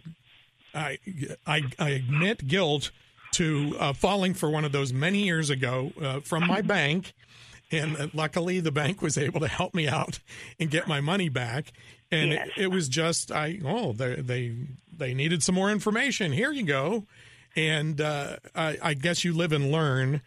I, 0.75 0.99
I, 1.47 1.63
I 1.79 1.89
admit 1.91 2.47
guilt 2.47 2.91
to 3.33 3.77
uh, 3.79 3.93
falling 3.93 4.35
for 4.35 4.51
one 4.51 4.65
of 4.65 4.73
those 4.73 4.93
many 4.93 5.25
years 5.25 5.51
ago 5.51 5.93
uh, 6.01 6.21
from 6.21 6.47
my 6.47 6.61
bank. 6.77 7.13
And 7.73 7.97
uh, 7.97 8.09
luckily, 8.13 8.59
the 8.61 8.73
bank 8.73 9.01
was 9.03 9.17
able 9.17 9.41
to 9.41 9.49
help 9.49 9.75
me 9.75 9.87
out 9.87 10.19
and 10.59 10.71
get 10.71 10.89
my 10.89 11.01
money 11.01 11.29
back. 11.29 11.73
And 12.11 12.33
Yes. 12.33 12.49
it, 12.57 12.63
it 12.65 12.67
was 12.69 12.89
just, 12.89 13.31
I 13.31 13.61
oh, 13.65 13.93
they 13.93 14.17
they 14.17 14.57
they 14.97 15.15
needed 15.15 15.43
some 15.45 15.55
more 15.55 15.71
information. 15.71 16.33
Here 16.33 16.51
you 16.51 16.65
go. 16.65 17.07
And 17.57 18.01
uh, 18.01 18.37
I, 18.55 18.79
I 18.83 18.95
guess 18.95 19.25
you 19.25 19.33
live 19.33 19.53
and 19.53 19.71
learn. 19.71 20.21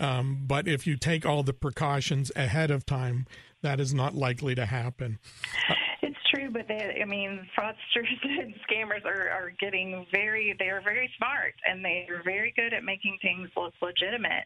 Um, 0.00 0.44
but 0.46 0.66
if 0.66 0.86
you 0.86 0.96
take 0.96 1.26
all 1.26 1.42
the 1.42 1.52
precautions 1.52 2.32
ahead 2.34 2.70
of 2.70 2.86
time, 2.86 3.26
that 3.62 3.78
is 3.78 3.92
not 3.92 4.14
likely 4.14 4.54
to 4.54 4.66
happen. 4.66 5.18
It's 6.02 6.16
true, 6.34 6.50
but 6.50 6.66
they, 6.66 7.00
I 7.02 7.04
mean, 7.04 7.46
fraudsters 7.56 8.08
and 8.22 8.54
scammers 8.68 9.04
are, 9.04 9.28
are 9.28 9.52
getting 9.60 10.06
very, 10.10 10.56
they 10.58 10.70
are 10.70 10.80
very 10.80 11.10
smart 11.18 11.54
and 11.66 11.84
they 11.84 12.06
are 12.10 12.22
very 12.24 12.54
good 12.56 12.72
at 12.72 12.82
making 12.82 13.18
things 13.20 13.50
look 13.56 13.74
legitimate. 13.82 14.44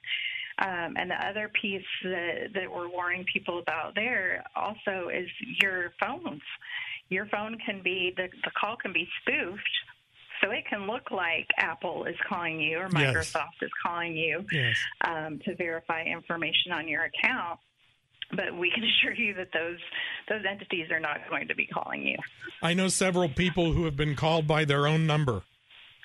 Um, 0.59 0.95
and 0.97 1.11
the 1.11 1.27
other 1.27 1.51
piece 1.61 1.83
that, 2.03 2.49
that 2.55 2.71
we're 2.71 2.89
warning 2.89 3.25
people 3.33 3.61
about 3.61 3.95
there 3.95 4.45
also 4.57 5.09
is 5.09 5.29
your 5.61 5.93
phones. 6.01 6.43
Your 7.09 7.27
phone 7.27 7.59
can 7.65 7.83
be, 7.83 8.13
the, 8.17 8.29
the 8.45 8.51
call 8.59 8.77
can 8.77 8.93
be 8.93 9.09
spoofed. 9.23 9.63
So 10.45 10.51
it 10.51 10.65
can 10.69 10.87
look 10.87 11.11
like 11.11 11.49
Apple 11.57 12.05
is 12.05 12.17
calling 12.29 12.61
you 12.61 12.77
or 12.79 12.89
Yes. 12.93 13.33
Microsoft 13.33 13.63
is 13.63 13.71
calling 13.85 14.15
you 14.17 14.45
Yes. 14.53 14.77
um, 15.07 15.39
to 15.47 15.55
verify 15.57 16.03
information 16.05 16.73
on 16.73 16.87
your 16.87 17.05
account. 17.05 17.59
But 18.37 18.55
we 18.57 18.71
can 18.71 18.85
assure 18.91 19.15
you 19.15 19.33
that 19.35 19.49
those 19.53 19.79
those 20.29 20.43
entities 20.49 20.91
are 20.91 21.01
not 21.01 21.19
going 21.31 21.49
to 21.49 21.55
be 21.55 21.67
calling 21.67 22.03
you. 22.07 22.17
I 22.63 22.75
know 22.75 22.89
several 22.89 23.29
people 23.29 23.73
who 23.73 23.85
have 23.87 23.97
been 23.97 24.17
called 24.17 24.47
by 24.47 24.65
their 24.65 24.87
own 24.87 25.07
number. 25.07 25.43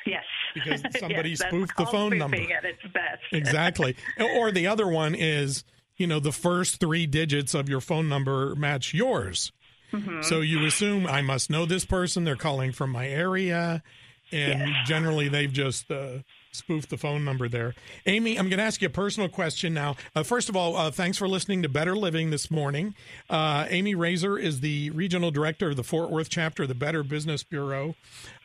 Yes, 0.06 0.24
Because 0.54 0.82
somebody 1.00 1.32
Yes, 1.32 1.40
spoofed 1.40 1.76
the 1.78 1.86
phone 1.86 2.18
number. 2.18 2.38
At 2.38 2.66
its 2.66 2.82
best. 2.94 3.22
Exactly. 3.34 3.96
or 4.20 4.52
the 4.52 4.68
other 4.68 4.88
one 4.88 5.16
is, 5.16 5.64
you 5.98 6.08
know, 6.08 6.20
the 6.22 6.32
first 6.32 6.80
three 6.80 7.06
digits 7.06 7.54
of 7.54 7.68
your 7.68 7.82
phone 7.82 8.08
number 8.08 8.56
match 8.56 8.94
yours. 8.94 9.52
Mhm. 9.92 10.24
So 10.24 10.40
you 10.42 10.66
assume 10.66 11.08
I 11.08 11.22
must 11.22 11.50
know 11.50 11.66
this 11.66 11.84
person. 11.84 12.24
They're 12.24 12.36
calling 12.38 12.72
from 12.72 12.92
my 12.92 13.08
area. 13.08 13.84
And 14.32 14.74
generally, 14.86 15.28
they've 15.28 15.52
just 15.52 15.90
uh, 15.92 16.20
spoofed 16.52 16.90
the 16.90 16.98
phone 16.98 17.24
number 17.26 17.48
there. 17.48 17.76
Amy, 18.06 18.38
I'm 18.38 18.50
going 18.50 18.58
to 18.60 18.64
ask 18.64 18.82
you 18.82 18.88
a 18.88 18.92
personal 18.92 19.30
question 19.30 19.74
now. 19.74 19.96
Uh, 20.16 20.24
first 20.24 20.50
of 20.50 20.56
all, 20.56 20.76
uh, 20.76 20.92
thanks 20.92 21.18
for 21.18 21.28
listening 21.28 21.64
to 21.64 21.70
Better 21.70 21.96
Living 21.96 22.30
this 22.30 22.50
morning. 22.50 22.96
Uh, 23.30 23.66
Amy 23.70 23.96
Rasor 23.96 24.42
is 24.42 24.60
the 24.60 24.90
regional 24.92 25.32
director 25.32 25.70
of 25.70 25.76
the 25.76 25.84
Fort 25.84 26.12
Worth 26.12 26.30
chapter 26.30 26.64
of 26.64 26.70
the 26.70 26.76
Better 26.76 27.04
Business 27.04 27.44
Bureau. 27.44 27.96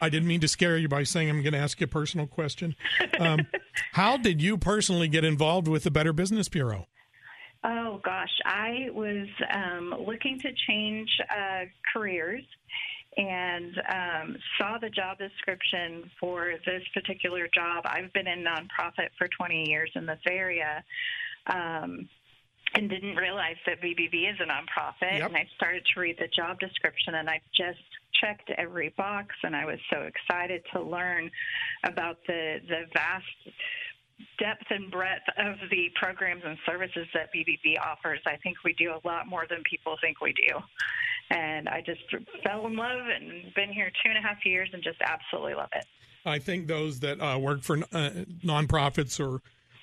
I 0.01 0.09
didn't 0.09 0.29
mean 0.29 0.41
to 0.41 0.49
scare 0.49 0.77
you 0.77 0.89
by 0.89 1.03
saying 1.03 1.29
I'm 1.31 1.43
going 1.43 1.53
to 1.53 1.59
ask 1.59 1.81
you 1.81 1.85
a 1.85 1.89
personal 1.89 2.27
question. 2.27 2.77
Um, 3.19 3.47
how 3.93 4.17
did 4.17 4.41
you 4.41 4.57
personally 4.57 5.09
get 5.09 5.25
involved 5.25 5.69
with 5.69 5.85
the 5.85 5.91
Better 5.91 6.13
Business 6.13 6.49
Bureau? 6.49 6.87
Oh 7.67 7.99
gosh, 8.05 8.41
I 8.45 8.89
was 8.93 9.27
um, 9.51 9.95
looking 10.07 10.39
to 10.41 10.51
change 10.67 11.09
uh, 11.31 11.65
careers 11.95 12.45
and 13.17 13.75
um, 13.89 14.37
saw 14.59 14.79
the 14.79 14.91
job 14.91 15.19
description 15.19 16.11
for 16.19 16.55
this 16.67 16.83
particular 16.93 17.49
job. 17.55 17.85
I've 17.87 18.13
been 18.13 18.27
in 18.27 18.45
nonprofit 18.45 19.09
for 19.19 19.29
20 19.39 19.69
years 19.69 19.91
in 19.95 20.07
this 20.07 20.21
area. 20.29 20.83
Um, 21.47 22.09
and 22.77 22.91
didn't 22.91 23.15
realize 23.15 23.57
that 23.67 23.81
BBB 23.81 24.31
is 24.31 24.37
a 24.41 24.47
nonprofit. 24.47 25.19
Yep. 25.19 25.29
And 25.29 25.37
I 25.37 25.47
started 25.57 25.85
to 25.95 26.01
read 26.01 26.17
the 26.19 26.27
job 26.35 26.59
description, 26.59 27.15
and 27.15 27.31
I 27.31 27.41
just 27.57 27.79
checked 28.21 28.51
every 28.59 28.93
box. 28.97 29.29
And 29.45 29.55
I 29.55 29.65
was 29.65 29.79
so 29.93 30.01
excited 30.01 30.63
to 30.73 30.83
learn 30.83 31.31
about 31.85 32.19
the 32.27 32.59
the 32.69 32.83
vast 32.93 33.57
depth 34.39 34.67
and 34.71 34.91
breadth 34.91 35.27
of 35.39 35.57
the 35.71 35.91
programs 35.95 36.43
and 36.45 36.57
services 36.67 37.07
that 37.15 37.31
BBB 37.35 37.79
offers. 37.85 38.21
I 38.27 38.37
think 38.43 38.57
we 38.65 38.73
do 38.75 38.91
a 38.91 39.01
lot 39.07 39.27
more 39.27 39.47
than 39.49 39.63
people 39.69 39.97
think 40.01 40.21
we 40.21 40.33
do. 40.33 40.59
And 41.31 41.69
I 41.69 41.83
just 41.85 42.03
fell 42.45 42.67
in 42.67 42.77
love 42.77 43.01
and 43.07 43.53
been 43.55 43.73
here 43.73 43.91
two 44.03 44.11
and 44.11 44.19
a 44.19 44.21
half 44.21 44.45
years 44.45 44.69
and 44.73 44.83
just 44.83 44.99
absolutely 45.01 45.55
love 45.55 45.71
it. 45.75 45.87
I 46.27 46.39
think 46.39 46.69
those 46.69 47.01
that 47.01 47.21
uh, 47.21 47.39
work 47.39 47.63
for 47.63 47.79
uh, 47.93 48.11
nonprofits 48.45 49.21
or 49.21 49.41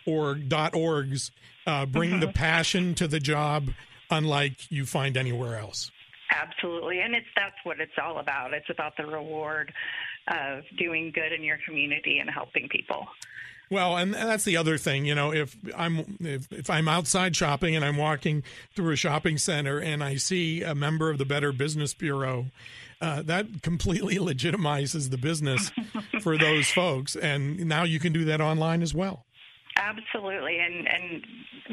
or 0.07 0.35
dot 0.35 0.73
orgs 0.73 1.31
uh, 1.67 1.85
bring 1.85 2.19
the 2.19 2.27
passion 2.27 2.95
to 2.95 3.07
the 3.07 3.19
job, 3.19 3.69
unlike 4.09 4.71
you 4.71 4.85
find 4.85 5.15
anywhere 5.17 5.57
else. 5.57 5.91
Absolutely. 6.31 7.01
And 7.01 7.13
it's 7.13 7.27
that's 7.35 7.55
what 7.63 7.79
it's 7.79 7.91
all 8.01 8.19
about. 8.19 8.53
It's 8.53 8.69
about 8.69 8.97
the 8.97 9.05
reward 9.05 9.73
of 10.27 10.63
doing 10.77 11.11
good 11.13 11.33
in 11.33 11.43
your 11.43 11.57
community 11.65 12.19
and 12.19 12.29
helping 12.29 12.69
people. 12.69 13.07
Well, 13.72 13.95
and 13.95 14.13
that's 14.13 14.43
the 14.43 14.57
other 14.57 14.78
thing, 14.78 15.05
you 15.05 15.15
know, 15.15 15.32
if 15.32 15.55
I'm 15.78 16.17
if, 16.19 16.51
if 16.51 16.69
I'm 16.69 16.89
outside 16.89 17.38
shopping 17.38 17.74
and 17.74 17.86
I'm 17.86 17.95
walking 17.95 18.43
through 18.76 18.91
a 18.91 18.95
shopping 18.97 19.38
center 19.38 19.80
and 19.80 20.03
I 20.03 20.17
see 20.17 20.61
a 20.61 20.76
member 20.76 21.09
of 21.09 21.17
the 21.17 21.24
Better 21.24 21.53
Business 21.53 21.93
Bureau, 21.93 22.47
uh, 22.99 23.22
that 23.22 23.61
completely 23.61 24.15
legitimizes 24.17 25.09
the 25.09 25.17
business 25.17 25.72
for 26.22 26.38
those 26.38 26.69
folks, 26.69 27.15
and 27.15 27.65
now 27.65 27.84
you 27.84 27.97
can 27.97 28.11
do 28.11 28.26
that 28.26 28.41
online 28.41 28.82
as 28.82 28.93
well. 28.93 29.24
Absolutely, 29.78 30.59
and 30.59 30.86
and 30.89 31.26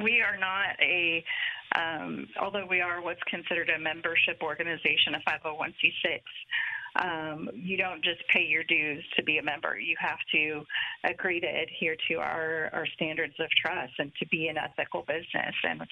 we 0.04 0.22
are 0.22 0.36
not 0.38 0.80
a, 0.80 1.24
um, 1.74 2.28
although 2.40 2.64
we 2.64 2.80
are 2.80 3.02
what's 3.02 3.22
considered 3.24 3.70
a 3.70 3.78
membership 3.80 4.40
organization, 4.40 5.16
a 5.16 5.30
501c6. 5.30 6.20
Um, 7.02 7.48
you 7.54 7.76
don't 7.76 8.02
just 8.02 8.20
pay 8.32 8.42
your 8.42 8.64
dues 8.64 9.04
to 9.16 9.22
be 9.22 9.38
a 9.38 9.42
member. 9.42 9.78
You 9.78 9.96
have 10.00 10.18
to 10.32 10.64
agree 11.04 11.40
to 11.40 11.46
adhere 11.46 11.96
to 12.08 12.14
our, 12.16 12.70
our 12.72 12.86
standards 12.94 13.34
of 13.38 13.46
trust 13.64 13.92
and 13.98 14.10
to 14.18 14.26
be 14.28 14.48
an 14.48 14.56
ethical 14.58 15.02
business. 15.06 15.54
And 15.62 15.82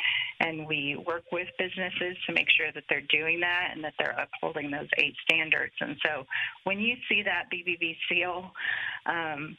and 0.40 0.66
we 0.66 0.96
work 1.06 1.24
with 1.32 1.48
businesses 1.58 2.16
to 2.26 2.32
make 2.32 2.48
sure 2.56 2.72
that 2.74 2.84
they're 2.88 3.06
doing 3.10 3.40
that 3.40 3.70
and 3.72 3.84
that 3.84 3.94
they're 3.98 4.16
upholding 4.18 4.70
those 4.70 4.88
eight 4.98 5.14
standards. 5.30 5.74
And 5.80 5.96
so 6.04 6.24
when 6.64 6.80
you 6.80 6.96
see 7.08 7.22
that 7.22 7.44
BBB 7.52 7.96
seal. 8.08 8.50
Um, 9.06 9.56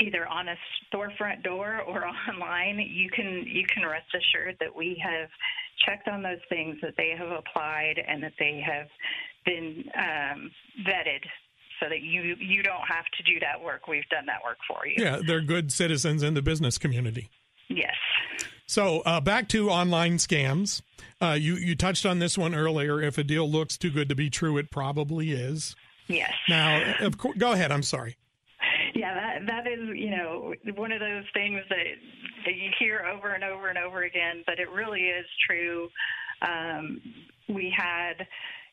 either 0.00 0.26
on 0.26 0.48
a 0.48 0.56
storefront 0.88 1.42
door 1.42 1.82
or 1.86 2.06
online, 2.30 2.78
you 2.78 3.10
can 3.10 3.44
you 3.46 3.64
can 3.66 3.84
rest 3.84 4.06
assured 4.14 4.56
that 4.60 4.74
we 4.74 5.00
have 5.04 5.28
checked 5.84 6.08
on 6.08 6.22
those 6.22 6.40
things 6.48 6.76
that 6.82 6.94
they 6.96 7.14
have 7.16 7.30
applied 7.30 7.94
and 8.06 8.22
that 8.22 8.32
they 8.38 8.62
have 8.64 8.86
been 9.44 9.84
um, 9.96 10.50
vetted, 10.86 11.24
so 11.80 11.88
that 11.88 12.00
you 12.00 12.36
you 12.38 12.62
don't 12.62 12.86
have 12.88 13.04
to 13.16 13.22
do 13.24 13.40
that 13.40 13.62
work. 13.62 13.88
We've 13.88 14.08
done 14.08 14.26
that 14.26 14.42
work 14.44 14.58
for 14.68 14.86
you. 14.86 14.94
Yeah, 14.98 15.20
they're 15.26 15.40
good 15.40 15.72
citizens 15.72 16.22
in 16.22 16.34
the 16.34 16.42
business 16.42 16.78
community. 16.78 17.28
Yes. 17.68 17.94
So 18.66 19.00
uh, 19.00 19.20
back 19.20 19.48
to 19.48 19.70
online 19.70 20.18
scams. 20.18 20.82
Uh, 21.20 21.36
you 21.38 21.56
you 21.56 21.74
touched 21.74 22.06
on 22.06 22.18
this 22.18 22.38
one 22.38 22.54
earlier. 22.54 23.00
If 23.00 23.18
a 23.18 23.24
deal 23.24 23.50
looks 23.50 23.76
too 23.76 23.90
good 23.90 24.08
to 24.08 24.14
be 24.14 24.30
true, 24.30 24.58
it 24.58 24.70
probably 24.70 25.32
is. 25.32 25.74
Yes. 26.08 26.32
Now, 26.48 26.94
of 27.00 27.18
course, 27.18 27.36
go 27.38 27.52
ahead. 27.52 27.72
I'm 27.72 27.82
sorry. 27.82 28.16
Yeah, 28.94 29.14
that 29.14 29.46
that 29.46 29.66
is 29.66 29.80
you 29.94 30.10
know 30.10 30.54
one 30.76 30.92
of 30.92 31.00
those 31.00 31.24
things 31.34 31.60
that 31.68 31.86
that 32.44 32.56
you 32.56 32.70
hear 32.78 33.04
over 33.12 33.34
and 33.34 33.44
over 33.44 33.68
and 33.68 33.78
over 33.78 34.02
again, 34.02 34.42
but 34.46 34.58
it 34.58 34.70
really 34.70 35.02
is 35.02 35.26
true. 35.48 35.88
Um, 36.42 37.00
we 37.48 37.72
had, 37.76 38.26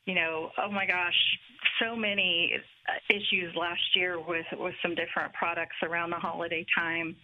you 0.05 0.15
know, 0.15 0.51
oh 0.57 0.71
my 0.71 0.85
gosh, 0.85 1.15
so 1.81 1.95
many 1.95 2.53
issues 3.09 3.55
last 3.55 3.81
year 3.95 4.19
with 4.19 4.45
with 4.53 4.73
some 4.81 4.95
different 4.95 5.33
products 5.33 5.75
around 5.83 6.09
the 6.09 6.17
holiday 6.17 6.65
time. 6.77 7.15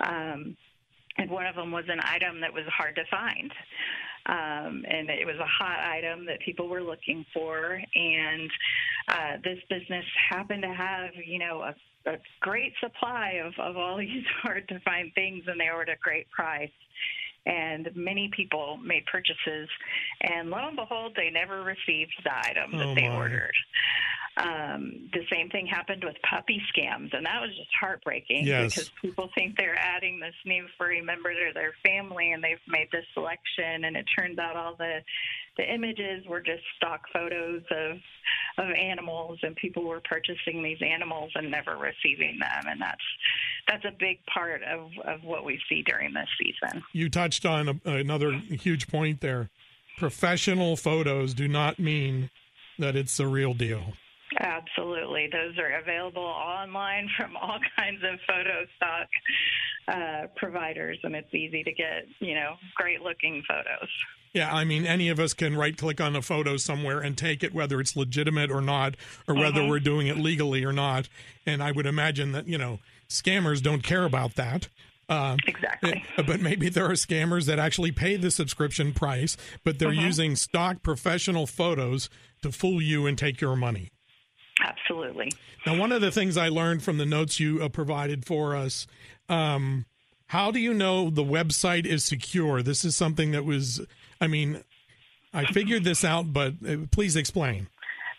Um, 0.00 0.56
and 1.18 1.30
one 1.30 1.46
of 1.46 1.56
them 1.56 1.72
was 1.72 1.84
an 1.88 2.00
item 2.04 2.40
that 2.40 2.52
was 2.52 2.64
hard 2.68 2.94
to 2.94 3.02
find. 3.10 3.52
Um, 4.26 4.84
and 4.88 5.08
it 5.10 5.26
was 5.26 5.36
a 5.40 5.46
hot 5.46 5.80
item 5.80 6.26
that 6.26 6.38
people 6.40 6.68
were 6.68 6.82
looking 6.82 7.24
for. 7.32 7.80
And 7.94 8.50
uh, 9.08 9.32
this 9.42 9.58
business 9.68 10.04
happened 10.30 10.62
to 10.62 10.72
have, 10.72 11.10
you 11.24 11.38
know, 11.38 11.62
a, 11.62 11.74
a 12.08 12.18
great 12.40 12.72
supply 12.80 13.40
of, 13.44 13.52
of 13.58 13.76
all 13.76 13.96
these 13.98 14.24
hard 14.42 14.68
to 14.68 14.80
find 14.80 15.12
things, 15.14 15.44
and 15.46 15.60
they 15.60 15.68
were 15.74 15.82
at 15.82 15.88
a 15.88 15.96
great 16.02 16.30
price. 16.30 16.70
And 17.46 17.88
many 17.94 18.30
people 18.36 18.76
made 18.84 19.06
purchases, 19.06 19.68
and 20.22 20.50
lo 20.50 20.58
and 20.68 20.76
behold, 20.76 21.12
they 21.16 21.30
never 21.30 21.62
received 21.62 22.12
the 22.22 22.36
item 22.36 22.72
that 22.72 22.86
Oh, 22.88 22.94
they 22.94 23.08
my. 23.08 23.16
ordered. 23.16 23.54
Um, 24.36 25.08
the 25.12 25.22
same 25.32 25.48
thing 25.48 25.66
happened 25.66 26.04
with 26.04 26.14
puppy 26.28 26.60
scams, 26.72 27.16
and 27.16 27.26
that 27.26 27.40
was 27.40 27.50
just 27.56 27.70
heartbreaking 27.80 28.46
Yes. 28.46 28.74
because 28.74 28.90
people 29.02 29.30
think 29.34 29.56
they're 29.56 29.78
adding 29.78 30.20
this 30.20 30.34
new 30.44 30.66
furry 30.76 31.00
member 31.00 31.32
to 31.32 31.52
their 31.54 31.72
family, 31.84 32.32
and 32.32 32.44
they've 32.44 32.60
made 32.68 32.88
this 32.92 33.04
selection, 33.14 33.84
and 33.84 33.96
it 33.96 34.04
turns 34.16 34.38
out 34.38 34.54
all 34.54 34.76
the 34.76 35.00
the 35.58 35.74
images 35.74 36.24
were 36.26 36.40
just 36.40 36.62
stock 36.76 37.02
photos 37.12 37.62
of 37.70 37.98
of 38.58 38.70
animals, 38.74 39.38
and 39.42 39.54
people 39.54 39.84
were 39.84 40.00
purchasing 40.00 40.62
these 40.62 40.78
animals 40.82 41.30
and 41.34 41.50
never 41.50 41.76
receiving 41.76 42.38
them, 42.40 42.64
and 42.66 42.80
that's 42.80 43.04
that's 43.68 43.84
a 43.84 43.92
big 43.98 44.24
part 44.26 44.62
of 44.62 44.90
of 45.04 45.22
what 45.22 45.44
we 45.44 45.60
see 45.68 45.82
during 45.82 46.14
this 46.14 46.28
season. 46.40 46.82
You 46.92 47.10
touched 47.10 47.44
on 47.44 47.68
a, 47.68 47.90
another 47.90 48.32
huge 48.32 48.88
point 48.88 49.20
there. 49.20 49.50
Professional 49.98 50.76
photos 50.76 51.34
do 51.34 51.48
not 51.48 51.78
mean 51.78 52.30
that 52.78 52.94
it's 52.94 53.16
the 53.16 53.26
real 53.26 53.52
deal. 53.52 53.94
Absolutely. 54.38 55.28
Those 55.32 55.58
are 55.58 55.78
available 55.80 56.22
online 56.22 57.08
from 57.16 57.36
all 57.36 57.58
kinds 57.76 58.02
of 58.04 58.20
photo 58.26 58.66
stock 58.76 59.08
uh, 59.88 60.26
providers, 60.36 60.98
and 61.02 61.16
it's 61.16 61.34
easy 61.34 61.64
to 61.64 61.72
get, 61.72 62.06
you 62.20 62.34
know, 62.34 62.54
great 62.76 63.00
looking 63.00 63.42
photos. 63.48 63.88
Yeah, 64.34 64.54
I 64.54 64.64
mean, 64.64 64.86
any 64.86 65.08
of 65.08 65.18
us 65.18 65.32
can 65.34 65.56
right 65.56 65.76
click 65.76 66.00
on 66.00 66.14
a 66.14 66.22
photo 66.22 66.56
somewhere 66.56 67.00
and 67.00 67.16
take 67.16 67.42
it, 67.42 67.54
whether 67.54 67.80
it's 67.80 67.96
legitimate 67.96 68.50
or 68.50 68.60
not, 68.60 68.94
or 69.26 69.34
whether 69.34 69.60
Mhm. 69.60 69.68
we're 69.68 69.80
doing 69.80 70.06
it 70.06 70.18
legally 70.18 70.64
or 70.64 70.72
not. 70.72 71.08
And 71.46 71.62
I 71.62 71.72
would 71.72 71.86
imagine 71.86 72.32
that, 72.32 72.46
you 72.46 72.58
know, 72.58 72.80
scammers 73.08 73.62
don't 73.62 73.82
care 73.82 74.04
about 74.04 74.34
that. 74.34 74.68
Uh, 75.08 75.38
exactly. 75.46 76.04
But 76.18 76.40
maybe 76.40 76.68
there 76.68 76.84
are 76.84 76.92
scammers 76.92 77.46
that 77.46 77.58
actually 77.58 77.92
pay 77.92 78.16
the 78.16 78.30
subscription 78.30 78.92
price, 78.92 79.38
but 79.64 79.78
they're 79.78 79.88
Mhm. 79.90 80.02
using 80.02 80.36
stock 80.36 80.82
professional 80.82 81.46
photos 81.46 82.10
to 82.42 82.52
fool 82.52 82.82
you 82.82 83.06
and 83.06 83.16
take 83.16 83.40
your 83.40 83.56
money. 83.56 83.88
Absolutely. 84.60 85.32
Now, 85.64 85.76
one 85.76 85.92
of 85.92 86.02
the 86.02 86.10
things 86.10 86.36
I 86.36 86.48
learned 86.48 86.82
from 86.82 86.98
the 86.98 87.06
notes 87.06 87.40
you 87.40 87.62
uh, 87.62 87.68
provided 87.70 88.26
for 88.26 88.54
us, 88.54 88.86
um, 89.30 89.86
how 90.26 90.50
do 90.50 90.58
you 90.58 90.74
know 90.74 91.08
the 91.08 91.24
website 91.24 91.86
is 91.86 92.04
secure? 92.04 92.62
This 92.62 92.84
is 92.84 92.94
something 92.94 93.30
that 93.30 93.46
was, 93.46 93.80
I 94.20 94.26
mean, 94.26 94.62
I 95.32 95.44
figured 95.52 95.84
this 95.84 96.04
out, 96.04 96.32
but 96.32 96.54
uh, 96.66 96.76
please 96.90 97.16
explain. 97.16 97.68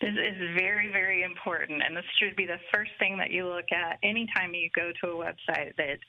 This 0.01 0.11
is 0.11 0.55
very, 0.55 0.89
very 0.91 1.23
important, 1.23 1.81
and 1.85 1.95
this 1.95 2.05
should 2.19 2.35
be 2.35 2.45
the 2.45 2.59
first 2.73 2.91
thing 2.99 3.17
that 3.17 3.31
you 3.31 3.45
look 3.45 3.71
at 3.71 3.99
anytime 4.01 4.53
you 4.53 4.69
go 4.73 4.91
to 5.01 5.11
a 5.11 5.15
website 5.15 5.75
that 5.75 5.99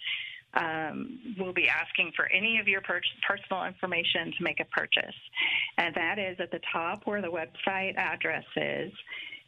um, 0.54 1.18
will 1.38 1.52
be 1.52 1.68
asking 1.68 2.12
for 2.14 2.30
any 2.30 2.58
of 2.58 2.68
your 2.68 2.80
per- 2.82 3.00
personal 3.28 3.64
information 3.64 4.32
to 4.36 4.44
make 4.44 4.60
a 4.60 4.64
purchase. 4.66 5.14
And 5.78 5.94
that 5.94 6.18
is 6.18 6.36
at 6.40 6.50
the 6.50 6.60
top 6.72 7.02
where 7.04 7.20
the 7.20 7.28
website 7.28 7.96
address 7.96 8.44
is. 8.56 8.92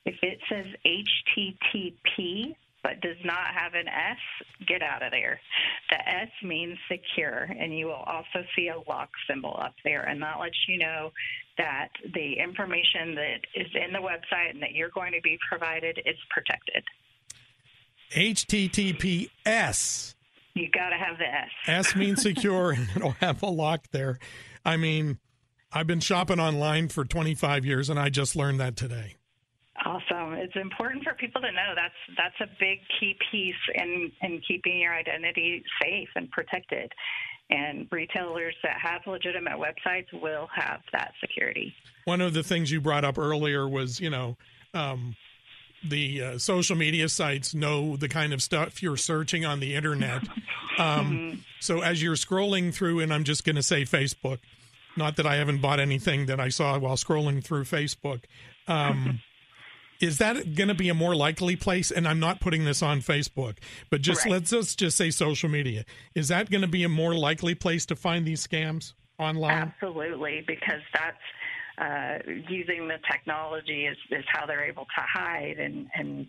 If 0.05 0.17
it 0.23 0.39
says 0.49 0.67
HTTP 0.85 2.57
but 2.83 3.01
does 3.01 3.17
not 3.25 3.55
have 3.55 3.75
an 3.75 3.87
S, 3.87 4.19
get 4.67 4.83
out 4.83 5.05
of 5.05 5.13
there. 5.13 5.41
The 5.93 6.09
S 6.09 6.31
means 6.43 6.79
secure, 6.91 7.43
and 7.43 7.79
you 7.79 7.85
will 7.85 7.93
also 7.93 8.47
see 8.57 8.69
a 8.69 8.79
lock 8.89 9.11
symbol 9.29 9.55
up 9.63 9.75
there, 9.85 10.05
and 10.05 10.23
that 10.23 10.41
lets 10.41 10.57
you 10.67 10.79
know 10.79 11.13
that 11.59 11.89
the 12.15 12.39
information 12.43 13.15
that 13.15 13.41
is 13.55 13.67
in 13.75 13.93
the 13.93 13.99
website 13.99 14.53
and 14.55 14.63
that 14.63 14.73
you're 14.73 14.89
going 14.89 15.13
to 15.13 15.21
be 15.21 15.37
provided 15.51 16.01
is 16.07 16.17
protected. 16.31 16.83
HTTPS. 18.15 20.15
You 20.55 20.71
got 20.71 20.89
to 20.89 20.97
have 20.97 21.19
the 21.19 21.27
S. 21.27 21.51
S 21.67 21.95
means 21.95 22.23
secure, 22.29 22.71
and 22.71 22.89
it'll 22.97 23.17
have 23.21 23.43
a 23.43 23.51
lock 23.51 23.89
there. 23.91 24.19
I 24.65 24.79
mean, 24.79 25.19
I've 25.75 25.87
been 25.87 26.01
shopping 26.01 26.41
online 26.41 26.89
for 26.89 27.05
25 27.05 27.67
years, 27.67 27.91
and 27.91 28.01
I 28.01 28.09
just 28.09 28.35
learned 28.35 28.61
that 28.61 28.77
today. 28.77 29.17
Awesome. 29.85 30.35
It's 30.35 30.55
important 30.55 31.03
for 31.03 31.15
people 31.15 31.41
to 31.41 31.51
know 31.51 31.75
that's 31.75 31.95
that's 32.17 32.41
a 32.41 32.55
big 32.61 32.79
key 33.01 33.17
piece 33.31 33.55
in 33.75 34.13
in 34.23 34.41
keeping 34.47 34.79
your 34.79 34.95
identity 34.95 35.65
safe 35.83 36.09
and 36.15 36.31
protected. 36.31 36.93
And 37.51 37.87
retailers 37.91 38.55
that 38.63 38.77
have 38.81 39.03
legitimate 39.07 39.55
websites 39.55 40.07
will 40.13 40.49
have 40.55 40.81
that 40.93 41.13
security. 41.21 41.75
One 42.05 42.21
of 42.21 42.33
the 42.33 42.43
things 42.43 42.71
you 42.71 42.81
brought 42.81 43.05
up 43.05 43.19
earlier 43.19 43.69
was, 43.69 44.01
you 44.01 44.09
know, 44.09 44.37
um, 44.73 45.17
the 45.87 46.23
uh, 46.23 46.39
social 46.39 46.77
media 46.77 47.09
sites 47.09 47.55
know 47.55 47.97
the 47.97 48.09
kind 48.09 48.33
of 48.33 48.43
stuff 48.43 48.83
you're 48.83 48.97
searching 48.97 49.45
on 49.45 49.61
the 49.61 49.75
internet. 49.75 50.23
Um, 50.79 51.45
so 51.61 51.83
as 51.83 52.03
you're 52.03 52.15
scrolling 52.15 52.73
through, 52.73 53.01
and 53.01 53.13
I'm 53.13 53.25
just 53.25 53.45
going 53.45 53.57
to 53.57 53.63
say 53.63 53.83
Facebook, 53.83 54.39
not 54.97 55.17
that 55.17 55.27
I 55.27 55.37
haven't 55.37 55.61
bought 55.61 55.81
anything 55.81 56.25
that 56.27 56.41
I 56.41 56.49
saw 56.49 56.79
while 56.79 56.97
scrolling 56.97 57.45
through 57.45 57.65
Facebook. 57.65 58.23
Um, 58.67 59.21
is 60.03 60.19
that 60.19 60.57
going 60.57 60.69
to 60.69 60.75
be 60.75 60.89
a 60.89 60.95
more 60.95 61.15
likely 61.15 61.55
place? 61.55 61.93
And 61.93 62.09
I'm 62.09 62.19
not 62.19 62.41
putting 62.41 62.65
this 62.65 62.83
on 62.83 63.01
Facebook, 63.01 63.59
but 63.89 64.03
just 64.03 64.25
Right. 64.25 64.33
let's 64.33 64.51
just, 64.51 64.79
just 64.79 64.97
say 64.97 65.11
social 65.11 65.49
media. 65.49 65.85
Is 66.17 66.29
that 66.29 66.51
going 66.51 66.63
to 66.63 66.69
be 66.69 66.83
a 66.83 66.89
more 66.89 67.15
likely 67.15 67.55
place 67.55 67.87
to 67.87 67.97
find 67.97 68.27
these 68.27 68.45
scams 68.45 68.95
online? 69.19 69.53
Absolutely, 69.53 70.43
because 70.45 70.83
that's 70.93 71.17
uh, 71.79 72.19
using 72.49 72.89
the 72.89 72.99
technology 73.11 73.87
is, 73.87 73.97
is 74.11 74.25
how 74.29 74.45
they're 74.45 74.65
able 74.65 74.85
to 74.85 75.01
hide 75.01 75.59
and, 75.59 75.89
and 75.95 76.27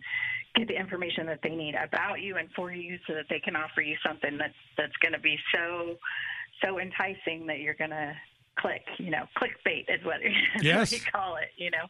get 0.54 0.68
the 0.68 0.78
information 0.78 1.26
that 1.26 1.40
they 1.42 1.50
need 1.50 1.74
about 1.74 2.20
you 2.20 2.36
and 2.36 2.48
for 2.54 2.72
you 2.72 2.96
so 3.08 3.14
that 3.14 3.24
they 3.28 3.40
can 3.40 3.56
offer 3.56 3.80
you 3.80 3.96
something 4.06 4.38
that's 4.38 4.54
that's 4.78 4.96
going 5.02 5.12
to 5.12 5.18
be 5.18 5.36
so 5.52 5.96
so 6.64 6.78
enticing 6.78 7.46
that 7.46 7.58
you're 7.58 7.74
going 7.74 7.90
to 7.90 8.14
click 8.58 8.82
you 8.98 9.10
know 9.10 9.24
clickbait 9.36 9.84
is 9.88 10.04
what, 10.04 10.16
Yes. 10.62 10.92
what 10.92 11.12
call 11.12 11.36
it 11.36 11.48
you 11.56 11.70
know 11.70 11.84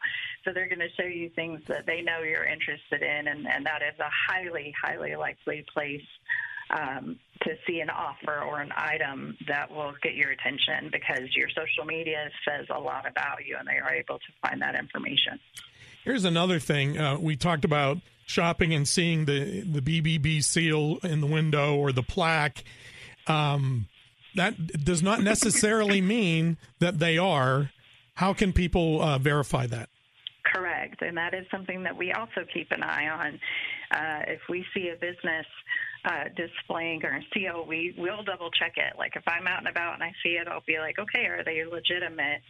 so 0.45 0.53
they're 0.53 0.69
going 0.69 0.79
to 0.81 0.91
show 1.01 1.07
you 1.07 1.31
things 1.31 1.61
that 1.69 1.87
they 1.87 2.01
know 2.01 2.21
you're 2.21 2.45
interested 2.45 3.03
in 3.03 3.29
and, 3.29 3.47
and 3.47 3.67
that 3.67 3.83
is 3.83 3.99
a 4.01 4.09
highly 4.33 4.75
highly 4.83 5.15
likely 5.17 5.65
place 5.73 6.03
um, 6.71 7.17
to 7.43 7.51
see 7.67 7.81
an 7.81 7.91
offer 7.91 8.41
or 8.41 8.61
an 8.61 8.73
item 8.75 9.37
that 9.47 9.71
will 9.71 9.93
get 10.03 10.15
your 10.15 10.31
attention 10.31 10.89
because 10.91 11.35
your 11.37 11.49
social 11.51 11.85
media 11.85 12.31
says 12.49 12.67
a 12.75 12.79
lot 12.81 13.07
about 13.07 13.45
you 13.47 13.57
and 13.59 13.69
they 13.69 13.79
are 13.79 13.93
able 13.93 14.19
to 14.19 14.25
find 14.43 14.63
that 14.63 14.75
information. 14.75 15.39
Here's 16.05 16.25
another 16.25 16.59
thing. 16.59 16.99
Uh, 16.99 17.19
we 17.19 17.37
talked 17.37 17.65
about 17.67 17.99
shopping 18.27 18.73
and 18.73 18.89
seeing 18.89 19.27
the 19.27 19.61
the 19.61 19.81
BBB 19.83 20.43
seal 20.43 20.99
in 21.03 21.21
the 21.21 21.27
window 21.27 21.77
or 21.77 21.93
the 21.93 22.03
plaque. 22.03 22.65
Um, 23.27 23.87
that 24.35 24.85
does 24.85 25.03
not 25.03 25.23
necessarily 25.23 26.01
mean 26.01 26.57
that 26.79 26.99
they 26.99 27.19
are. 27.19 27.71
How 28.15 28.33
can 28.33 28.53
people 28.53 29.03
uh, 29.03 29.19
verify 29.19 29.67
that? 29.67 29.89
Correct. 30.45 31.03
And 31.03 31.17
that 31.17 31.35
is 31.35 31.47
something 31.51 31.83
that 31.83 31.97
we 31.97 32.13
also 32.13 32.45
keep 32.53 32.71
an 32.71 32.83
eye 32.83 33.09
on. 33.09 33.41
Uh, 33.91 34.23
if 34.29 34.41
we 34.49 34.65
see 34.75 34.91
a 34.91 34.97
business 34.97 35.47
uh, 36.05 36.25
displaying 36.37 37.05
or 37.05 37.21
seal, 37.35 37.65
we 37.67 37.95
will 37.99 38.23
double 38.23 38.51
check 38.51 38.75
it. 38.77 38.99
Like 38.99 39.17
if 39.17 39.23
I'm 39.27 39.47
out 39.47 39.59
and 39.59 39.69
about 39.69 39.95
and 39.95 40.03
I 40.03 40.13
see 40.23 40.31
it, 40.31 40.49
I'll 40.49 40.63
be 40.67 40.79
like, 40.79 40.99
okay, 40.99 41.27
are 41.27 41.43
they 41.45 41.65
legitimate? 41.65 42.43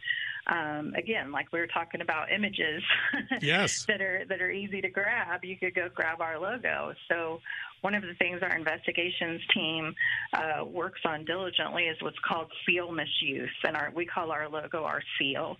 Um, 0.47 0.93
again, 0.95 1.31
like 1.31 1.51
we 1.51 1.59
were 1.59 1.67
talking 1.67 2.01
about 2.01 2.31
images 2.31 2.83
Yes. 3.41 3.85
that 3.87 3.99
are 3.99 4.25
that 4.29 4.41
are 4.41 4.51
easy 4.51 4.79
to 4.81 4.89
grab, 4.89 5.43
you 5.43 5.57
could 5.57 5.73
go 5.73 5.89
grab 5.93 6.21
our 6.21 6.39
logo. 6.39 6.93
So 7.09 7.39
one 7.81 7.95
of 7.95 8.03
the 8.03 8.13
things 8.15 8.41
our 8.43 8.55
investigations 8.55 9.41
team 9.53 9.95
uh, 10.33 10.63
works 10.65 11.01
on 11.05 11.25
diligently 11.25 11.83
is 11.83 11.97
what's 12.01 12.19
called 12.27 12.51
seal 12.65 12.91
misuse, 12.91 13.49
and 13.63 13.75
our 13.75 13.91
we 13.95 14.05
call 14.05 14.31
our 14.31 14.47
logo 14.47 14.83
our 14.83 15.01
seal 15.17 15.57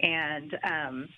and 0.00 0.56
um, 0.64 1.08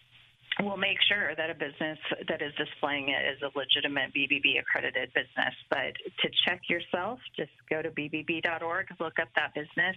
we'll 0.63 0.77
make 0.77 0.99
sure 1.09 1.35
that 1.37 1.51
a 1.51 1.55
business 1.55 1.99
that 2.29 2.41
is 2.41 2.53
displaying 2.57 3.09
it 3.09 3.37
is 3.37 3.43
a 3.43 3.59
legitimate 3.59 4.15
BBB 4.15 4.59
accredited 4.59 5.13
business. 5.13 5.55
But 5.71 5.93
to 6.23 6.31
check 6.47 6.63
yourself, 6.69 7.19
just 7.37 7.51
go 7.69 7.83
to 7.83 7.91
bbb.org, 7.91 8.87
look 8.99 9.19
up 9.21 9.29
that 9.37 9.55
business, 9.55 9.97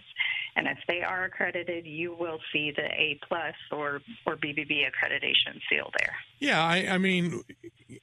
and 0.56 0.66
if 0.66 0.78
they 0.86 1.02
are 1.02 1.24
accredited, 1.24 1.86
you 1.86 2.14
will 2.18 2.38
see 2.52 2.72
the 2.76 2.84
A 2.84 3.18
plus 3.26 3.54
or 3.72 4.00
or 4.26 4.36
BBB 4.36 4.82
accreditation 4.84 5.60
seal 5.70 5.90
there. 5.98 6.14
Yeah, 6.38 6.62
I, 6.62 6.94
I 6.94 6.98
mean, 6.98 7.42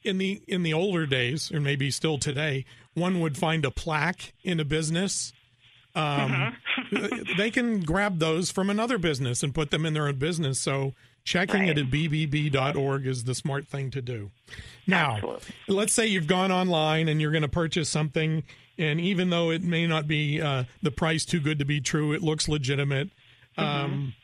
in 0.02 0.18
the 0.18 0.42
in 0.48 0.62
the 0.62 0.74
older 0.74 1.06
days, 1.06 1.52
or 1.52 1.60
maybe 1.60 1.90
still 1.90 2.18
today, 2.18 2.64
one 2.94 3.20
would 3.20 3.36
find 3.36 3.64
a 3.64 3.70
plaque 3.70 4.32
in 4.42 4.60
a 4.60 4.64
business. 4.64 5.32
Um, 5.94 6.56
they 7.36 7.50
can 7.50 7.80
grab 7.80 8.18
those 8.18 8.50
from 8.50 8.70
another 8.70 8.98
business 8.98 9.42
and 9.42 9.54
put 9.54 9.70
them 9.70 9.84
in 9.84 9.94
their 9.94 10.06
own 10.06 10.16
business. 10.16 10.60
So 10.60 10.94
checking 11.28 11.68
it 11.68 11.76
at 11.76 11.90
bbb.org 11.90 13.06
is 13.06 13.24
the 13.24 13.34
smart 13.34 13.68
thing 13.68 13.90
to 13.90 14.00
do. 14.00 14.30
Now, 14.86 15.38
let's 15.68 15.92
say 15.92 16.06
you've 16.06 16.26
gone 16.26 16.50
online 16.50 17.06
and 17.06 17.20
you're 17.20 17.30
going 17.30 17.42
to 17.42 17.48
purchase 17.48 17.90
something, 17.90 18.44
and 18.78 18.98
even 18.98 19.28
though 19.28 19.50
it 19.50 19.62
may 19.62 19.86
not 19.86 20.08
be 20.08 20.40
uh, 20.40 20.64
the 20.82 20.90
price 20.90 21.26
too 21.26 21.40
good 21.40 21.58
to 21.58 21.66
be 21.66 21.82
true, 21.82 22.12
it 22.12 22.22
looks 22.22 22.48
legitimate. 22.48 23.10
Um, 23.58 24.14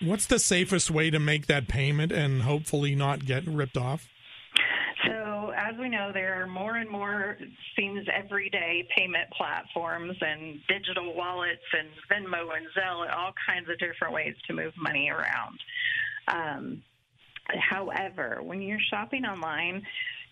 what's 0.00 0.26
the 0.26 0.38
safest 0.38 0.90
way 0.90 1.10
to 1.10 1.18
make 1.18 1.46
that 1.46 1.68
payment 1.68 2.10
and 2.10 2.42
hopefully 2.42 2.94
not 2.94 3.26
get 3.26 3.46
ripped 3.46 3.76
off? 3.76 4.08
So, 5.04 5.52
as 5.54 5.76
we 5.78 5.90
know, 5.90 6.10
there 6.12 6.42
are 6.42 6.46
more 6.46 6.76
and 6.76 6.88
more, 6.88 7.36
seems 7.76 8.06
everyday 8.14 8.88
payment 8.96 9.28
platforms 9.36 10.16
and 10.22 10.58
digital 10.68 11.14
wallets 11.14 11.60
and 11.78 11.88
Venmo 12.10 12.56
and 12.56 12.66
Zelle 12.76 13.02
and 13.02 13.10
all 13.10 13.34
kinds 13.46 13.68
of 13.68 13.78
different 13.78 14.14
ways 14.14 14.34
to 14.46 14.54
move 14.54 14.72
money 14.78 15.10
around. 15.10 15.58
Um, 16.32 16.82
However, 17.58 18.40
when 18.42 18.62
you're 18.62 18.78
shopping 18.90 19.24
online, 19.24 19.82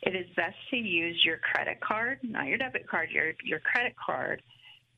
it 0.03 0.15
is 0.15 0.27
best 0.37 0.57
to 0.71 0.77
use 0.77 1.21
your 1.25 1.39
credit 1.39 1.81
card, 1.81 2.21
not 2.23 2.47
your 2.47 2.59
debit 2.59 2.87
card, 2.89 3.11
your 3.11 3.33
your 3.45 3.61
credit 3.61 3.95
card 3.97 4.43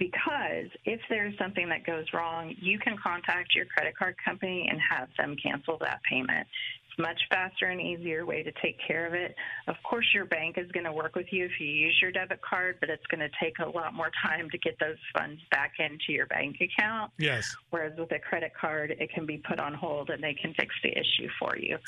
because 0.00 0.66
if 0.86 0.98
there's 1.10 1.36
something 1.38 1.68
that 1.68 1.84
goes 1.84 2.06
wrong, 2.14 2.54
you 2.58 2.78
can 2.78 2.96
contact 2.96 3.54
your 3.54 3.66
credit 3.66 3.94
card 3.96 4.16
company 4.24 4.66
and 4.68 4.80
have 4.80 5.08
them 5.18 5.36
cancel 5.40 5.76
that 5.78 6.00
payment. 6.10 6.46
Much 7.00 7.20
faster 7.30 7.66
and 7.66 7.80
easier 7.80 8.26
way 8.26 8.42
to 8.42 8.52
take 8.62 8.76
care 8.86 9.06
of 9.06 9.14
it. 9.14 9.34
Of 9.68 9.76
course, 9.82 10.06
your 10.12 10.26
bank 10.26 10.56
is 10.58 10.70
going 10.72 10.84
to 10.84 10.92
work 10.92 11.14
with 11.14 11.26
you 11.30 11.46
if 11.46 11.52
you 11.58 11.66
use 11.66 11.98
your 12.02 12.12
debit 12.12 12.40
card, 12.42 12.76
but 12.80 12.90
it's 12.90 13.06
going 13.06 13.20
to 13.20 13.30
take 13.42 13.58
a 13.58 13.68
lot 13.68 13.94
more 13.94 14.10
time 14.22 14.50
to 14.50 14.58
get 14.58 14.78
those 14.78 14.98
funds 15.16 15.40
back 15.50 15.72
into 15.78 16.12
your 16.12 16.26
bank 16.26 16.56
account. 16.60 17.10
Yes. 17.18 17.56
Whereas 17.70 17.92
with 17.98 18.12
a 18.12 18.18
credit 18.18 18.52
card, 18.58 18.94
it 18.98 19.10
can 19.12 19.26
be 19.26 19.38
put 19.38 19.58
on 19.58 19.74
hold 19.74 20.10
and 20.10 20.22
they 20.22 20.34
can 20.34 20.52
fix 20.54 20.74
the 20.82 20.90
issue 20.90 21.28
for 21.38 21.56
you. 21.56 21.78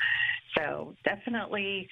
So 0.57 0.95
definitely 1.05 1.89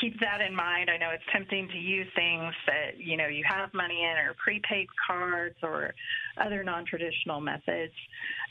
keep 0.00 0.18
that 0.20 0.40
in 0.40 0.54
mind. 0.54 0.90
I 0.90 0.96
know 0.96 1.10
it's 1.10 1.22
tempting 1.32 1.68
to 1.68 1.78
use 1.78 2.06
things 2.14 2.54
that 2.66 2.98
you 2.98 3.16
know 3.16 3.26
you 3.26 3.44
have 3.48 3.72
money 3.74 4.02
in, 4.02 4.16
or 4.18 4.34
prepaid 4.42 4.88
cards, 5.06 5.56
or 5.62 5.94
other 6.38 6.64
non-traditional 6.64 7.40
methods. 7.40 7.92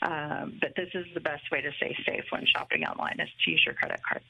Um, 0.02 0.58
but 0.60 0.74
this 0.76 0.88
is 0.94 1.06
the 1.14 1.20
best 1.20 1.50
way 1.50 1.60
to 1.60 1.70
stay 1.76 1.96
safe 2.06 2.24
when 2.30 2.44
shopping 2.46 2.84
online 2.84 3.18
is 3.20 3.28
to 3.44 3.50
use 3.50 3.62
your 3.64 3.74
credit 3.74 4.00
card. 4.06 4.22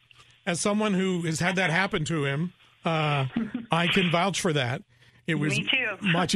As 0.47 0.61
someone 0.61 0.95
who 0.95 1.23
has 1.23 1.41
had 1.41 1.57
that 1.57 1.71
happen 1.71 2.05
to 2.07 2.25
him, 2.25 2.53
uh, 2.85 3.27
I 3.71 3.87
can 3.89 4.11
vouch 4.11 4.41
for 4.41 4.53
that. 4.53 4.83
It 5.27 5.35
was 5.35 5.57
Me 5.59 5.69
too. 5.71 6.07
much. 6.09 6.35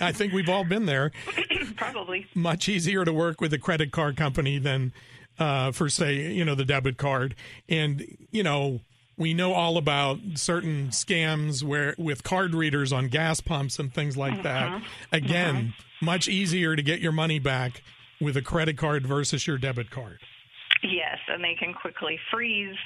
I 0.00 0.12
think 0.12 0.32
we've 0.32 0.48
all 0.48 0.64
been 0.64 0.86
there. 0.86 1.10
Probably. 1.76 2.26
Much 2.34 2.68
easier 2.68 3.04
to 3.04 3.12
work 3.12 3.40
with 3.40 3.52
a 3.52 3.58
credit 3.58 3.90
card 3.92 4.16
company 4.16 4.58
than 4.58 4.92
uh, 5.38 5.72
for, 5.72 5.88
say, 5.88 6.32
you 6.32 6.44
know, 6.44 6.54
the 6.54 6.64
debit 6.64 6.96
card. 6.96 7.34
And 7.68 8.04
you 8.30 8.42
know, 8.42 8.80
we 9.18 9.32
know 9.32 9.52
all 9.54 9.78
about 9.78 10.18
certain 10.34 10.88
scams 10.88 11.62
where 11.62 11.94
with 11.98 12.22
card 12.22 12.54
readers 12.54 12.92
on 12.92 13.08
gas 13.08 13.40
pumps 13.40 13.78
and 13.78 13.92
things 13.92 14.16
like 14.16 14.42
that. 14.42 14.70
Mhm. 14.70 14.84
Again, 15.12 15.74
much 16.00 16.28
easier 16.28 16.76
to 16.76 16.82
get 16.82 17.00
your 17.00 17.12
money 17.12 17.38
back 17.38 17.82
with 18.20 18.36
a 18.36 18.42
credit 18.42 18.76
card 18.76 19.06
versus 19.06 19.46
your 19.46 19.58
debit 19.58 19.90
card. 19.90 20.18
Yes, 20.82 21.18
and 21.28 21.42
they 21.42 21.54
can 21.54 21.72
quickly 21.72 22.18
freeze 22.30 22.76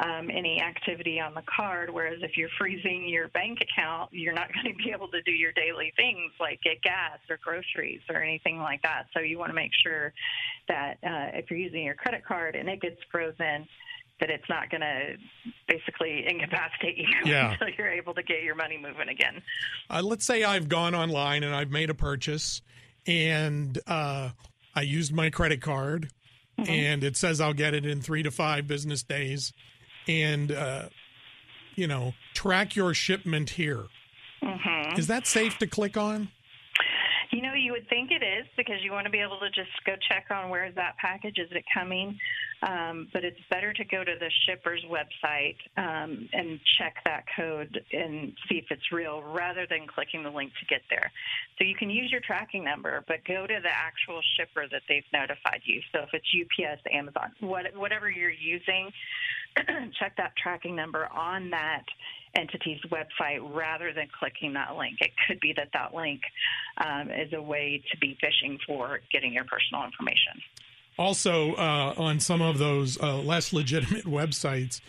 um, 0.00 0.30
any 0.30 0.60
activity 0.60 1.20
on 1.20 1.34
the 1.34 1.42
card. 1.42 1.90
Whereas 1.90 2.20
if 2.22 2.36
you're 2.36 2.48
freezing 2.58 3.06
your 3.08 3.28
bank 3.28 3.58
account, 3.60 4.10
you're 4.12 4.32
not 4.32 4.48
going 4.54 4.74
to 4.74 4.82
be 4.82 4.90
able 4.90 5.08
to 5.08 5.22
do 5.22 5.32
your 5.32 5.52
daily 5.52 5.92
things 5.96 6.32
like 6.40 6.60
get 6.62 6.82
gas 6.82 7.18
or 7.28 7.38
groceries 7.42 8.00
or 8.08 8.22
anything 8.22 8.58
like 8.58 8.82
that. 8.82 9.06
So 9.14 9.20
you 9.20 9.38
want 9.38 9.50
to 9.50 9.54
make 9.54 9.72
sure 9.84 10.12
that 10.68 10.98
uh, 11.04 11.38
if 11.38 11.50
you're 11.50 11.58
using 11.58 11.84
your 11.84 11.94
credit 11.94 12.24
card 12.24 12.56
and 12.56 12.68
it 12.68 12.80
gets 12.80 12.96
frozen, 13.12 13.68
that 14.20 14.30
it's 14.30 14.48
not 14.48 14.70
going 14.70 14.82
to 14.82 15.16
basically 15.68 16.24
incapacitate 16.28 16.96
you 16.96 17.06
Yeah. 17.24 17.52
until 17.52 17.68
you're 17.76 17.90
able 17.90 18.14
to 18.14 18.22
get 18.22 18.42
your 18.42 18.54
money 18.54 18.76
moving 18.76 19.08
again. 19.08 19.42
Uh, 19.88 20.02
let's 20.02 20.24
say 20.24 20.44
I've 20.44 20.68
gone 20.68 20.94
online 20.94 21.42
and 21.42 21.54
I've 21.54 21.70
made 21.70 21.90
a 21.90 21.94
purchase 21.94 22.62
and 23.06 23.78
uh, 23.86 24.30
I 24.74 24.82
used 24.82 25.12
my 25.12 25.30
credit 25.30 25.60
card 25.62 26.10
and 26.58 27.02
it 27.02 27.16
says 27.16 27.40
I'll 27.40 27.54
get 27.54 27.72
it 27.74 27.86
in 27.86 28.02
three 28.02 28.22
to 28.22 28.30
five 28.30 28.66
business 28.66 29.02
days. 29.02 29.52
And, 30.06 30.52
uh, 30.52 30.88
you 31.74 31.86
know, 31.86 32.14
track 32.34 32.76
your 32.76 32.92
shipment 32.94 33.50
here. 33.50 33.84
Mm-hmm. 34.42 34.98
Is 34.98 35.06
that 35.06 35.26
safe 35.26 35.58
to 35.58 35.66
click 35.66 35.96
on? 35.96 36.28
You 37.30 37.42
know, 37.42 37.54
you 37.54 37.72
would 37.72 37.88
think 37.88 38.10
it 38.10 38.24
is 38.24 38.46
because 38.56 38.76
you 38.82 38.92
want 38.92 39.04
to 39.04 39.10
be 39.10 39.20
able 39.20 39.38
to 39.38 39.50
just 39.50 39.70
go 39.86 39.94
check 40.08 40.26
on 40.30 40.50
where 40.50 40.66
is 40.66 40.74
that 40.74 40.96
package, 40.98 41.38
is 41.38 41.48
it 41.52 41.64
coming? 41.72 42.18
Um, 42.62 43.08
but 43.12 43.24
it's 43.24 43.40
better 43.50 43.72
to 43.72 43.84
go 43.84 44.04
to 44.04 44.14
the 44.18 44.30
shipper's 44.46 44.84
website 44.84 45.56
um, 45.78 46.28
and 46.32 46.60
check 46.78 46.96
that 47.06 47.24
code 47.34 47.82
and 47.92 48.32
see 48.48 48.58
if 48.58 48.66
it's 48.70 48.92
real 48.92 49.22
rather 49.22 49.66
than 49.68 49.86
clicking 49.86 50.22
the 50.22 50.30
link 50.30 50.52
to 50.60 50.66
get 50.66 50.82
there. 50.90 51.10
So 51.58 51.64
you 51.64 51.74
can 51.74 51.88
use 51.88 52.10
your 52.10 52.20
tracking 52.20 52.64
number, 52.64 53.02
but 53.08 53.24
go 53.26 53.46
to 53.46 53.60
the 53.62 53.70
actual 53.70 54.20
shipper 54.36 54.66
that 54.70 54.82
they've 54.88 55.04
notified 55.12 55.62
you. 55.64 55.80
So 55.92 56.00
if 56.00 56.10
it's 56.12 56.26
UPS, 56.36 56.82
Amazon, 56.92 57.32
what, 57.40 57.64
whatever 57.74 58.10
you're 58.10 58.30
using, 58.30 58.90
check 59.98 60.16
that 60.18 60.32
tracking 60.36 60.76
number 60.76 61.06
on 61.06 61.50
that 61.50 61.84
entity's 62.34 62.80
website 62.90 63.40
rather 63.54 63.92
than 63.92 64.06
clicking 64.18 64.52
that 64.52 64.76
link. 64.76 64.98
It 65.00 65.10
could 65.26 65.40
be 65.40 65.52
that 65.56 65.68
that 65.72 65.94
link 65.94 66.20
um, 66.78 67.10
is 67.10 67.32
a 67.32 67.42
way 67.42 67.82
to 67.90 67.98
be 67.98 68.16
phishing 68.22 68.58
for 68.66 69.00
getting 69.10 69.32
your 69.32 69.44
personal 69.44 69.84
information. 69.84 70.40
Also, 71.00 71.54
uh, 71.54 71.94
on 71.96 72.20
some 72.20 72.42
of 72.42 72.58
those 72.58 73.00
uh, 73.02 73.16
less 73.16 73.54
legitimate 73.54 74.04
websites, 74.20 74.82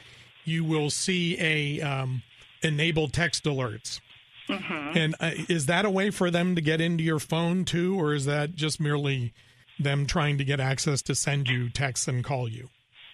you 0.44 0.66
will 0.66 0.90
see 0.90 1.40
a 1.40 1.80
um, 1.80 2.22
enable 2.62 3.08
text 3.08 3.46
alerts. 3.46 4.02
Mm-hmm. 4.50 4.98
And 4.98 5.16
uh, 5.22 5.32
is 5.48 5.68
that 5.68 5.86
a 5.86 5.90
way 5.90 6.10
for 6.10 6.30
them 6.30 6.56
to 6.56 6.62
get 6.62 6.82
into 6.82 7.02
your 7.02 7.20
phone 7.20 7.64
too, 7.64 7.98
or 7.98 8.14
is 8.14 8.26
that 8.26 8.56
just 8.56 8.82
merely 8.82 9.34
them 9.80 10.06
trying 10.06 10.38
to 10.38 10.44
get 10.44 10.60
access 10.60 11.02
to 11.04 11.16
send 11.16 11.48
you 11.48 11.70
texts 11.70 12.10
and 12.10 12.26
call 12.26 12.50
you? 12.50 12.68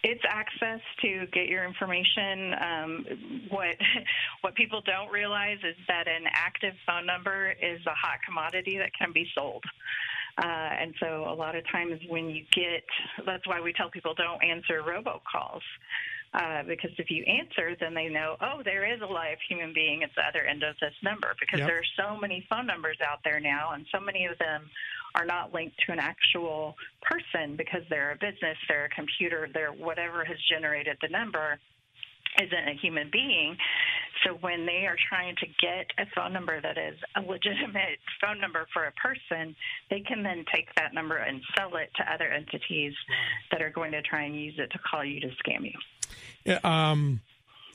It's 0.03 0.23
access 0.27 0.79
to 1.01 1.27
get 1.31 1.49
your 1.49 1.65
information. 1.65 2.55
Um, 2.59 3.05
what 3.49 3.75
what 4.41 4.55
people 4.55 4.81
don't 4.83 5.11
realize 5.11 5.59
is 5.59 5.75
that 5.87 6.07
an 6.07 6.23
active 6.33 6.73
phone 6.87 7.05
number 7.05 7.51
is 7.51 7.79
a 7.85 7.93
hot 7.93 8.17
commodity 8.25 8.79
that 8.79 8.89
can 8.97 9.11
be 9.13 9.27
sold. 9.35 9.63
Uh, 10.37 10.69
and 10.81 10.93
so 10.99 11.25
a 11.27 11.33
lot 11.33 11.55
of 11.55 11.63
times 11.71 11.99
when 12.09 12.29
you 12.29 12.43
get, 12.53 12.83
that's 13.25 13.47
why 13.47 13.59
we 13.59 13.73
tell 13.73 13.89
people 13.89 14.13
don't 14.13 14.43
answer 14.43 14.83
robocalls. 14.83 15.61
Uh, 16.33 16.61
because 16.67 16.91
if 16.97 17.09
you 17.09 17.23
answer, 17.23 17.75
then 17.79 17.93
they 17.93 18.09
know, 18.09 18.35
oh, 18.41 18.61
there 18.63 18.85
is 18.85 19.01
a 19.01 19.05
live 19.05 19.37
human 19.49 19.73
being 19.73 20.03
at 20.03 20.09
the 20.15 20.21
other 20.21 20.45
end 20.45 20.61
of 20.61 20.75
this 20.81 20.93
number. 21.01 21.33
Because 21.39 21.59
Yep. 21.59 21.67
there 21.67 21.79
are 21.79 21.91
so 21.95 22.19
many 22.19 22.45
phone 22.49 22.67
numbers 22.67 22.97
out 23.01 23.19
there 23.23 23.39
now, 23.39 23.71
and 23.71 23.85
so 23.91 23.99
many 23.99 24.25
of 24.25 24.37
them 24.37 24.69
are 25.15 25.25
not 25.25 25.53
linked 25.53 25.77
to 25.85 25.93
an 25.93 25.99
actual 25.99 26.75
person 27.01 27.55
because 27.55 27.81
they're 27.89 28.11
a 28.11 28.17
business, 28.17 28.57
they're 28.67 28.85
a 28.85 28.89
computer, 28.89 29.49
they're 29.53 29.71
whatever 29.71 30.23
has 30.25 30.37
generated 30.49 30.97
the 31.01 31.07
number 31.07 31.59
isn't 32.41 32.67
a 32.67 32.75
human 32.81 33.09
being. 33.11 33.57
So 34.25 34.33
when 34.41 34.65
they 34.65 34.85
are 34.87 34.97
trying 35.09 35.35
to 35.37 35.45
get 35.61 35.87
a 35.99 36.05
phone 36.15 36.33
number 36.33 36.59
that 36.59 36.77
is 36.77 36.97
a 37.15 37.21
legitimate 37.21 37.99
phone 38.21 38.39
number 38.39 38.67
for 38.73 38.85
a 38.85 38.91
person, 38.93 39.55
they 39.89 40.01
can 40.01 40.23
then 40.23 40.43
take 40.53 40.73
that 40.75 40.93
number 40.93 41.17
and 41.17 41.41
sell 41.57 41.75
it 41.75 41.91
to 41.97 42.11
other 42.11 42.31
entities 42.31 42.93
that 43.51 43.61
are 43.61 43.69
going 43.69 43.91
to 43.91 44.01
try 44.01 44.23
and 44.23 44.35
use 44.35 44.55
it 44.57 44.71
to 44.71 44.79
call 44.79 45.03
you 45.03 45.19
to 45.21 45.27
scam 45.27 45.63
you. 45.63 45.79
Yeah, 46.45 46.59
Um, 46.63 47.21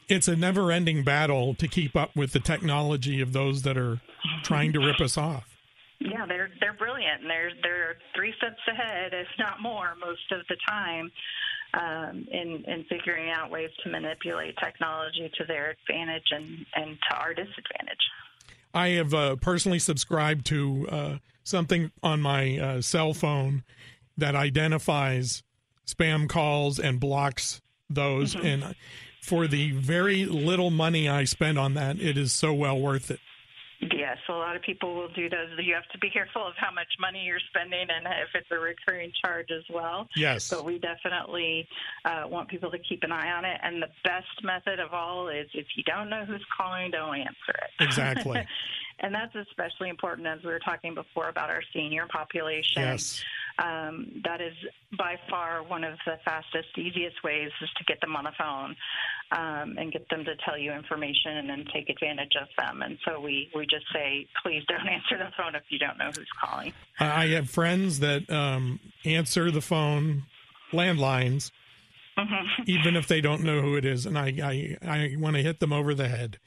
it's 0.08 0.28
a 0.28 0.36
never-ending 0.36 1.04
battle 1.04 1.54
to 1.54 1.68
keep 1.68 1.96
up 1.96 2.14
with 2.16 2.32
the 2.32 2.40
technology 2.40 3.20
of 3.20 3.32
those 3.32 3.62
that 3.62 3.78
are 3.78 4.00
trying 4.42 4.72
to 4.72 4.80
rip 4.80 5.00
us 5.00 5.16
off. 5.16 5.48
Yeah, 6.00 6.26
they're 6.26 6.50
they're 6.60 6.72
brilliant. 6.74 7.22
And 7.22 7.30
they're 7.30 7.52
they're 7.62 7.96
three 8.14 8.34
steps 8.36 8.60
ahead, 8.68 9.12
if 9.14 9.28
not 9.38 9.62
more, 9.62 9.94
most 10.00 10.32
of 10.32 10.40
the 10.48 10.56
time, 10.68 11.10
um, 11.74 12.26
in 12.30 12.64
in 12.66 12.84
figuring 12.88 13.30
out 13.30 13.50
ways 13.50 13.70
to 13.84 13.90
manipulate 13.90 14.54
technology 14.62 15.30
to 15.38 15.44
their 15.46 15.70
advantage 15.70 16.26
and 16.30 16.66
and 16.74 16.98
to 17.10 17.16
our 17.16 17.34
disadvantage. 17.34 18.04
I 18.74 18.88
have 18.88 19.12
uh, 19.12 19.36
personally 19.36 19.78
subscribed 19.78 20.46
to 20.46 20.88
uh, 20.90 21.16
something 21.44 21.90
on 22.02 22.20
my 22.22 22.58
uh, 22.58 22.80
cell 22.80 23.12
phone 23.14 23.64
that 24.16 24.34
identifies 24.34 25.42
spam 25.86 26.28
calls 26.28 26.78
and 26.78 26.98
blocks 27.00 27.60
those. 27.90 28.34
Mhm. 28.34 28.44
And 28.44 28.74
for 29.20 29.46
the 29.46 29.72
very 29.72 30.24
little 30.24 30.70
money 30.70 31.08
I 31.08 31.24
spend 31.24 31.58
on 31.58 31.74
that, 31.74 32.00
it 32.00 32.16
is 32.16 32.32
so 32.32 32.52
well 32.52 32.78
worth 32.78 33.10
it. 33.10 33.20
Yes, 34.12 34.20
a 34.28 34.32
lot 34.32 34.56
of 34.56 34.62
people 34.62 34.94
will 34.94 35.08
do 35.08 35.30
those. 35.30 35.48
You 35.58 35.74
have 35.74 35.88
to 35.92 35.98
be 35.98 36.10
careful 36.10 36.46
of 36.46 36.52
how 36.58 36.70
much 36.70 36.88
money 37.00 37.24
you're 37.24 37.40
spending 37.48 37.86
and 37.88 38.06
if 38.06 38.28
it's 38.34 38.48
a 38.50 38.58
recurring 38.58 39.10
charge 39.24 39.48
as 39.50 39.64
well. 39.72 40.06
Yes. 40.14 40.50
But 40.50 40.66
we 40.66 40.78
definitely 40.78 41.66
uh, 42.04 42.24
want 42.28 42.48
people 42.48 42.70
to 42.70 42.78
keep 42.78 43.04
an 43.04 43.12
eye 43.12 43.30
on 43.30 43.46
it. 43.46 43.58
And 43.62 43.82
the 43.82 43.88
best 44.04 44.26
method 44.42 44.80
of 44.80 44.92
all 44.92 45.28
is 45.28 45.46
if 45.54 45.66
you 45.76 45.82
don't 45.84 46.10
know 46.10 46.26
who's 46.26 46.44
calling, 46.54 46.90
don't 46.90 47.16
answer 47.16 47.54
it. 47.54 47.82
Exactly. 47.82 48.46
and 49.00 49.14
that's 49.14 49.34
especially 49.34 49.88
important 49.88 50.26
as 50.26 50.40
we 50.44 50.50
were 50.50 50.58
talking 50.58 50.94
before 50.94 51.30
about 51.30 51.48
our 51.48 51.62
senior 51.72 52.06
population. 52.06 52.82
Yes. 52.82 53.24
Um, 53.58 54.22
that 54.24 54.40
is 54.40 54.54
by 54.96 55.16
far 55.28 55.62
one 55.62 55.84
of 55.84 55.94
the 56.06 56.18
fastest, 56.24 56.68
easiest 56.76 57.22
ways 57.22 57.50
is 57.60 57.70
to 57.76 57.84
get 57.84 58.00
them 58.00 58.16
on 58.16 58.24
the 58.24 58.32
phone 58.38 58.74
um, 59.32 59.76
and 59.78 59.92
get 59.92 60.08
them 60.08 60.24
to 60.24 60.34
tell 60.44 60.58
you 60.58 60.72
information 60.72 61.36
and 61.38 61.48
then 61.48 61.64
take 61.72 61.88
advantage 61.88 62.32
of 62.40 62.48
them. 62.58 62.82
And 62.82 62.98
so 63.06 63.20
we, 63.20 63.50
we 63.54 63.66
just 63.66 63.86
say, 63.92 64.26
please 64.42 64.62
don't 64.68 64.88
answer 64.88 65.18
the 65.18 65.30
phone 65.36 65.54
if 65.54 65.62
you 65.68 65.78
don't 65.78 65.98
know 65.98 66.10
who's 66.14 66.28
calling. 66.42 66.72
I 66.98 67.26
have 67.28 67.50
friends 67.50 68.00
that 68.00 68.30
um, 68.30 68.80
answer 69.04 69.50
the 69.50 69.60
phone 69.60 70.24
landlines, 70.72 71.50
even 72.66 72.96
if 72.96 73.06
they 73.06 73.20
don't 73.20 73.42
know 73.42 73.60
who 73.60 73.76
it 73.76 73.84
is, 73.84 74.06
and 74.06 74.18
I 74.18 74.28
I, 74.42 74.76
I 74.86 75.16
want 75.18 75.36
to 75.36 75.42
hit 75.42 75.60
them 75.60 75.72
over 75.72 75.94
the 75.94 76.08
head. 76.08 76.38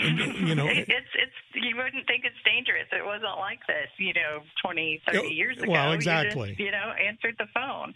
You 0.48 0.54
know, 0.54 0.66
it's 0.68 0.88
it's 1.14 1.38
you 1.54 1.76
wouldn't 1.76 2.06
think 2.06 2.24
it's 2.24 2.40
dangerous. 2.44 2.86
It 2.92 3.04
wasn't 3.04 3.38
like 3.38 3.60
this, 3.66 3.88
you 3.98 4.12
know, 4.14 4.40
20, 4.62 5.02
30 5.06 5.18
Oh, 5.18 5.22
years 5.24 5.58
ago. 5.58 5.70
well, 5.72 5.88
You 5.90 5.94
exactly. 5.94 6.48
just, 6.50 6.60
You, 6.60 6.70
know, 6.70 6.92
answered 7.06 7.36
the 7.38 7.46
phone. 7.54 7.92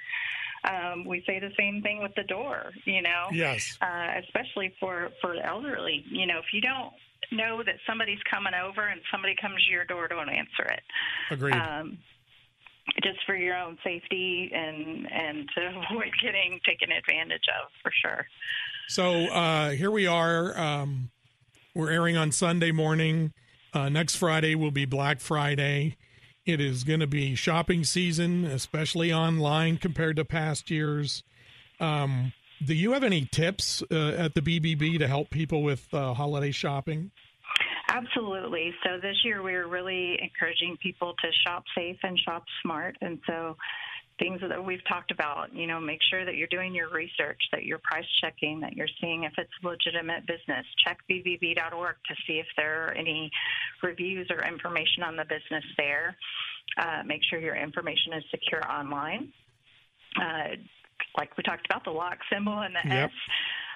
um, 0.68 1.04
we 1.04 1.22
say 1.26 1.38
the 1.40 1.50
same 1.58 1.82
thing 1.82 2.02
with 2.02 2.14
the 2.14 2.22
door. 2.24 2.72
You 2.84 3.02
know, 3.02 3.28
yes, 3.32 3.78
uh, 3.80 4.20
especially 4.24 4.74
for 4.80 5.10
for 5.20 5.34
elderly. 5.36 6.04
You 6.10 6.26
know, 6.26 6.38
if 6.38 6.52
you 6.52 6.60
don't 6.60 6.92
know 7.32 7.62
that 7.64 7.76
somebody's 7.86 8.20
coming 8.30 8.52
over 8.54 8.86
and 8.86 9.00
somebody 9.10 9.34
comes 9.40 9.56
to 9.64 9.70
your 9.72 9.84
door, 9.86 10.06
don't 10.08 10.28
answer 10.28 10.64
it. 10.70 10.82
Agreed. 11.30 11.54
Um, 11.54 11.98
just 13.02 13.18
for 13.26 13.34
your 13.34 13.56
own 13.56 13.78
safety 13.82 14.50
and 14.54 15.10
and 15.10 15.48
to 15.56 15.66
avoid 15.90 16.12
getting 16.22 16.60
taken 16.66 16.92
advantage 16.92 17.44
of, 17.62 17.70
for 17.82 17.90
sure. 18.02 18.26
So 18.88 19.28
uh, 19.32 19.70
here 19.70 19.90
we 19.90 20.06
are. 20.06 20.56
Um, 20.58 21.10
we're 21.74 21.90
airing 21.90 22.16
on 22.16 22.30
Sunday 22.30 22.70
morning. 22.70 23.32
Uh, 23.72 23.88
next 23.88 24.16
Friday 24.16 24.54
will 24.54 24.70
be 24.70 24.84
Black 24.84 25.20
Friday. 25.20 25.96
It 26.46 26.60
is 26.60 26.84
going 26.84 27.00
to 27.00 27.06
be 27.06 27.34
shopping 27.34 27.84
season, 27.84 28.44
especially 28.44 29.12
online 29.12 29.78
compared 29.78 30.16
to 30.16 30.24
past 30.24 30.70
years. 30.70 31.24
Um, 31.80 32.32
do 32.64 32.74
you 32.74 32.92
have 32.92 33.02
any 33.02 33.26
tips 33.30 33.82
uh, 33.90 34.10
at 34.10 34.34
the 34.34 34.40
BBB 34.40 34.98
to 35.00 35.08
help 35.08 35.30
people 35.30 35.62
with 35.62 35.92
uh, 35.92 36.14
holiday 36.14 36.52
shopping? 36.52 37.10
Absolutely. 37.88 38.72
So 38.84 38.98
this 39.00 39.16
year 39.24 39.42
we're 39.42 39.66
really 39.66 40.18
encouraging 40.22 40.76
people 40.82 41.14
to 41.22 41.28
shop 41.44 41.64
safe 41.76 41.98
and 42.02 42.18
shop 42.18 42.44
smart. 42.62 42.96
And 43.00 43.18
so 43.26 43.56
things 44.18 44.40
that 44.48 44.64
we've 44.64 44.84
talked 44.88 45.10
about, 45.10 45.52
you 45.52 45.66
know, 45.66 45.80
make 45.80 45.98
sure 46.10 46.24
that 46.24 46.36
you're 46.36 46.48
doing 46.48 46.74
your 46.74 46.88
research, 46.90 47.40
that 47.50 47.64
you're 47.64 47.80
price 47.82 48.06
checking, 48.20 48.60
that 48.60 48.74
you're 48.74 48.88
seeing 49.00 49.24
if 49.24 49.32
it's 49.38 49.50
legitimate 49.62 50.26
business. 50.26 50.64
Check 50.86 50.98
bbb.org 51.10 51.96
to 52.08 52.14
see 52.26 52.34
if 52.34 52.46
there 52.56 52.86
are 52.86 52.92
any 52.92 53.30
reviews 53.82 54.28
or 54.30 54.46
information 54.46 55.02
on 55.02 55.16
the 55.16 55.24
business 55.24 55.64
there. 55.76 56.16
Uh, 56.78 57.02
make 57.04 57.20
sure 57.28 57.38
your 57.40 57.56
information 57.56 58.12
is 58.14 58.24
secure 58.30 58.62
online. 58.70 59.32
Uh, 60.20 60.56
like 61.18 61.36
we 61.36 61.42
talked 61.42 61.66
about, 61.66 61.84
the 61.84 61.90
lock 61.90 62.18
symbol 62.32 62.60
and 62.60 62.74
the 62.74 62.88
yep. 62.88 63.10
S. 63.10 63.12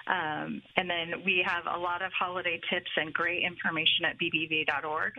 Um, 0.07 0.61
and 0.75 0.89
then 0.89 1.23
we 1.23 1.45
have 1.45 1.65
a 1.71 1.77
lot 1.77 2.01
of 2.01 2.11
holiday 2.17 2.59
tips 2.69 2.89
and 2.97 3.13
great 3.13 3.43
information 3.43 4.05
at 4.05 4.17
bbb.org. 4.17 5.13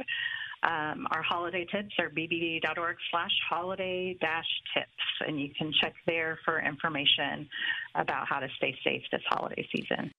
Um, 0.62 1.06
our 1.10 1.22
holiday 1.22 1.64
tips 1.64 1.94
are 1.98 2.10
bbb.org 2.10 2.96
slash 3.10 3.30
holiday 3.48 4.16
dash 4.20 4.44
tips, 4.74 5.26
and 5.26 5.40
you 5.40 5.48
can 5.56 5.72
check 5.80 5.94
there 6.06 6.38
for 6.44 6.60
information 6.60 7.48
about 7.94 8.28
how 8.28 8.40
to 8.40 8.48
stay 8.56 8.76
safe 8.84 9.02
this 9.10 9.22
holiday 9.28 9.66
season. 9.74 10.12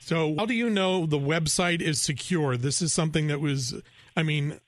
So, 0.00 0.34
how 0.38 0.44
do 0.44 0.52
you 0.52 0.68
know 0.68 1.06
the 1.06 1.18
website 1.18 1.80
is 1.80 2.02
secure? 2.02 2.58
This 2.58 2.82
is 2.82 2.92
something 2.92 3.28
that 3.28 3.40
was, 3.40 3.74
I 4.14 4.22
mean, 4.22 4.60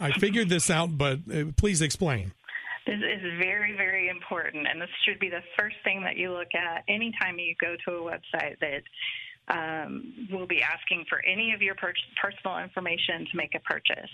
I 0.00 0.10
figured 0.10 0.48
this 0.48 0.70
out, 0.70 0.98
but 0.98 1.20
uh, 1.32 1.44
please 1.56 1.80
explain. 1.80 2.32
This 2.84 2.96
is 2.98 3.22
very, 3.40 3.76
very 3.76 4.08
important, 4.08 4.66
and 4.66 4.82
this 4.82 4.90
should 5.06 5.20
be 5.20 5.30
the 5.30 5.42
first 5.56 5.76
thing 5.84 6.02
that 6.02 6.16
you 6.16 6.32
look 6.32 6.52
at 6.54 6.82
anytime 6.88 7.38
you 7.38 7.54
go 7.60 7.76
to 7.86 7.96
a 7.96 8.00
website 8.02 8.58
that 8.60 8.82
um, 9.48 10.28
will 10.30 10.46
be 10.46 10.62
asking 10.62 11.04
for 11.08 11.22
any 11.24 11.52
of 11.52 11.60
your 11.60 11.74
per- 11.74 11.92
personal 12.22 12.58
information 12.58 13.26
to 13.30 13.36
make 13.36 13.54
a 13.54 13.60
purchase. 13.60 14.10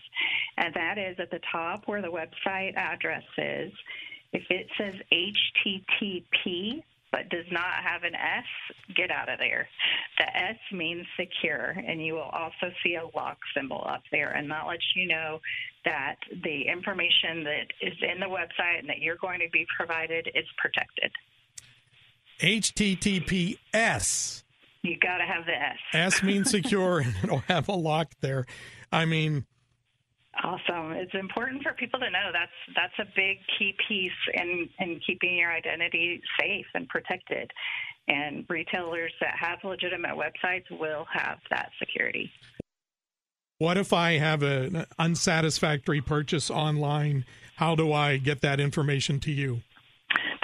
And 0.56 0.74
that 0.74 0.98
is 0.98 1.16
at 1.18 1.30
the 1.30 1.40
top 1.52 1.86
where 1.86 2.02
the 2.02 2.08
website 2.08 2.76
address 2.76 3.22
is. 3.38 3.72
If 4.32 4.44
it 4.50 4.68
says 4.78 4.94
HTTP 5.12 6.82
but 7.12 7.28
does 7.28 7.46
not 7.50 7.74
have 7.82 8.04
an 8.04 8.14
S, 8.14 8.44
get 8.94 9.10
out 9.10 9.28
of 9.28 9.40
there. 9.40 9.68
The 10.18 10.36
S 10.36 10.56
means 10.72 11.04
secure, 11.18 11.70
and 11.70 12.04
you 12.04 12.14
will 12.14 12.22
also 12.22 12.70
see 12.84 12.94
a 12.94 13.04
lock 13.16 13.38
symbol 13.54 13.84
up 13.88 14.02
there, 14.12 14.30
and 14.30 14.48
that 14.50 14.66
lets 14.66 14.84
you 14.94 15.08
know 15.08 15.40
that 15.84 16.16
the 16.44 16.62
information 16.68 17.42
that 17.44 17.66
is 17.80 17.94
in 18.02 18.20
the 18.20 18.26
website 18.26 18.78
and 18.78 18.88
that 18.88 19.00
you're 19.00 19.16
going 19.16 19.40
to 19.40 19.48
be 19.52 19.66
provided 19.76 20.30
is 20.34 20.44
protected. 20.56 21.10
HTTPS 22.38 23.56
you 24.82 24.96
got 24.98 25.18
to 25.18 25.24
have 25.24 25.46
the 25.46 25.52
S. 25.52 26.14
S 26.14 26.22
means 26.22 26.50
secure, 26.50 27.00
and 27.00 27.14
it'll 27.22 27.38
have 27.48 27.68
a 27.68 27.72
lock 27.72 28.12
there. 28.20 28.46
I 28.92 29.04
mean, 29.04 29.44
awesome. 30.42 30.92
It's 30.92 31.14
important 31.14 31.62
for 31.62 31.72
people 31.72 32.00
to 32.00 32.10
know 32.10 32.30
that's 32.32 32.50
that's 32.74 33.08
a 33.08 33.12
big 33.14 33.38
key 33.58 33.74
piece 33.88 34.12
in 34.34 34.68
in 34.78 35.00
keeping 35.06 35.36
your 35.36 35.52
identity 35.52 36.20
safe 36.38 36.66
and 36.74 36.88
protected. 36.88 37.50
And 38.08 38.44
retailers 38.48 39.12
that 39.20 39.34
have 39.38 39.58
legitimate 39.62 40.16
websites 40.16 40.64
will 40.70 41.06
have 41.12 41.38
that 41.50 41.70
security. 41.78 42.30
What 43.58 43.76
if 43.76 43.92
I 43.92 44.12
have 44.12 44.42
an 44.42 44.86
unsatisfactory 44.98 46.00
purchase 46.00 46.50
online? 46.50 47.26
How 47.56 47.74
do 47.74 47.92
I 47.92 48.16
get 48.16 48.40
that 48.40 48.58
information 48.58 49.20
to 49.20 49.30
you? 49.30 49.60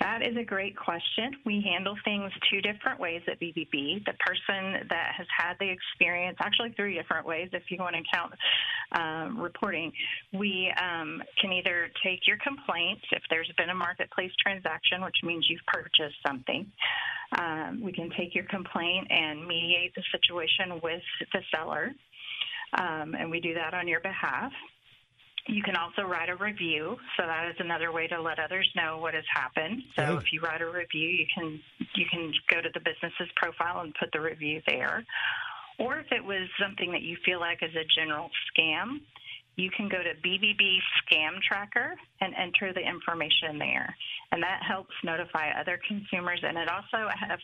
That 0.06 0.22
is 0.22 0.36
a 0.36 0.44
great 0.44 0.76
question. 0.76 1.34
We 1.44 1.66
handle 1.66 1.96
things 2.04 2.30
two 2.48 2.60
different 2.60 3.00
ways 3.00 3.22
at 3.26 3.40
BBB. 3.40 4.04
The 4.06 4.14
person 4.20 4.86
that 4.88 5.10
has 5.18 5.26
had 5.36 5.54
the 5.58 5.68
experience, 5.68 6.36
actually 6.40 6.74
three 6.76 6.94
different 6.94 7.26
ways 7.26 7.48
if 7.52 7.64
you 7.70 7.78
want 7.78 7.96
to 7.96 8.02
count 8.14 8.32
um, 8.92 9.40
reporting, 9.40 9.90
we 10.32 10.72
um, 10.80 11.20
can 11.40 11.52
either 11.52 11.90
take 12.04 12.20
your 12.24 12.36
complaint 12.38 13.00
if 13.10 13.22
there's 13.30 13.50
been 13.58 13.70
a 13.70 13.74
marketplace 13.74 14.30
transaction, 14.40 15.02
which 15.02 15.16
means 15.24 15.44
you've 15.50 15.66
purchased 15.66 16.14
something. 16.24 16.70
Um, 17.36 17.80
we 17.82 17.90
can 17.90 18.08
take 18.16 18.32
your 18.32 18.44
complaint 18.44 19.08
and 19.10 19.44
mediate 19.44 19.92
the 19.96 20.04
situation 20.12 20.80
with 20.84 21.02
the 21.32 21.40
seller. 21.52 21.90
Um, 22.78 23.16
and 23.18 23.28
we 23.28 23.40
do 23.40 23.54
that 23.54 23.74
on 23.74 23.88
your 23.88 24.00
behalf. 24.00 24.52
You 25.48 25.62
can 25.62 25.76
also 25.76 26.02
write 26.02 26.28
a 26.28 26.36
review, 26.36 26.96
so 27.16 27.24
that 27.24 27.48
is 27.48 27.56
another 27.60 27.92
way 27.92 28.08
to 28.08 28.20
let 28.20 28.38
others 28.38 28.68
know 28.74 28.98
what 28.98 29.14
has 29.14 29.24
happened. 29.32 29.82
So 29.94 30.18
if 30.18 30.32
you 30.32 30.40
write 30.40 30.60
a 30.60 30.66
review, 30.66 31.08
you 31.08 31.26
can 31.32 31.60
you 31.94 32.06
can 32.10 32.32
go 32.50 32.60
to 32.60 32.68
the 32.74 32.80
business's 32.80 33.30
profile 33.36 33.82
and 33.82 33.94
put 33.94 34.10
the 34.12 34.20
review 34.20 34.60
there. 34.66 35.04
Or 35.78 35.98
if 35.98 36.06
it 36.10 36.24
was 36.24 36.48
something 36.60 36.90
that 36.92 37.02
you 37.02 37.16
feel 37.24 37.38
like 37.38 37.62
is 37.62 37.74
a 37.76 37.84
general 37.94 38.30
scam, 38.50 39.00
you 39.56 39.70
can 39.70 39.88
go 39.88 39.98
to 40.02 40.14
BBB 40.26 40.78
Scam 41.00 41.40
Tracker 41.46 41.94
and 42.20 42.34
enter 42.34 42.72
the 42.72 42.80
information 42.80 43.58
there. 43.58 43.94
And 44.32 44.42
that 44.42 44.60
helps 44.66 44.94
notify 45.02 45.50
other 45.58 45.80
consumers. 45.86 46.40
And 46.42 46.58
it 46.58 46.68
also 46.68 47.08
have, 47.08 47.38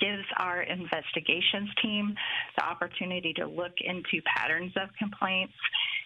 gives 0.00 0.24
our 0.38 0.62
investigations 0.62 1.68
team 1.82 2.14
the 2.56 2.64
opportunity 2.64 3.34
to 3.34 3.46
look 3.46 3.72
into 3.84 4.22
patterns 4.24 4.72
of 4.76 4.88
complaints 4.98 5.52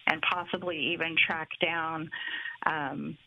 and 0.07 0.21
possibly 0.21 0.77
even 0.77 1.15
track 1.25 1.49
down 1.61 2.09
um, 2.65 3.17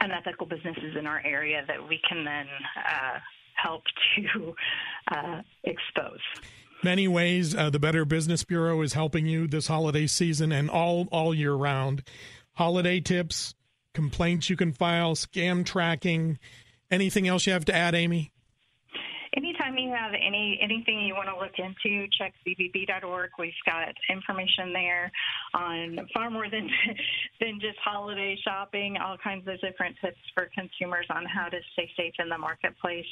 unethical 0.00 0.46
businesses 0.46 0.96
in 0.98 1.06
our 1.06 1.22
area 1.24 1.64
that 1.66 1.88
we 1.88 2.00
can 2.08 2.24
then 2.24 2.46
uh, 2.76 3.18
help 3.54 3.82
to 4.16 4.54
uh, 5.12 5.42
expose. 5.64 6.20
Many 6.82 7.08
ways, 7.08 7.54
uh, 7.54 7.70
the 7.70 7.78
Better 7.78 8.04
Business 8.04 8.44
Bureau 8.44 8.82
is 8.82 8.92
helping 8.92 9.26
you 9.26 9.46
this 9.46 9.68
holiday 9.68 10.06
season 10.06 10.52
and 10.52 10.68
all 10.68 11.08
all 11.10 11.34
year 11.34 11.54
round. 11.54 12.02
Holiday 12.52 13.00
tips, 13.00 13.54
complaints 13.94 14.50
you 14.50 14.56
can 14.56 14.72
file, 14.72 15.14
scam 15.14 15.64
tracking. 15.64 16.38
Anything 16.90 17.26
else 17.26 17.46
you 17.46 17.54
have 17.54 17.64
to 17.64 17.74
add, 17.74 17.94
Amy? 17.94 18.33
Have 19.94 20.12
any 20.14 20.58
anything 20.62 21.00
you 21.06 21.14
want 21.14 21.28
to 21.28 21.36
look 21.36 21.58
into, 21.58 22.06
check 22.18 22.34
bbb.org. 22.46 23.30
We've 23.38 23.52
got 23.64 23.94
information 24.10 24.72
there 24.72 25.10
on 25.54 25.98
far 26.12 26.30
more 26.30 26.48
than 26.50 26.68
than 27.40 27.60
just 27.60 27.78
holiday 27.82 28.36
shopping. 28.44 28.96
All 29.02 29.16
kinds 29.16 29.46
of 29.48 29.60
different 29.60 29.96
tips 30.02 30.18
for 30.34 30.48
consumers 30.54 31.06
on 31.10 31.24
how 31.24 31.48
to 31.48 31.58
stay 31.72 31.90
safe 31.96 32.14
in 32.18 32.28
the 32.28 32.38
marketplace, 32.38 33.06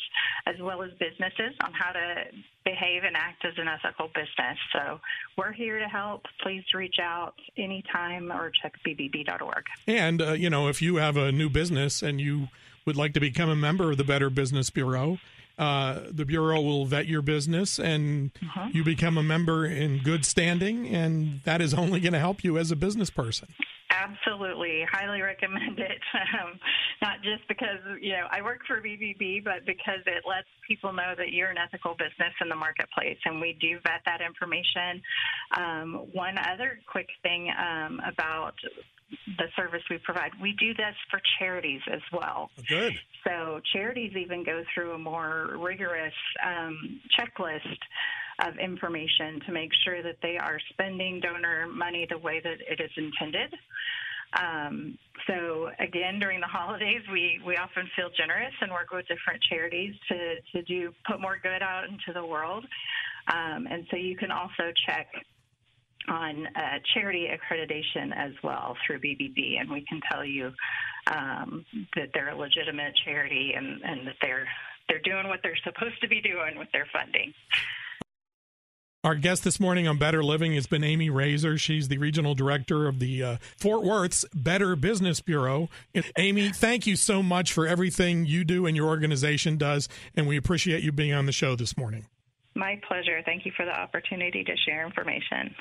as 0.46 0.56
well 0.60 0.82
as 0.82 0.90
businesses 0.98 1.54
on 1.64 1.72
how 1.72 1.92
to 1.92 2.24
behave 2.64 3.02
and 3.04 3.16
act 3.16 3.44
as 3.44 3.54
an 3.56 3.68
ethical 3.68 4.08
business. 4.08 4.58
So 4.72 5.00
we're 5.36 5.52
here 5.52 5.78
to 5.78 5.88
help. 5.88 6.22
Please 6.42 6.64
reach 6.74 6.96
out 7.00 7.34
anytime 7.56 8.30
or 8.30 8.50
check 8.62 8.74
bbb.org. 8.86 9.64
And 9.86 10.22
uh, 10.22 10.32
you 10.32 10.50
know, 10.50 10.68
if 10.68 10.82
you 10.82 10.96
have 10.96 11.16
a 11.16 11.32
new 11.32 11.48
business 11.48 12.02
and 12.02 12.20
you 12.20 12.48
would 12.84 12.96
like 12.96 13.14
to 13.14 13.20
become 13.20 13.48
a 13.48 13.56
member 13.56 13.92
of 13.92 13.96
the 13.96 14.04
Better 14.04 14.28
Business 14.30 14.70
Bureau, 14.70 15.18
uh, 15.58 16.00
the 16.10 16.24
bureau 16.24 16.60
will 16.60 16.86
vet 16.86 17.06
your 17.06 17.22
business 17.22 17.78
and 17.78 18.30
uh-huh. 18.42 18.68
you 18.72 18.84
become 18.84 19.18
a 19.18 19.22
member 19.22 19.64
in 19.66 20.02
good 20.02 20.24
standing 20.24 20.88
and 20.88 21.40
that 21.44 21.60
is 21.60 21.74
only 21.74 22.00
going 22.00 22.12
to 22.12 22.18
help 22.18 22.44
you 22.44 22.58
as 22.58 22.70
a 22.70 22.76
business 22.76 23.10
person. 23.10 23.48
Absolutely. 23.90 24.84
Highly 24.90 25.20
recommend 25.20 25.78
it. 25.78 26.00
Um, 26.42 26.58
not 27.02 27.22
just 27.22 27.46
because 27.48 27.78
you 28.00 28.12
know 28.12 28.26
i 28.30 28.40
work 28.40 28.60
for 28.66 28.80
bbb 28.80 29.44
but 29.44 29.66
because 29.66 30.00
it 30.06 30.22
lets 30.26 30.46
people 30.66 30.92
know 30.92 31.14
that 31.16 31.32
you're 31.32 31.50
an 31.50 31.58
ethical 31.58 31.94
business 31.94 32.32
in 32.40 32.48
the 32.48 32.54
marketplace 32.54 33.18
and 33.24 33.40
we 33.40 33.56
do 33.60 33.78
vet 33.82 34.00
that 34.06 34.20
information. 34.20 35.02
Um, 35.56 36.06
one 36.12 36.36
other 36.38 36.78
quick 36.90 37.08
thing 37.22 37.50
um, 37.58 38.00
about 38.06 38.54
the 39.38 39.46
service 39.56 39.82
we 39.90 39.98
provide. 39.98 40.30
We 40.40 40.54
do 40.58 40.74
this 40.74 40.94
for 41.10 41.20
charities 41.38 41.80
as 41.92 42.00
well. 42.12 42.50
Good. 42.68 42.94
So 43.24 43.60
charities 43.72 44.12
even 44.16 44.44
go 44.44 44.62
through 44.74 44.92
a 44.92 44.98
more 44.98 45.56
rigorous 45.58 46.14
um, 46.44 47.00
checklist 47.18 47.78
of 48.44 48.58
information 48.58 49.40
to 49.46 49.52
make 49.52 49.70
sure 49.84 50.02
that 50.02 50.16
they 50.22 50.36
are 50.38 50.58
spending 50.70 51.20
donor 51.20 51.66
money 51.68 52.06
the 52.08 52.18
way 52.18 52.40
that 52.42 52.58
it 52.68 52.80
is 52.80 52.90
intended. 52.96 53.54
Um, 54.34 54.98
so 55.26 55.70
again, 55.78 56.18
during 56.18 56.40
the 56.40 56.46
holidays, 56.46 57.02
we, 57.12 57.40
we 57.46 57.56
often 57.56 57.88
feel 57.94 58.08
generous 58.16 58.54
and 58.60 58.72
work 58.72 58.90
with 58.90 59.06
different 59.06 59.42
charities 59.48 59.94
to, 60.08 60.36
to 60.52 60.62
do 60.62 60.92
put 61.06 61.20
more 61.20 61.36
good 61.42 61.62
out 61.62 61.84
into 61.84 62.12
the 62.14 62.24
world. 62.24 62.64
Um, 63.28 63.68
and 63.70 63.86
so 63.90 63.96
you 63.96 64.16
can 64.16 64.30
also 64.30 64.72
check 64.86 65.06
on 66.08 66.46
uh, 66.46 66.78
charity 66.94 67.28
accreditation 67.28 68.12
as 68.16 68.32
well 68.42 68.76
through 68.86 69.00
BBB, 69.00 69.60
and 69.60 69.70
we 69.70 69.84
can 69.88 70.00
tell 70.10 70.24
you 70.24 70.52
um, 71.06 71.64
that 71.96 72.10
they're 72.14 72.30
a 72.30 72.36
legitimate 72.36 72.94
charity 73.04 73.52
and, 73.56 73.82
and 73.82 74.06
that 74.06 74.16
they're 74.20 74.46
they're 74.88 75.00
doing 75.00 75.28
what 75.28 75.40
they're 75.42 75.58
supposed 75.64 76.00
to 76.02 76.08
be 76.08 76.20
doing 76.20 76.58
with 76.58 76.68
their 76.72 76.86
funding. 76.92 77.32
Our 79.04 79.16
guest 79.16 79.42
this 79.42 79.58
morning 79.58 79.88
on 79.88 79.98
Better 79.98 80.22
Living 80.22 80.54
has 80.54 80.68
been 80.68 80.84
Amy 80.84 81.10
Rasor. 81.10 81.58
She's 81.58 81.88
the 81.88 81.98
regional 81.98 82.36
director 82.36 82.86
of 82.86 83.00
the 83.00 83.22
uh, 83.22 83.36
Fort 83.56 83.82
Worth's 83.82 84.24
Better 84.32 84.76
Business 84.76 85.20
Bureau. 85.20 85.68
Amy, 86.16 86.50
thank 86.50 86.86
you 86.86 86.94
so 86.94 87.20
much 87.20 87.52
for 87.52 87.66
everything 87.66 88.26
you 88.26 88.44
do 88.44 88.64
and 88.64 88.76
your 88.76 88.86
organization 88.86 89.56
does, 89.56 89.88
and 90.14 90.28
we 90.28 90.36
appreciate 90.36 90.84
you 90.84 90.92
being 90.92 91.12
on 91.12 91.26
the 91.26 91.32
show 91.32 91.56
this 91.56 91.76
morning. 91.76 92.06
My 92.54 92.80
pleasure. 92.86 93.20
Thank 93.24 93.44
you 93.44 93.50
for 93.56 93.64
the 93.64 93.72
opportunity 93.72 94.44
to 94.44 94.56
share 94.56 94.86
information. 94.86 95.52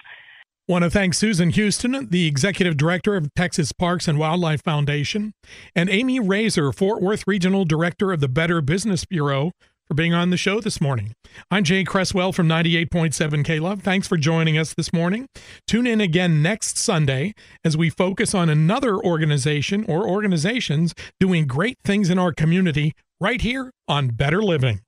Want 0.71 0.85
to 0.85 0.89
thank 0.89 1.15
Susan 1.15 1.49
Houston, 1.49 2.07
the 2.11 2.27
executive 2.27 2.77
director 2.77 3.17
of 3.17 3.33
Texas 3.33 3.73
Parks 3.73 4.07
and 4.07 4.17
Wildlife 4.17 4.63
Foundation, 4.63 5.33
and 5.75 5.89
Amy 5.89 6.17
Rasor, 6.17 6.73
Fort 6.73 7.01
Worth 7.01 7.27
regional 7.27 7.65
director 7.65 8.13
of 8.13 8.21
the 8.21 8.29
Better 8.29 8.61
Business 8.61 9.03
Bureau, 9.03 9.51
for 9.85 9.95
being 9.95 10.13
on 10.13 10.29
the 10.29 10.37
show 10.37 10.61
this 10.61 10.79
morning. 10.79 11.11
I'm 11.51 11.65
Jay 11.65 11.83
Cresswell 11.83 12.31
from 12.31 12.47
98.7 12.47 13.43
K 13.43 13.59
Love. 13.59 13.81
Thanks 13.81 14.07
for 14.07 14.15
joining 14.15 14.57
us 14.57 14.73
this 14.73 14.93
morning. 14.93 15.27
Tune 15.67 15.85
in 15.85 15.99
again 15.99 16.41
next 16.41 16.77
Sunday 16.77 17.33
as 17.65 17.75
we 17.75 17.89
focus 17.89 18.33
on 18.33 18.49
another 18.49 18.95
organization 18.95 19.83
or 19.89 20.07
organizations 20.07 20.95
doing 21.19 21.47
great 21.47 21.79
things 21.83 22.09
in 22.09 22.17
our 22.17 22.31
community 22.31 22.93
right 23.19 23.41
here 23.41 23.73
on 23.89 24.07
Better 24.07 24.41
Living. 24.41 24.79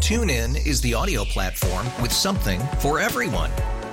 TuneIn 0.00 0.66
is 0.66 0.80
the 0.80 0.94
audio 0.94 1.22
platform 1.24 1.86
with 2.02 2.10
something 2.10 2.58
for 2.80 2.98
everyone. 2.98 3.52